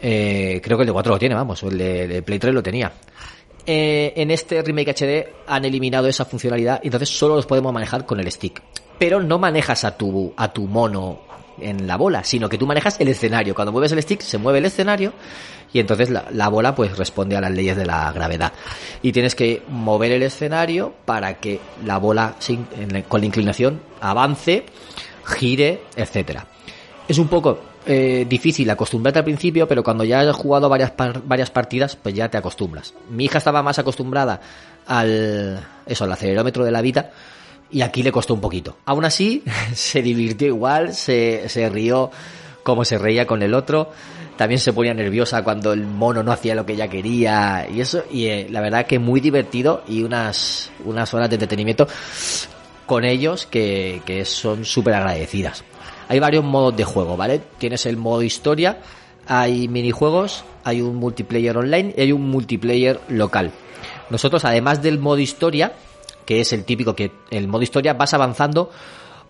[0.00, 2.90] Eh, creo que el de 4 lo tiene, vamos, el de, Play 3 lo tenía.
[3.66, 8.18] Eh, en este remake HD han eliminado esa funcionalidad entonces solo los podemos manejar con
[8.18, 8.62] el stick.
[8.98, 11.27] Pero no manejas a tu, a tu mono
[11.60, 13.54] en la bola, sino que tú manejas el escenario.
[13.54, 15.12] Cuando mueves el stick, se mueve el escenario
[15.72, 18.52] y entonces la, bola pues responde a las leyes de la gravedad.
[19.02, 22.36] Y tienes que mover el escenario para que la bola
[23.08, 24.64] con la inclinación avance,
[25.24, 26.46] gire, etcétera.
[27.06, 30.92] Es un poco eh, difícil acostumbrarte al principio, pero cuando ya has jugado varias,
[31.24, 32.94] varias partidas, pues ya te acostumbras.
[33.10, 34.40] Mi hija estaba más acostumbrada
[34.86, 37.10] al, eso, al acelerómetro de la vida
[37.70, 38.76] y aquí le costó un poquito.
[38.84, 39.42] Aún así,
[39.74, 42.10] se divirtió igual, se, se rió
[42.62, 43.90] cómo se reía con el otro.
[44.36, 48.04] También se ponía nerviosa cuando el mono no hacía lo que ella quería y eso.
[48.10, 51.88] Y eh, la verdad que muy divertido y unas, unas horas de entretenimiento
[52.86, 55.64] con ellos que, que son súper agradecidas.
[56.08, 57.40] Hay varios modos de juego, ¿vale?
[57.58, 58.78] Tienes el modo historia,
[59.26, 63.50] hay minijuegos, hay un multiplayer online y hay un multiplayer local.
[64.08, 65.72] Nosotros, además del modo historia,
[66.28, 68.70] que es el típico que el modo historia vas avanzando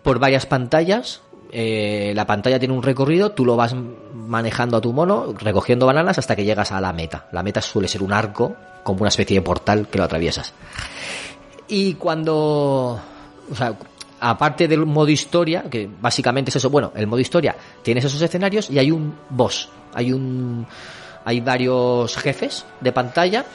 [0.03, 1.21] por varias pantallas.
[1.49, 3.73] Eh, la pantalla tiene un recorrido, tú lo vas
[4.13, 7.29] manejando a tu mono, recogiendo bananas hasta que llegas a la meta.
[7.31, 8.53] La meta suele ser un arco,
[8.83, 10.53] como una especie de portal que lo atraviesas.
[11.69, 12.99] Y cuando,
[13.49, 13.77] o sea,
[14.19, 18.69] aparte del modo historia, que básicamente es eso, bueno, el modo historia tienes esos escenarios
[18.69, 20.67] y hay un boss, hay un,
[21.23, 23.45] hay varios jefes de pantalla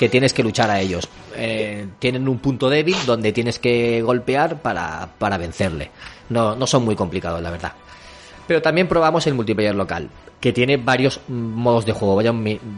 [0.00, 1.06] que tienes que luchar a ellos.
[1.36, 5.90] Eh, tienen un punto débil donde tienes que golpear para, para vencerle.
[6.30, 7.72] No, no son muy complicados, la verdad.
[8.46, 10.08] Pero también probamos el multiplayer local,
[10.40, 12.18] que tiene varios modos de juego,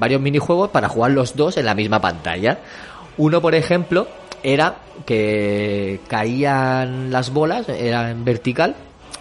[0.01, 2.59] varios minijuegos para jugar los dos en la misma pantalla.
[3.19, 4.09] Uno, por ejemplo,
[4.43, 8.75] era que caían las bolas, era vertical,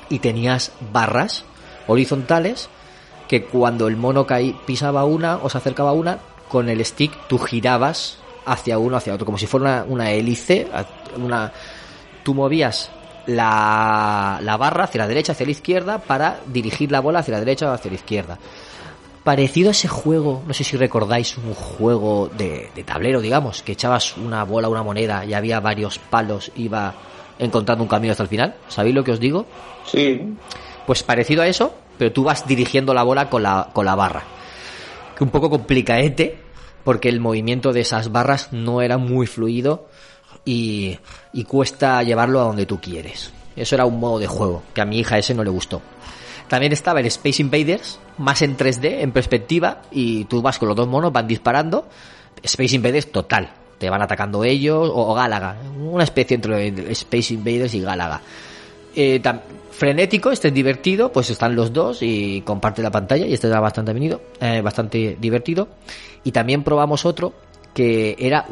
[0.10, 1.46] y tenías barras
[1.86, 2.68] horizontales
[3.28, 6.18] que cuando el mono caí, pisaba una o se acercaba a una,
[6.52, 10.68] con el stick tú girabas hacia uno, hacia otro, como si fuera una, hélice,
[11.16, 11.54] una,
[12.24, 12.90] tú movías
[13.26, 17.40] la, la, barra hacia la derecha, hacia la izquierda, para dirigir la bola hacia la
[17.40, 18.38] derecha o hacia la izquierda.
[19.24, 23.72] Parecido a ese juego, no sé si recordáis un juego de, de tablero, digamos, que
[23.72, 26.94] echabas una bola, una moneda y había varios palos, iba
[27.40, 28.56] encontrando un camino hasta el final.
[28.68, 29.46] ¿Sabéis lo que os digo?
[29.86, 30.36] Sí.
[30.86, 34.24] Pues parecido a eso, pero tú vas dirigiendo la bola con la, con la barra
[35.22, 36.38] un poco complicaete,
[36.84, 39.88] porque el movimiento de esas barras no era muy fluido
[40.46, 40.98] y,
[41.34, 43.32] y cuesta llevarlo a donde tú quieres.
[43.56, 45.82] Eso era un modo de juego, que a mi hija ese no le gustó.
[46.48, 50.76] También estaba el Space Invaders, más en 3D, en perspectiva, y tú vas con los
[50.76, 51.88] dos monos, van disparando.
[52.44, 57.82] Space Invaders total, te van atacando ellos, o, Gálaga, una especie entre Space Invaders y
[57.82, 58.22] Gálaga.
[58.96, 59.22] Eh,
[59.72, 63.60] frenético, este es divertido, pues están los dos y comparte la pantalla y este era
[63.60, 65.68] bastante, venido, eh, bastante divertido.
[66.24, 67.34] Y también probamos otro
[67.74, 68.46] que era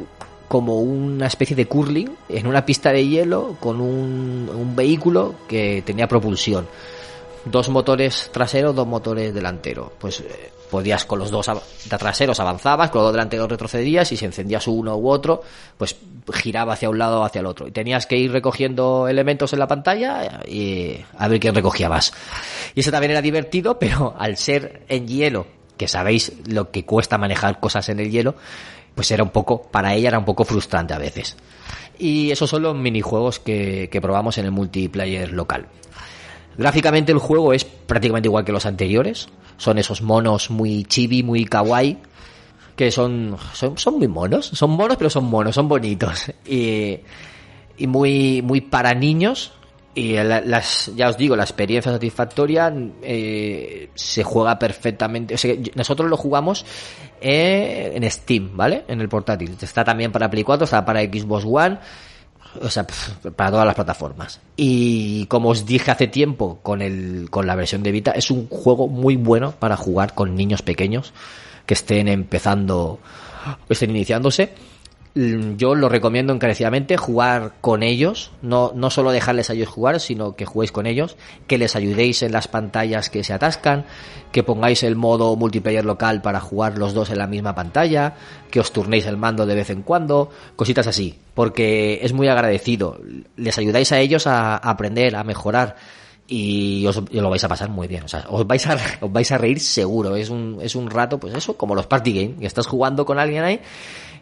[0.48, 5.84] como una especie de curling en una pista de hielo con un, un vehículo que
[5.86, 6.68] tenía propulsión.
[7.46, 9.92] Dos motores traseros, dos motores delanteros.
[9.98, 11.50] Pues eh, podías con los dos
[11.88, 15.42] traseros avanzabas, con los dos delanteros retrocedías y si encendías uno u otro,
[15.78, 15.96] pues
[16.32, 17.68] giraba hacia un lado o hacia el otro.
[17.68, 22.14] Y tenías que ir recogiendo elementos en la pantalla y a ver quién recogía más.
[22.76, 25.48] Y eso también era divertido, pero al ser en hielo,
[25.78, 28.36] que sabéis lo que cuesta manejar cosas en el hielo,
[28.96, 31.38] pues era un poco, para ella era un poco frustrante a veces.
[31.98, 35.68] Y esos son los minijuegos que, que probamos en el multiplayer local.
[36.58, 39.30] Gráficamente el juego es prácticamente igual que los anteriores.
[39.58, 41.98] Son esos monos muy chibi, muy kawaii.
[42.76, 44.46] Que son, son, son muy monos.
[44.48, 46.32] Son monos, pero son monos, son bonitos.
[46.46, 47.00] Y,
[47.78, 49.54] y muy, muy para niños.
[49.96, 55.34] Y las, ya os digo, la experiencia satisfactoria eh, se juega perfectamente.
[55.34, 56.66] O sea, nosotros lo jugamos
[57.20, 58.86] eh, en Steam, ¿vale?
[58.88, 59.58] En el portátil.
[59.62, 61.80] Está también para Play 4, está para Xbox One
[62.62, 62.86] o sea,
[63.36, 64.40] para todas las plataformas.
[64.56, 68.48] Y como os dije hace tiempo con, el, con la versión de Vita, es un
[68.48, 71.14] juego muy bueno para jugar con niños pequeños
[71.66, 73.00] que estén empezando,
[73.70, 74.54] estén iniciándose
[75.16, 80.36] yo lo recomiendo encarecidamente jugar con ellos, no, no solo dejarles a ellos jugar, sino
[80.36, 81.18] que juguéis con ellos,
[81.48, 83.86] que les ayudéis en las pantallas que se atascan,
[84.32, 88.14] que pongáis el modo multiplayer local para jugar los dos en la misma pantalla,
[88.52, 93.00] que os turnéis el mando de vez en cuando, cositas así, porque es muy agradecido,
[93.36, 95.76] les ayudáis a ellos a, aprender, a mejorar
[96.28, 98.04] y os, lo vais a pasar muy bien.
[98.04, 100.16] O sea, os vais a, os vais a reír seguro.
[100.16, 103.18] Es un, es un rato, pues eso, como los party game, que estás jugando con
[103.18, 103.60] alguien ahí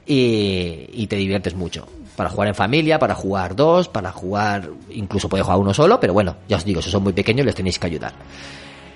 [0.07, 1.87] y, te diviertes mucho.
[2.15, 6.13] Para jugar en familia, para jugar dos, para jugar, incluso puede jugar uno solo, pero
[6.13, 8.13] bueno, ya os digo, si son muy pequeños les tenéis que ayudar.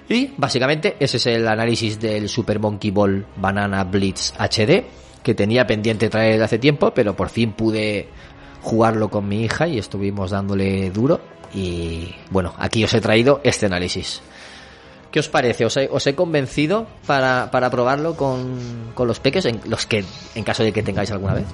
[0.10, 4.84] Y básicamente ese es el análisis del Super Monkey Ball Banana Blitz HD,
[5.22, 8.08] que tenía pendiente traer hace tiempo, pero por fin pude
[8.62, 11.22] jugarlo con mi hija y estuvimos dándole duro.
[11.54, 14.22] Y bueno, aquí os he traído este análisis.
[15.12, 15.66] ¿Qué os parece?
[15.66, 20.06] ¿Os he, convencido para, para probarlo con, con, los peques, en, los que
[20.36, 21.46] en caso de que tengáis alguna vez?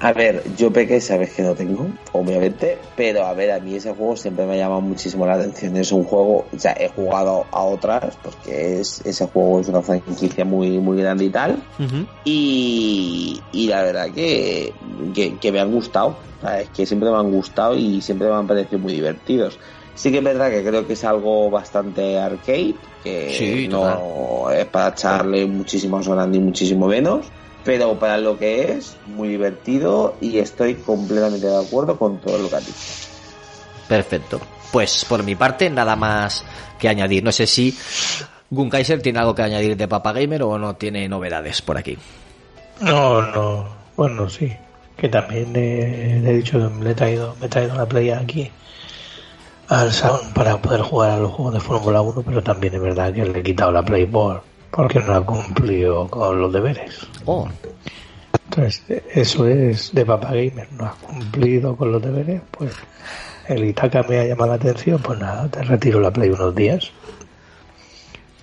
[0.00, 3.92] A ver, yo peques sabes que no tengo, obviamente, pero a ver, a mí ese
[3.92, 5.76] juego siempre me ha llamado muchísimo la atención.
[5.76, 9.82] Es un juego, o sea, he jugado a otras, porque es, ese juego es una
[9.82, 11.62] franquicia muy, muy grande y tal.
[12.24, 14.72] y, y la verdad que,
[15.14, 16.16] que, que me han gustado,
[16.60, 19.58] es que siempre me han gustado y siempre me han parecido muy divertidos
[19.98, 24.90] Sí que es verdad que creo que es algo bastante arcade, que no es para
[24.90, 27.26] echarle muchísimas horas ni muchísimo menos,
[27.64, 32.48] pero para lo que es, muy divertido y estoy completamente de acuerdo con todo lo
[32.48, 32.72] que ha dicho.
[33.88, 34.40] Perfecto.
[34.70, 36.44] Pues por mi parte, nada más
[36.78, 37.24] que añadir.
[37.24, 37.76] No sé si
[38.50, 41.98] Gunkaiser tiene algo que añadir de Papa Gamer o no tiene novedades por aquí.
[42.80, 43.66] No, no.
[43.96, 44.52] Bueno, sí.
[44.96, 48.52] Que también le, he dicho que le he traído, me he traído la Play aquí
[49.68, 53.12] al salón para poder jugar a los juegos de Fórmula 1, pero también es verdad
[53.12, 57.06] que le he quitado la Play por, porque no ha cumplido con los deberes.
[57.26, 57.46] Oh.
[58.44, 62.72] Entonces, eso es de Papa Gamer, no ha cumplido con los deberes, pues
[63.46, 66.90] el Itaca me ha llamado la atención, pues nada, te retiro la Play unos días.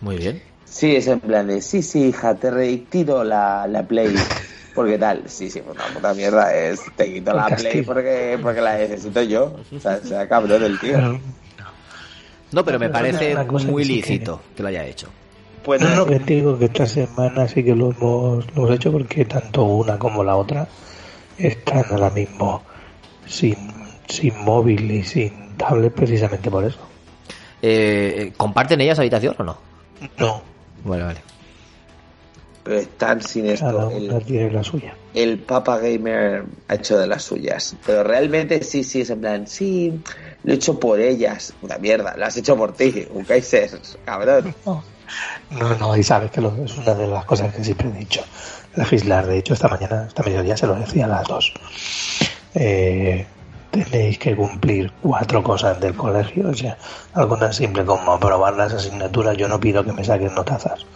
[0.02, 0.42] Muy bien.
[0.66, 4.16] Sí, es en plan de, sí, sí, hija, te retiro la, la Play.
[4.76, 8.78] Porque tal, sí, sí, puta, puta mierda, es, te quito la Play porque, porque la
[8.78, 9.56] necesito yo.
[9.76, 11.20] O sea, sea cabrón el tío.
[12.52, 13.36] No, pero me parece
[13.66, 15.08] muy lícito que lo haya hecho.
[15.64, 18.92] Pues no, no, que digo que esta semana sí que lo hemos, lo hemos hecho
[18.92, 20.68] porque tanto una como la otra
[21.40, 22.62] están ahora mismo
[23.26, 23.56] sin,
[24.08, 26.80] sin móvil y sin tablet precisamente por eso.
[27.62, 29.58] Eh, ¿Comparten ellas habitación o no?
[30.20, 30.42] No.
[30.84, 31.22] Vale, vale.
[32.66, 33.92] Pero están sin esto.
[33.92, 34.96] el, tiene la suya.
[35.14, 37.76] El Papa Gamer ha hecho de las suyas.
[37.86, 40.02] Pero realmente sí, sí, es en plan, sí,
[40.44, 41.54] lo he hecho por ellas.
[41.62, 43.70] Una mierda, lo has hecho por ti, un Kaiser,
[44.04, 44.54] cabrón.
[45.52, 48.24] No, no, y sabes que es una de las cosas que siempre he dicho.
[48.76, 51.54] Legislar, de hecho, esta mañana, esta mediodía se lo decía a las dos.
[52.56, 53.24] Eh,
[53.70, 56.76] tenéis que cumplir cuatro cosas del colegio, o sea,
[57.14, 60.88] algo tan simple como aprobar las asignaturas, yo no pido que me saquen notazas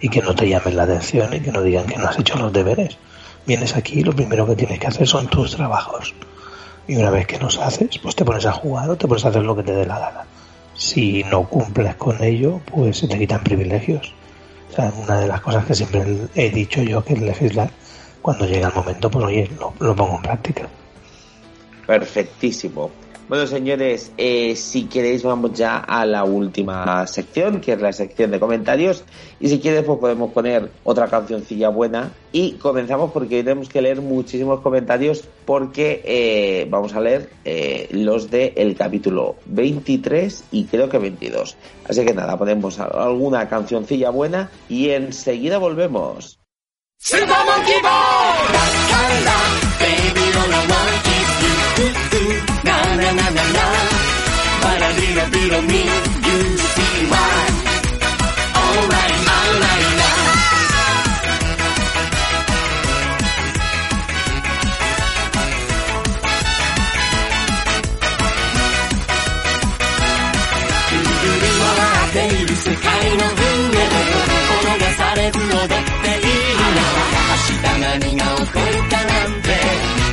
[0.00, 2.38] y que no te llamen la atención y que no digan que no has hecho
[2.38, 2.96] los deberes.
[3.46, 6.14] Vienes aquí y lo primero que tienes que hacer son tus trabajos.
[6.86, 9.28] Y una vez que los haces, pues te pones a jugar o te pones a
[9.28, 10.24] hacer lo que te dé la gana.
[10.74, 14.14] Si no cumples con ello, pues se te quitan privilegios.
[14.70, 16.04] O sea, una de las cosas que siempre
[16.34, 17.70] he dicho yo que es legislar,
[18.22, 20.68] cuando llega el momento, pues oye, lo pongo en práctica.
[21.86, 22.90] Perfectísimo.
[23.30, 28.32] Bueno, señores, eh, si queréis vamos ya a la última sección, que es la sección
[28.32, 29.04] de comentarios.
[29.38, 32.10] Y si quieres, pues podemos poner otra cancioncilla buena.
[32.32, 38.32] Y comenzamos porque tenemos que leer muchísimos comentarios porque eh, vamos a leer eh, los
[38.32, 41.56] del el capítulo 23 y creo que 22.
[41.88, 46.40] Así que nada, ponemos alguna cancioncilla buena y enseguida volvemos.
[53.02, 53.66] la la la la.
[54.62, 55.82] Ballerina, be on me,
[56.26, 56.38] you
[56.74, 57.40] see why.
[58.60, 60.18] Alright, alright now.
[72.12, 73.90] Baby, 世界の運命を
[74.60, 76.49] 転がされる踊っている
[77.40, 79.48] 明日何が起こるかなんて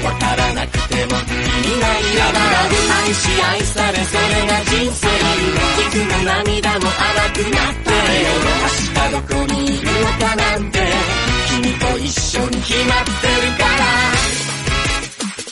[0.03, 2.39] わからなくても意味ないやま
[3.03, 5.07] 愛し愛されそれが人生
[5.83, 10.75] 幾も涙も荒くなって明日どこにいるのかなんて
[11.49, 14.27] 君と一緒に決まってるから。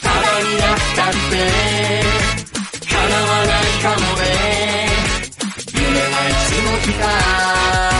[0.02, 1.34] ただになったって
[2.86, 4.24] 叶わないかもね。
[5.74, 7.95] 夢はいつも来た。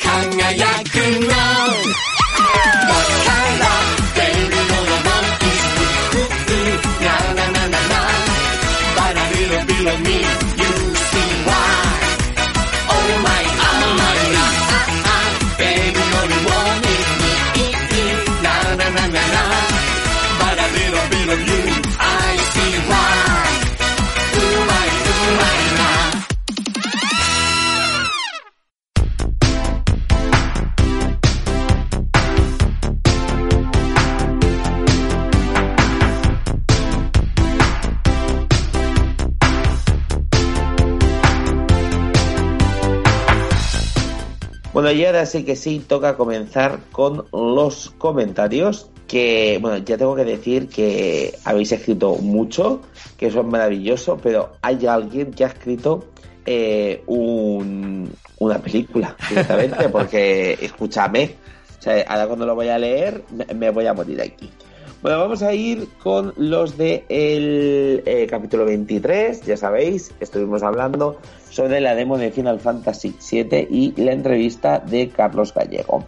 [0.00, 0.96] 輝く
[1.26, 1.30] の。
[8.96, 10.59] バラルロビロミ
[44.80, 48.88] Bueno, y ahora sí que sí, toca comenzar con los comentarios.
[49.06, 52.80] Que, bueno, ya tengo que decir que habéis escrito mucho,
[53.18, 56.06] que eso es maravilloso, pero hay alguien que ha escrito
[56.46, 61.34] eh, una película directamente, porque escúchame,
[62.06, 63.22] ahora cuando lo voy a leer
[63.54, 64.48] me, voy a morir aquí.
[65.02, 71.18] Bueno, vamos a ir con los de el eh, capítulo 23, ya sabéis, estuvimos hablando
[71.50, 76.04] sobre la demo de Final Fantasy VII y la entrevista de Carlos Gallego.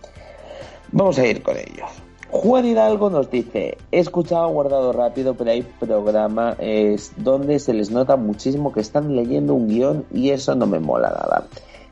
[0.93, 1.91] Vamos a ir con ellos.
[2.31, 7.91] Juan Hidalgo nos dice, he escuchado guardado rápido, pero hay programa es donde se les
[7.91, 11.47] nota muchísimo que están leyendo un guion y eso no me mola nada.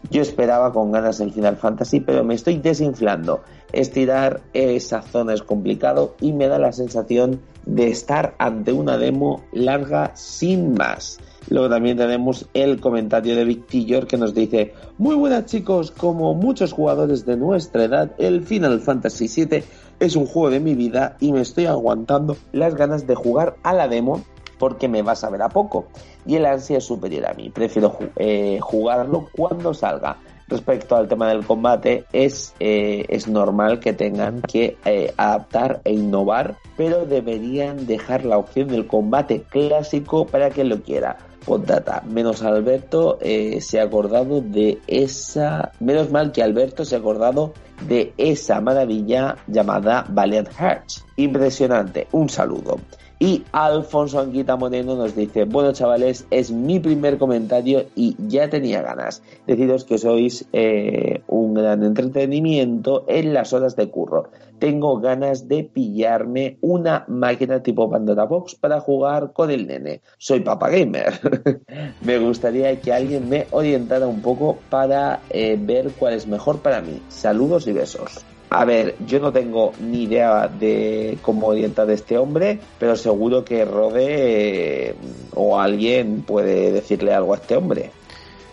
[0.09, 3.43] Yo esperaba con ganas el Final Fantasy, pero me estoy desinflando.
[3.73, 9.43] Estirar esa zona es complicado y me da la sensación de estar ante una demo
[9.53, 11.19] larga sin más.
[11.51, 16.73] Luego también tenemos el comentario de Victillor que nos dice, muy buenas chicos, como muchos
[16.73, 19.65] jugadores de nuestra edad, el Final Fantasy VII
[19.99, 23.75] es un juego de mi vida y me estoy aguantando las ganas de jugar a
[23.75, 24.23] la demo
[24.61, 25.87] porque me va a saber a poco
[26.25, 27.51] y el ansia es superior a mí.
[27.51, 30.19] Prefiero eh, jugarlo cuando salga.
[30.47, 35.93] Respecto al tema del combate, es, eh, es normal que tengan que eh, adaptar e
[35.93, 41.30] innovar, pero deberían dejar la opción del combate clásico para quien lo quiera.
[41.45, 45.73] Postdata, menos Alberto se ha acordado de esa.
[45.81, 47.55] Menos mal que Alberto se ha acordado
[47.89, 51.05] de esa maravilla llamada Valiant Hearts.
[51.17, 52.79] Impresionante, un saludo.
[53.23, 58.81] Y Alfonso Anquita Moreno nos dice, bueno chavales, es mi primer comentario y ya tenía
[58.81, 59.23] ganas.
[59.47, 64.31] Deciros que sois eh, un gran entretenimiento en las horas de curro.
[64.59, 70.01] Tengo ganas de pillarme una máquina tipo Pandora Box para jugar con el nene.
[70.17, 71.21] Soy papa gamer.
[72.01, 76.81] me gustaría que alguien me orientara un poco para eh, ver cuál es mejor para
[76.81, 77.03] mí.
[77.09, 78.25] Saludos y besos.
[78.51, 83.45] A ver, yo no tengo ni idea de cómo orientar a este hombre, pero seguro
[83.45, 84.95] que Rode eh,
[85.37, 87.93] o alguien puede decirle algo a este hombre.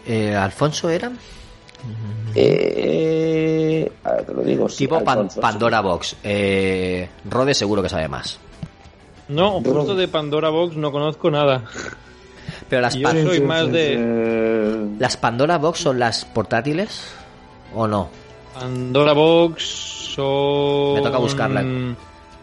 [0.06, 1.12] Eh, ¿Alfonso era?
[2.36, 4.68] Eh, a ver, te lo digo.
[4.68, 6.16] Tipo Pandora Box.
[6.24, 8.40] Rode seguro que sabe más.
[9.28, 11.64] No, justo de Pandora Box no conozco nada.
[12.70, 14.88] Pero las, Yo soy más de...
[15.00, 17.02] ¿Las Pandora Box son las portátiles
[17.74, 18.10] o no?
[18.60, 19.64] Pandora Box
[20.16, 20.96] son.
[20.96, 21.96] Me toca buscarla.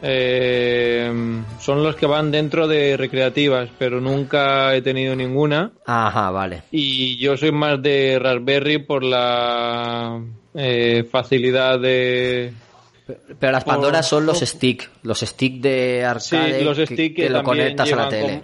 [0.07, 1.11] Eh,
[1.59, 5.73] son los que van dentro de recreativas, pero nunca he tenido ninguna.
[5.87, 6.63] Ajá, vale.
[6.71, 10.21] Y yo soy más de Raspberry por la
[10.55, 12.53] eh, facilidad de.
[13.39, 17.43] Pero las Pandora son los stick, los stick de arcade sí, los stick que, lo
[17.43, 18.43] conectas a la tele.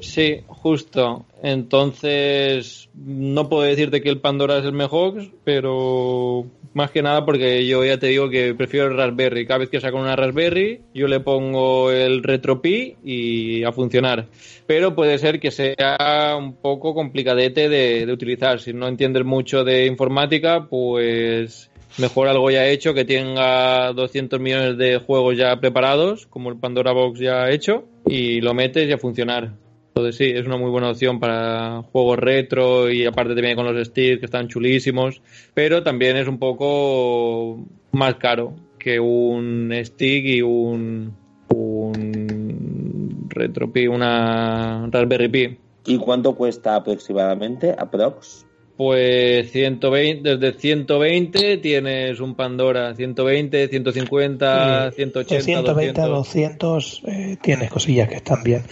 [0.00, 1.26] Sí, justo.
[1.42, 7.66] Entonces, no puedo decirte que el Pandora es el mejor, pero más que nada porque
[7.66, 9.46] yo ya te digo que prefiero el Raspberry.
[9.46, 14.26] Cada vez que saco una Raspberry, yo le pongo el RetroPie y a funcionar.
[14.66, 18.60] Pero puede ser que sea un poco complicadete de, de utilizar.
[18.60, 24.78] Si no entiendes mucho de informática, pues mejor algo ya hecho que tenga 200 millones
[24.78, 28.98] de juegos ya preparados, como el Pandora Box ya hecho, y lo metes y a
[28.98, 29.52] funcionar.
[29.98, 33.88] Entonces sí, es una muy buena opción para juegos retro y aparte también con los
[33.88, 35.20] sticks que están chulísimos,
[35.54, 41.16] pero también es un poco más caro que un stick y un,
[41.48, 45.58] un retro Pi, una Raspberry Pi.
[45.86, 48.46] ¿Y cuánto cuesta aproximadamente, aprox?
[48.78, 57.02] Pues 120, desde 120 tienes un Pandora, 120, 150, 180, de 120 a 200
[57.42, 58.62] tienes cosillas que están bien.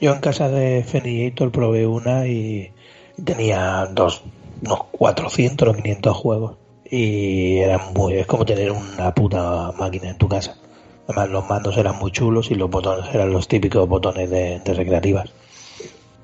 [0.00, 2.70] Yo en casa de Fenillator probé una y
[3.24, 4.22] tenía dos,
[4.62, 6.56] unos 400 o 500 juegos
[6.88, 10.56] y era muy, es como tener una puta máquina en tu casa.
[11.08, 14.74] Además los mandos eran muy chulos y los botones eran los típicos botones de, de
[14.74, 15.32] recreativas.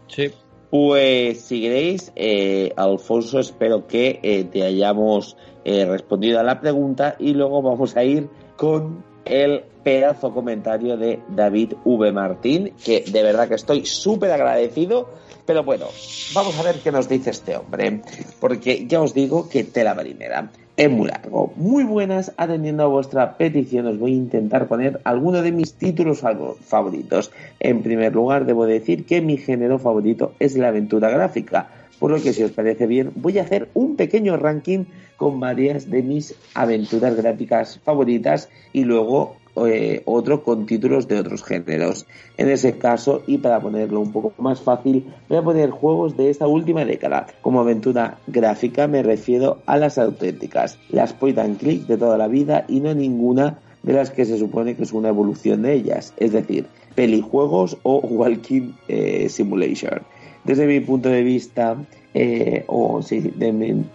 [0.07, 0.31] Sí,
[0.73, 5.37] pues si queréis, eh, Alfonso, espero que eh, te hayamos
[5.67, 11.21] eh, respondido a la pregunta y luego vamos a ir con el pedazo comentario de
[11.29, 12.11] David V.
[12.13, 15.11] Martín, que de verdad que estoy súper agradecido.
[15.45, 15.89] Pero bueno,
[16.35, 18.01] vamos a ver qué nos dice este hombre,
[18.41, 21.53] porque ya os digo que tela marinera es muy largo.
[21.57, 26.23] Muy buenas, atendiendo a vuestra petición, os voy a intentar poner alguno de mis títulos
[26.65, 27.31] favoritos.
[27.61, 31.69] En primer lugar, debo decir que mi género favorito es la aventura gráfica,
[31.99, 34.87] por lo que si os parece bien, voy a hacer un pequeño ranking
[35.17, 41.43] con varias de mis aventuras gráficas favoritas y luego eh, otro con títulos de otros
[41.43, 42.07] géneros.
[42.37, 46.31] En ese caso, y para ponerlo un poco más fácil, voy a poner juegos de
[46.31, 47.27] esta última década.
[47.43, 52.29] Como aventura gráfica me refiero a las auténticas, las point and click de toda la
[52.29, 56.15] vida y no ninguna de las que se supone que es una evolución de ellas,
[56.17, 60.03] es decir, pelijuegos o walking eh, simulation.
[60.45, 61.77] Desde mi punto de vista,
[62.15, 63.33] eh, o sí,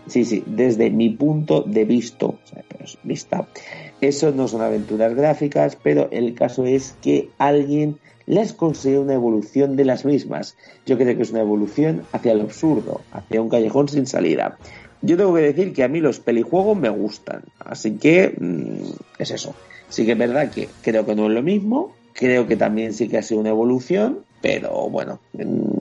[0.07, 2.39] sí, desde mi punto de visto,
[3.03, 3.47] vista,
[4.01, 9.75] eso no son aventuras gráficas, pero el caso es que alguien las considero una evolución
[9.75, 10.57] de las mismas.
[10.85, 14.57] Yo creo que es una evolución hacia el absurdo, hacia un callejón sin salida.
[15.01, 19.31] Yo tengo que decir que a mí los pelijuegos me gustan, así que mm, es
[19.31, 19.55] eso.
[19.89, 23.07] Sí que es verdad que creo que no es lo mismo, creo que también sí
[23.07, 25.76] que ha sido una evolución, pero bueno, mm,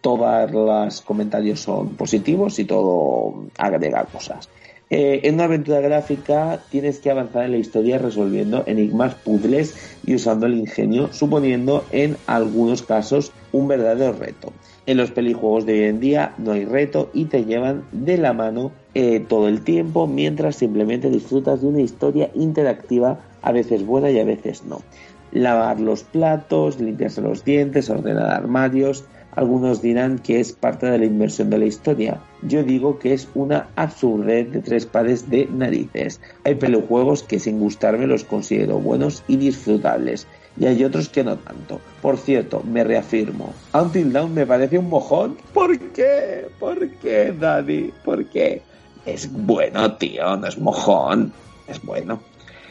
[0.00, 4.48] todos los comentarios son positivos y todo agrega cosas.
[4.92, 10.16] Eh, en una aventura gráfica tienes que avanzar en la historia resolviendo enigmas, puzzles y
[10.16, 14.52] usando el ingenio, suponiendo en algunos casos un verdadero reto.
[14.86, 18.32] En los pelijuegos de hoy en día no hay reto y te llevan de la
[18.32, 24.10] mano eh, todo el tiempo mientras simplemente disfrutas de una historia interactiva, a veces buena
[24.10, 24.82] y a veces no.
[25.30, 29.04] Lavar los platos, limpiarse los dientes, ordenar armarios,
[29.36, 32.20] algunos dirán que es parte de la inversión de la historia.
[32.42, 36.20] Yo digo que es una absurdez de tres pares de narices.
[36.44, 40.26] Hay pelejuegos que sin gustarme los considero buenos y disfrutables.
[40.58, 41.80] Y hay otros que no tanto.
[42.02, 43.54] Por cierto, me reafirmo.
[43.72, 45.36] Until Dawn me parece un mojón.
[45.54, 46.48] ¿Por qué?
[46.58, 47.92] ¿Por qué, Daddy?
[48.04, 48.62] ¿Por qué?
[49.06, 51.32] Es bueno, tío, no es mojón.
[51.68, 52.20] Es bueno.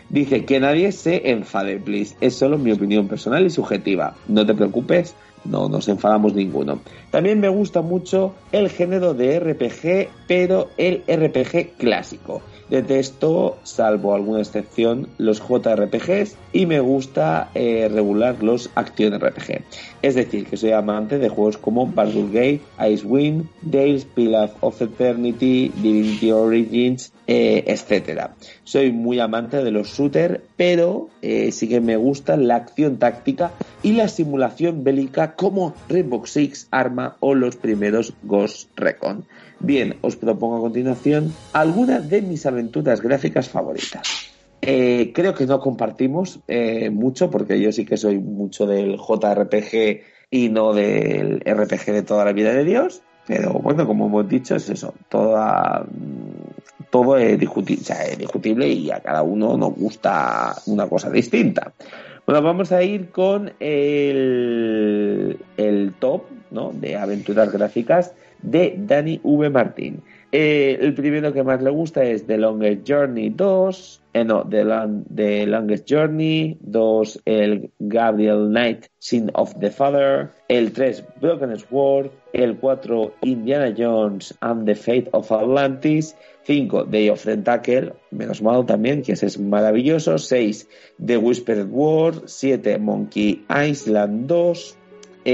[0.10, 2.16] Dice que nadie se enfade, please.
[2.20, 4.16] Es solo mi opinión personal y subjetiva.
[4.28, 5.16] No te preocupes,
[5.46, 6.80] no nos enfadamos ninguno.
[7.12, 12.42] También me gusta mucho el género de RPG, pero el RPG clásico.
[12.70, 19.64] Detesto, salvo alguna excepción, los JRPGs y me gusta eh, regular los Action RPG.
[20.04, 25.72] Es decir, que soy amante de juegos como Baldur's Gate, Icewind, Dales, Pillar of Eternity,
[25.82, 28.30] Divinity Origins, eh, etc.
[28.64, 33.52] Soy muy amante de los shooters, pero eh, sí que me gusta la acción táctica
[33.82, 39.26] y la simulación bélica como Rainbow Six, Arma o los primeros Ghost Recon.
[39.62, 42.59] Bien, os propongo a continuación algunas de mis aventuras
[43.02, 44.30] gráficas favoritas.
[44.62, 50.02] Eh, creo que no compartimos eh, mucho porque yo sí que soy mucho del JRPG
[50.32, 53.02] y no del RPG de toda la vida de Dios.
[53.26, 54.94] Pero bueno, como hemos dicho, es eso.
[55.08, 55.86] Toda,
[56.90, 61.72] todo es discutible, y a cada uno nos gusta una cosa distinta.
[62.26, 66.72] Bueno, vamos a ir con el, el top ¿no?
[66.74, 69.50] de aventuras gráficas de Danny V.
[69.50, 70.02] Martin.
[70.32, 74.64] Eh, el primero que más le gusta es The Longest Journey 2, eh, no, The,
[75.16, 82.12] The, Longest Journey, 2 el Gabriel Knight, Sin of the Father, el 3 Broken Sword,
[82.34, 88.44] el 4 Indiana Jones and the Fate of Atlantis, 5 Day of the Tentacle, menos
[88.44, 90.68] malo también, que ese es maravilloso, 6
[91.04, 94.79] The Whispered World, 7 Monkey Island 2,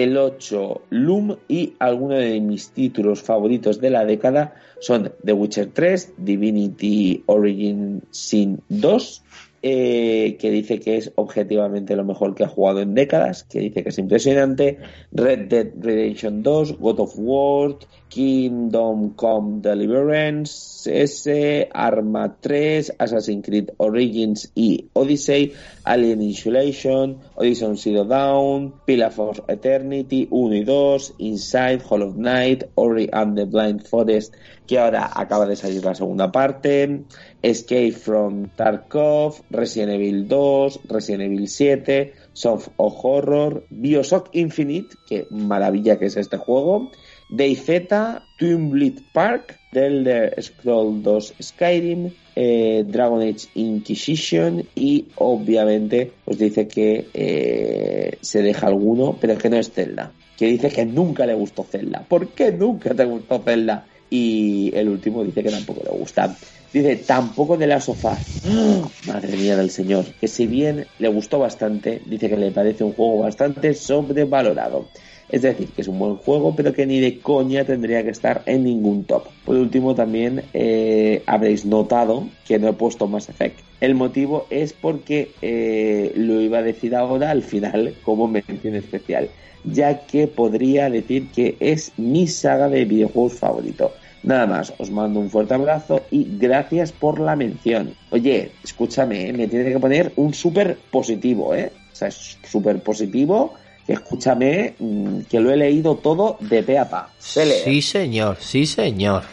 [0.03, 5.69] el 8 Loom y algunos de mis títulos favoritos de la década son The Witcher
[5.71, 9.23] 3, Divinity Origin Sin 2,
[9.61, 13.83] eh, que dice que es objetivamente lo mejor que ha jugado en décadas, que dice
[13.83, 14.79] que es impresionante,
[15.11, 17.75] Red Dead Redemption 2, God of War,
[18.15, 25.51] Kingdom Come Deliverance S, Arma 3, Assassin's Creed Origins y Odyssey,
[25.83, 33.09] Alien Insulation, Odyssey Zero Down, Pillar of Eternity 1 y 2, Inside, Hollow Knight, Ori
[33.11, 34.33] and the Blind Forest,
[34.65, 37.03] que ahora acaba de salir la segunda parte,
[37.41, 45.27] Escape from Tarkov, Resident Evil 2, Resident Evil 7, Soft of Horror, Bioshock Infinite, que
[45.31, 46.91] maravilla que es este juego,
[47.29, 47.89] DayZ,
[48.37, 56.67] Twin Park, The Elder Scroll 2 Skyrim, eh, Dragon Age Inquisition y obviamente os dice
[56.67, 60.11] que eh, se deja alguno, pero que no es Zelda.
[60.37, 62.05] Que dice que nunca le gustó Zelda.
[62.07, 63.85] ¿Por qué nunca te gustó Zelda?
[64.09, 66.35] Y el último dice que tampoco le gusta.
[66.71, 68.17] Dice, tampoco de la sofá.
[69.07, 70.03] Madre mía del señor.
[70.19, 74.89] Que si bien le gustó bastante, dice que le parece un juego bastante sobrevalorado.
[75.29, 78.43] Es decir, que es un buen juego, pero que ni de coña tendría que estar
[78.45, 79.23] en ningún top.
[79.43, 83.59] Por último, también eh, habréis notado que no he puesto Mass Effect.
[83.81, 89.29] El motivo es porque eh, lo iba a decir ahora al final como mención especial,
[89.63, 93.91] ya que podría decir que es mi saga de videojuegos favorito.
[94.23, 97.93] Nada más, os mando un fuerte abrazo y gracias por la mención.
[98.09, 99.33] Oye, escúchame, ¿eh?
[99.33, 101.71] me tiene que poner un súper positivo, ¿eh?
[101.91, 103.53] O sea, es súper positivo
[103.87, 107.09] escúchame, mm, que lo he leído todo de pe a pa.
[107.19, 109.23] Sí, señor, sí, señor.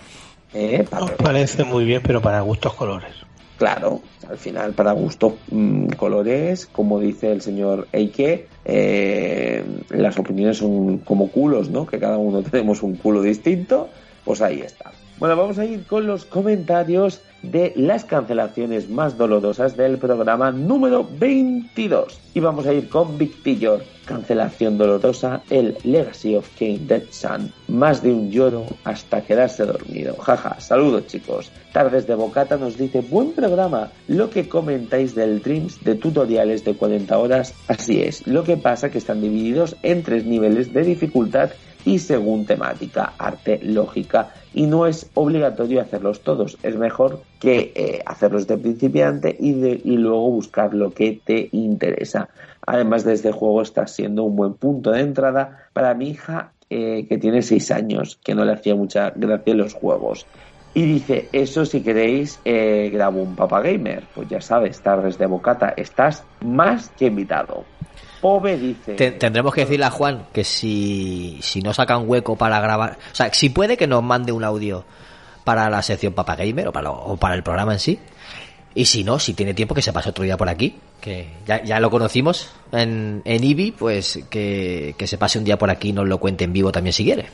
[0.55, 0.85] Eh,
[1.23, 3.13] parece muy bien, pero para gustos colores.
[3.57, 10.59] Claro, al final para gustos mm, colores, como dice el señor Eike, eh, las opiniones
[10.59, 11.87] son como culos, ¿no?
[11.87, 13.89] Que cada uno tenemos un culo distinto.
[14.25, 14.93] Pues ahí está.
[15.23, 21.09] Bueno, vamos a ir con los comentarios de las cancelaciones más dolorosas del programa número
[21.09, 22.19] 22.
[22.35, 23.79] Y vamos a ir con Victillo.
[24.05, 27.53] Cancelación dolorosa, el Legacy of King Dead Sun.
[27.69, 30.17] Más de un lloro hasta quedarse dormido.
[30.17, 31.53] Jaja, saludos chicos.
[31.73, 33.93] Tardes de Bocata nos dice, buen programa.
[34.09, 38.27] Lo que comentáis del Dreams de tutoriales de 40 horas, así es.
[38.27, 41.51] Lo que pasa que están divididos en tres niveles de dificultad
[41.85, 46.59] y según temática, arte, lógica y no es obligatorio hacerlos todos.
[46.63, 51.49] Es mejor que eh, hacerlos de principiante y, de, y luego buscar lo que te
[51.53, 52.29] interesa.
[52.67, 57.07] Además de este juego está siendo un buen punto de entrada para mi hija eh,
[57.09, 60.27] que tiene 6 años, que no le hacía mucha gracia los juegos.
[60.75, 64.05] Y dice, eso si queréis, eh, grabo un Papa Gamer.
[64.15, 67.65] Pues ya sabes, tardes de bocata, estás más que invitado.
[68.57, 69.13] Dice.
[69.13, 72.99] tendremos que decirle a Juan que si, si no saca un hueco para grabar.
[73.13, 74.85] O sea, si puede que nos mande un audio
[75.45, 77.99] para la sección Papa Gamer o para, para el programa en sí.
[78.75, 80.77] Y si no, si tiene tiempo, que se pase otro día por aquí.
[81.01, 85.59] Que ya, ya lo conocimos en, en Ibi, pues que, que se pase un día
[85.59, 87.27] por aquí y nos lo cuente en vivo también si quiere.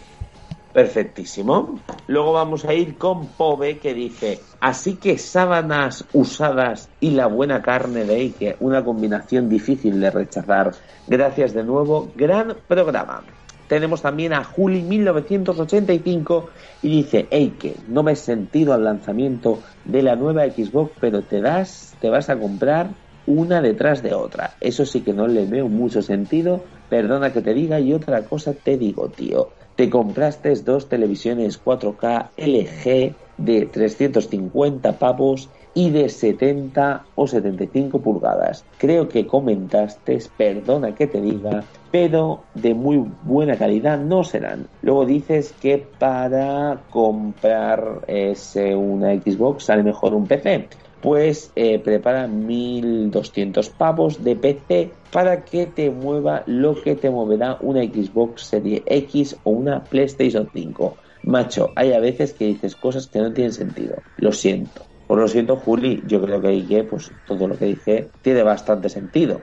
[0.79, 1.81] Perfectísimo.
[2.07, 7.63] Luego vamos a ir con Pove que dice, así que sábanas usadas y la buena
[7.63, 10.71] carne de Eike, una combinación difícil de rechazar.
[11.09, 13.25] Gracias de nuevo, gran programa.
[13.67, 16.51] Tenemos también a Juli 1985
[16.83, 21.41] y dice, Eike, no me he sentido al lanzamiento de la nueva Xbox, pero te
[21.41, 22.91] das, te vas a comprar
[23.27, 24.55] una detrás de otra.
[24.61, 26.63] Eso sí que no le veo mucho sentido.
[26.89, 32.31] Perdona que te diga y otra cosa te digo, tío te compraste dos televisiones 4K
[32.37, 38.65] LG de 350 pavos y de 70 o 75 pulgadas.
[38.79, 44.67] Creo que comentaste, perdona que te diga, pero de muy buena calidad no serán.
[44.83, 50.67] Luego dices que para comprar ese, una Xbox sale mejor un PC
[51.01, 57.59] pues eh, prepara 1200 pavos de PC para que te mueva lo que te moverá
[57.61, 60.97] una Xbox Serie X o una PlayStation 5.
[61.25, 63.97] Macho, hay a veces que dices cosas que no tienen sentido.
[64.17, 64.83] Lo siento.
[65.07, 69.41] Por lo siento, Juli, yo creo que, pues todo lo que dije tiene bastante sentido.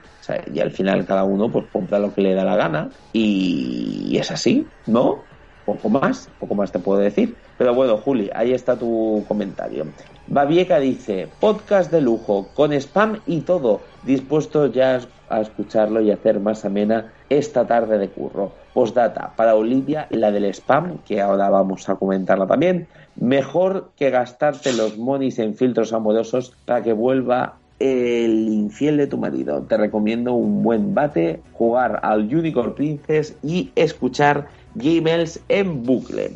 [0.54, 4.30] y al final cada uno pues compra lo que le da la gana y es
[4.30, 5.24] así, ¿no?
[5.64, 7.36] Poco más, poco más te puedo decir.
[7.58, 9.84] Pero bueno, Juli, ahí está tu comentario.
[10.28, 16.40] Babieca dice, podcast de lujo, con spam y todo, dispuesto ya a escucharlo y hacer
[16.40, 18.50] más amena esta tarde de curro.
[18.74, 24.72] Postdata, para Olivia, la del spam, que ahora vamos a comentarla también, mejor que gastarte
[24.72, 29.62] los monis en filtros amorosos para que vuelva el infiel de tu marido.
[29.62, 36.32] Te recomiendo un buen bate, jugar al Unicorn Princess y escuchar Gmails en bucle.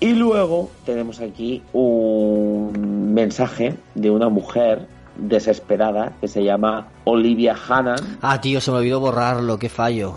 [0.00, 8.18] Y luego tenemos aquí un mensaje de una mujer desesperada que se llama Olivia Hannan.
[8.22, 10.14] Ah, tío, se me olvidó borrarlo, qué fallo.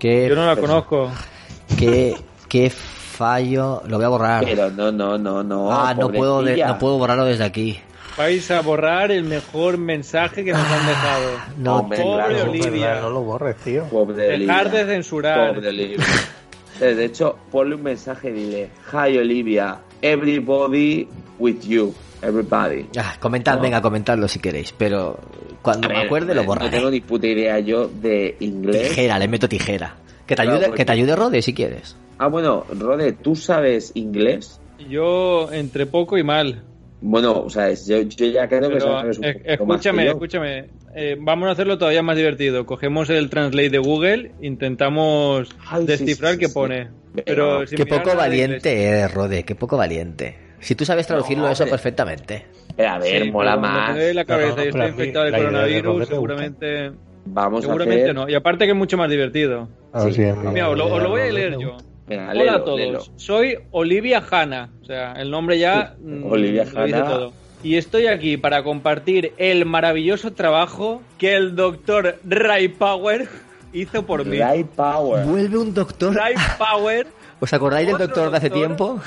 [0.00, 1.10] Qué Yo no la conozco.
[1.78, 2.16] Qué,
[2.48, 3.82] qué fallo.
[3.86, 4.44] Lo voy a borrar.
[4.44, 5.70] Pero no, no, no, no.
[5.70, 7.78] Ah, no puedo, no puedo borrarlo desde aquí.
[8.18, 11.30] Vais a borrar el mejor mensaje que nos han dejado.
[11.58, 13.00] No, pobre Olivia.
[13.00, 13.84] No lo borres, tío.
[13.84, 15.54] Pobre Dejar de censurar.
[15.54, 15.98] Pobre Olivia.
[16.80, 21.08] De hecho, ponle un mensaje y dile, Hi Olivia, everybody
[21.38, 21.94] with you.
[22.22, 22.86] Everybody.
[22.98, 25.18] Ah, comentad, venga, comentadlo si queréis, pero
[25.62, 26.70] cuando me acuerde lo borraré.
[26.70, 28.88] No tengo ni puta idea yo de inglés.
[28.88, 29.96] Tijera, le meto tijera.
[30.26, 31.96] Que te ayude, que te ayude Rode si quieres.
[32.18, 34.60] Ah, bueno, Rode, ¿tú sabes inglés?
[34.88, 36.64] Yo entre poco y mal.
[37.00, 40.64] Bueno, o sea, yo, ya creo que sabes un poco Escúchame, escúchame.
[40.98, 42.64] Eh, vamos a hacerlo todavía más divertido.
[42.64, 46.88] Cogemos el translate de Google, intentamos descifrar qué pone.
[47.26, 50.38] Pero qué poco valiente eres, Rode, qué poco valiente.
[50.58, 52.46] Si tú sabes traducirlo eso perfectamente.
[52.78, 53.94] a ver, mola más.
[54.14, 56.92] la cabeza y está infectado de coronavirus, seguramente.
[57.26, 58.14] Vamos seguramente a hacer...
[58.14, 58.28] no.
[58.30, 59.68] Y aparte que es mucho más divertido.
[59.92, 61.76] Ah, sí, Mira, os lo, voy a leer yo.
[62.08, 67.32] Hola a todos, soy Olivia Hanna, o sea, el nombre ya mm, Olivia Hanna.
[67.62, 73.28] Y estoy aquí para compartir el maravilloso trabajo que el doctor Ray Power
[73.72, 74.38] hizo por mí.
[74.38, 75.24] Ray Power.
[75.24, 76.14] Vuelve un doctor.
[76.14, 77.06] Ray Power.
[77.40, 79.00] ¿Os acordáis del doctor, de hace tiempo?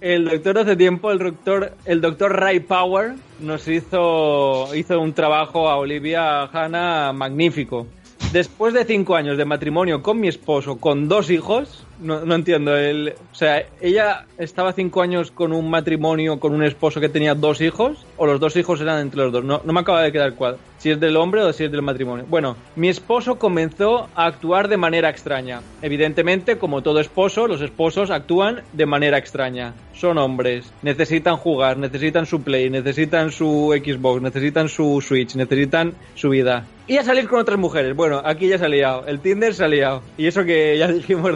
[0.00, 5.12] El doctor de hace tiempo, el doctor, el doctor Ray Power, nos hizo, hizo un
[5.12, 7.86] trabajo a Olivia Hanna magnífico.
[8.32, 12.76] Después de cinco años de matrimonio con mi esposo, con dos hijos, No, no entiendo.
[12.76, 17.34] El, o sea, ella estaba cinco años con un matrimonio, con un esposo que tenía
[17.34, 19.44] dos hijos, o los dos hijos eran entre los dos.
[19.44, 20.58] No, no me acaba de quedar cuadro.
[20.78, 22.24] Si es del hombre o si es del matrimonio.
[22.28, 25.60] Bueno, mi esposo comenzó a actuar de manera extraña.
[25.82, 29.74] Evidentemente, como todo esposo, los esposos actúan de manera extraña.
[29.92, 36.30] Son hombres, necesitan jugar, necesitan su Play, necesitan su Xbox, necesitan su Switch, necesitan su
[36.30, 36.64] vida.
[36.86, 37.94] Y a salir con otras mujeres.
[37.94, 39.06] Bueno, aquí ya se ha liado.
[39.06, 40.02] El Tinder se ha liado.
[40.18, 41.34] Y eso que ya dijimos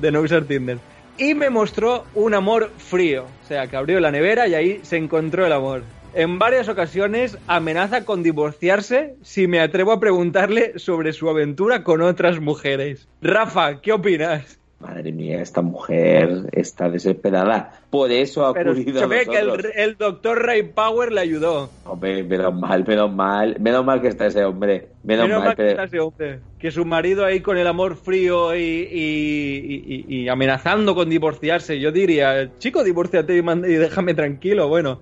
[0.00, 0.78] de, de no usar Tinder.
[1.16, 3.24] Y me mostró un amor frío.
[3.42, 5.82] O sea, que abrió la nevera y ahí se encontró el amor.
[6.14, 12.02] En varias ocasiones amenaza con divorciarse si me atrevo a preguntarle sobre su aventura con
[12.02, 13.08] otras mujeres.
[13.22, 14.58] Rafa, ¿qué opinas?
[14.82, 17.80] Madre mía, esta mujer está desesperada.
[17.88, 21.70] Por eso ha Pero acudido se ve que el, el doctor Ray Power le ayudó.
[21.84, 23.56] Hombre, menos mal, menos mal.
[23.60, 24.88] Menos mal que está ese hombre.
[25.04, 26.40] Menos, Menos mal, mal que pero- está ese hombre.
[26.58, 31.78] Que su marido ahí con el amor frío y, y- y- y amenazando con divorciarse.
[31.78, 32.82] Yo diría, chico,
[33.36, 34.68] y, manda- y déjame tranquilo.
[34.68, 35.00] Bueno,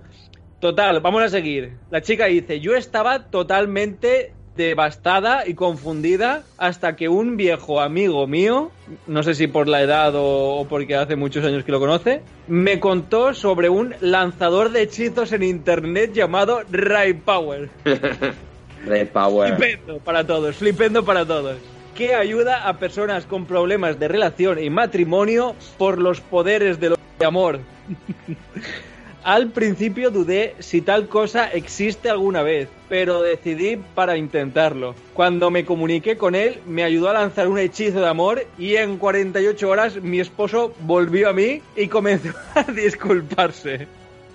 [0.59, 1.73] total, vamos a seguir.
[1.89, 8.71] La chica dice, yo estaba totalmente devastada y confundida hasta que un viejo amigo mío,
[9.07, 12.79] no sé si por la edad o, porque hace muchos años que lo conoce, me
[12.79, 17.69] contó sobre un lanzador de hechizos en internet llamado Ray Power.
[18.85, 19.55] Ray Power.
[19.55, 21.57] Flipendo para todos, flipendo para todos.
[21.95, 27.59] Que ayuda a personas con problemas de relación y matrimonio por los poderes del amor.
[29.23, 34.95] Al principio dudé si tal cosa existe alguna vez, pero decidí para intentarlo.
[35.13, 38.97] Cuando me comuniqué con él, me ayudó a lanzar un hechizo de amor y en
[38.97, 43.87] 48 horas mi esposo volvió a mí y comenzó a disculparse.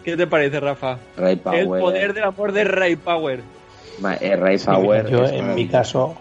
[0.05, 0.99] ¿Qué te parece, Rafa?
[1.17, 1.59] Ray Power.
[1.59, 3.41] El poder del amor de Ray Power.
[4.21, 5.09] Eh, Ray Power.
[5.09, 6.15] yo en mi caso,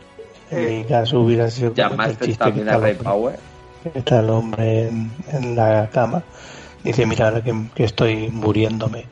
[0.50, 3.38] en mi caso hubiera sido ¿Llamaste también a Ray Power?
[3.94, 6.24] está el hombre en, en la cama.
[6.86, 9.06] Dice, mira, ahora que, que estoy muriéndome,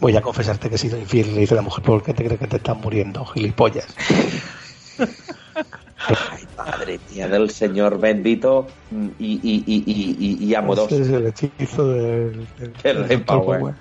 [0.00, 1.32] voy a confesarte que he sido infiel.
[1.34, 3.86] Le dice la mujer, ¿por qué te crees que te estás muriendo, gilipollas?
[6.08, 8.66] Ay, madre mía, del Señor bendito
[9.18, 10.88] y, y, y, y, y, amoroso.
[10.94, 13.22] Ese es el hechizo del, del- El del.
[13.22, 13.74] Power.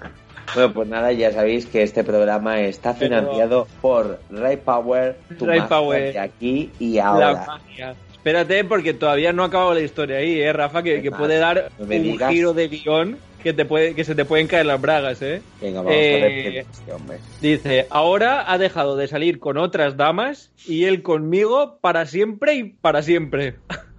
[0.53, 5.45] Bueno, pues nada, ya sabéis que este programa está Pero- financiado por Ray Power, tu
[5.45, 6.13] Ray Power.
[6.13, 7.43] de aquí y La ahora.
[7.47, 7.95] magia.
[8.11, 10.83] Espérate, porque todavía no ha acabado la historia ahí, ¿eh, Rafa?
[10.83, 12.31] Que, puede dar un digas.
[12.31, 15.41] giro de guion que, te puede, que se te pueden caer las bragas, ¿eh?
[15.61, 17.19] Venga, vamos Eh, a ver dice este.
[17.41, 22.63] Dice, ahora ha dejado de salir con otras damas y él conmigo para siempre y
[22.63, 23.55] para siempre.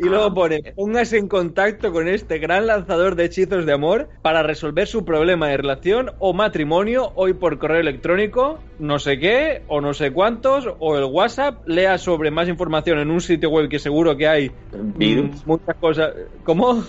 [0.00, 4.08] Y Ah, luego pone, póngase en contacto con este gran lanzador de hechizos de amor
[4.22, 9.62] para resolver su problema de relación o matrimonio hoy por correo electrónico, no sé qué,
[9.66, 13.68] o no sé cuántos, o el WhatsApp, lea sobre más información en un sitio web
[13.68, 16.12] que seguro que hay mm, muchas cosas.
[16.44, 16.84] ¿Cómo?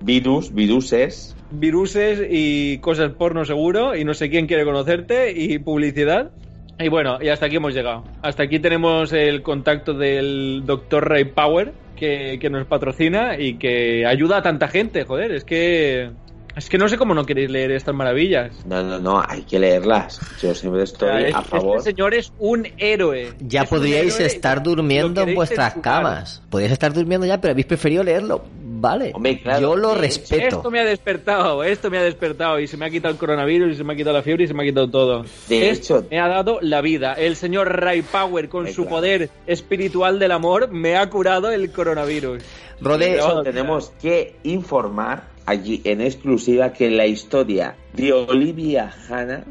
[0.00, 1.34] Virus, viruses.
[1.50, 6.30] viruses y cosas porno seguro y no sé quién quiere conocerte y publicidad.
[6.78, 8.04] Y bueno, y hasta aquí hemos llegado.
[8.22, 14.06] Hasta aquí tenemos el contacto del doctor Ray Power que, que nos patrocina y que
[14.06, 16.10] ayuda a tanta gente, joder, es que...
[16.56, 18.64] Es que no sé cómo no queréis leer estas maravillas.
[18.66, 20.18] No, no, no, hay que leerlas.
[20.42, 21.78] Yo siempre O sea, estoy es- a favor.
[21.78, 23.32] Este señor es un héroe.
[23.38, 26.42] Ya Es podríais héroe estar durmiendo en vuestras camas.
[26.50, 28.44] Podríais estar durmiendo ya, pero habéis preferido leerlo.
[28.80, 29.10] Vale.
[29.14, 30.56] Hombre, claro, Yo lo respeto.
[30.56, 33.72] Esto me ha despertado, esto me ha despertado y se me ha quitado el coronavirus
[33.72, 35.24] y se me ha quitado la fiebre y se me ha quitado todo.
[35.48, 37.14] De Esto hecho- me ha dado la vida.
[37.14, 38.90] El señor Ray Power con su claro.
[38.90, 42.42] poder espiritual del amor me ha curado el coronavirus.
[42.80, 49.44] De Rode, tenemos que informar allí en exclusiva que la historia de Olivia Hanna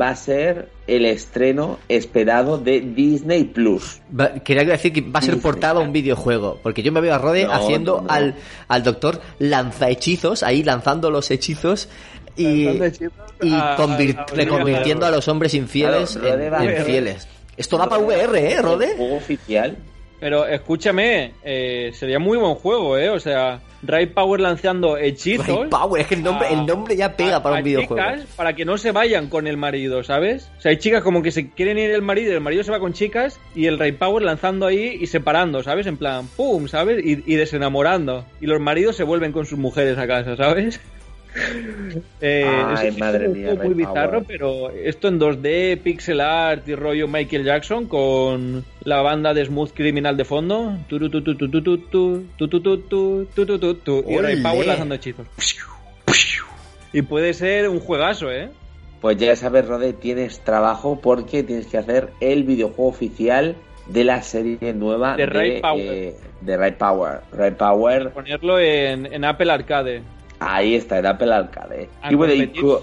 [0.00, 4.00] va a ser el estreno esperado de Disney Plus.
[4.18, 5.42] va- quería decir que va a ser Disney.
[5.52, 6.58] portada a un videojuego.
[6.62, 8.10] Porque yo me veo a Rode No, haciendo no, no.
[8.12, 8.34] Al,
[8.68, 11.88] al doctor lanzahechizos, ahí lanzando los hechizos
[12.36, 13.12] y, hechizos
[13.42, 17.28] y a- convir- a- a- reconvirtiendo a los hombres infieles Claro, en, va fieles.
[17.56, 18.94] Esto da para VR, ¿eh, El Rode?
[18.96, 19.76] juego oficial.
[20.20, 23.10] Pero escúchame, eh, sería muy buen juego, ¿eh?
[23.10, 25.46] O sea, Ray Power lanzando hechizos.
[25.46, 27.94] Ray Power, es que el nombre, a- el nombre ya pega a- para un videojuego.
[28.10, 30.50] chicas para que no se vayan con el marido, ¿sabes?
[30.58, 32.70] O sea, hay chicas como que se quieren ir el marido y el marido se
[32.72, 35.86] va con chicas y el Ray Power lanzando ahí y separando, ¿sabes?
[35.86, 36.66] En plan, ¡pum!
[36.66, 37.04] ¿sabes?
[37.04, 38.24] Y, y desenamorando.
[38.40, 40.80] Y los maridos se vuelven con sus mujeres a casa, ¿sabes?
[42.20, 47.44] Ay, es, madre mía, muy bizarro, pero esto en 2D, pixel art y rollo Michael
[47.44, 50.76] Jackson con la banda de Smooth Criminal de fondo.
[50.90, 50.94] Y
[54.14, 55.26] ahora hay Power lanzando hechizos.
[56.92, 58.48] Y puede ser un juegazo, ¿eh?
[59.00, 63.54] Pues ya sabes, Rode, tienes trabajo porque tienes que hacer el videojuego oficial
[63.86, 66.14] de la serie nueva de, Ray Power.
[66.40, 67.20] De Ray Power.
[67.32, 68.10] Ray Power.
[68.10, 70.02] Ponerlo en Apple Arcade.
[70.40, 71.88] Ahí está, en Apple Arcade.
[72.08, 72.80] y bueno, y con,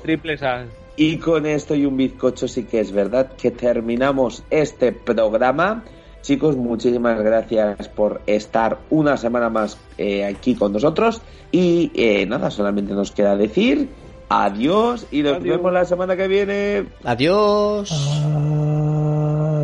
[0.98, 5.84] y con esto y un bizcocho sí que es verdad que terminamos este programa.
[6.22, 11.22] Chicos, muchísimas gracias por estar una semana más eh, aquí con nosotros.
[11.52, 13.90] Y eh, nada, solamente nos queda decir
[14.30, 16.86] adiós y nos vemos la semana que viene.
[17.04, 17.92] Adiós.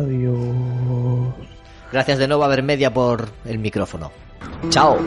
[0.06, 1.34] Adiós.
[1.90, 4.10] Gracias de nuevo a Vermedia por el micrófono.
[4.70, 4.98] Chao.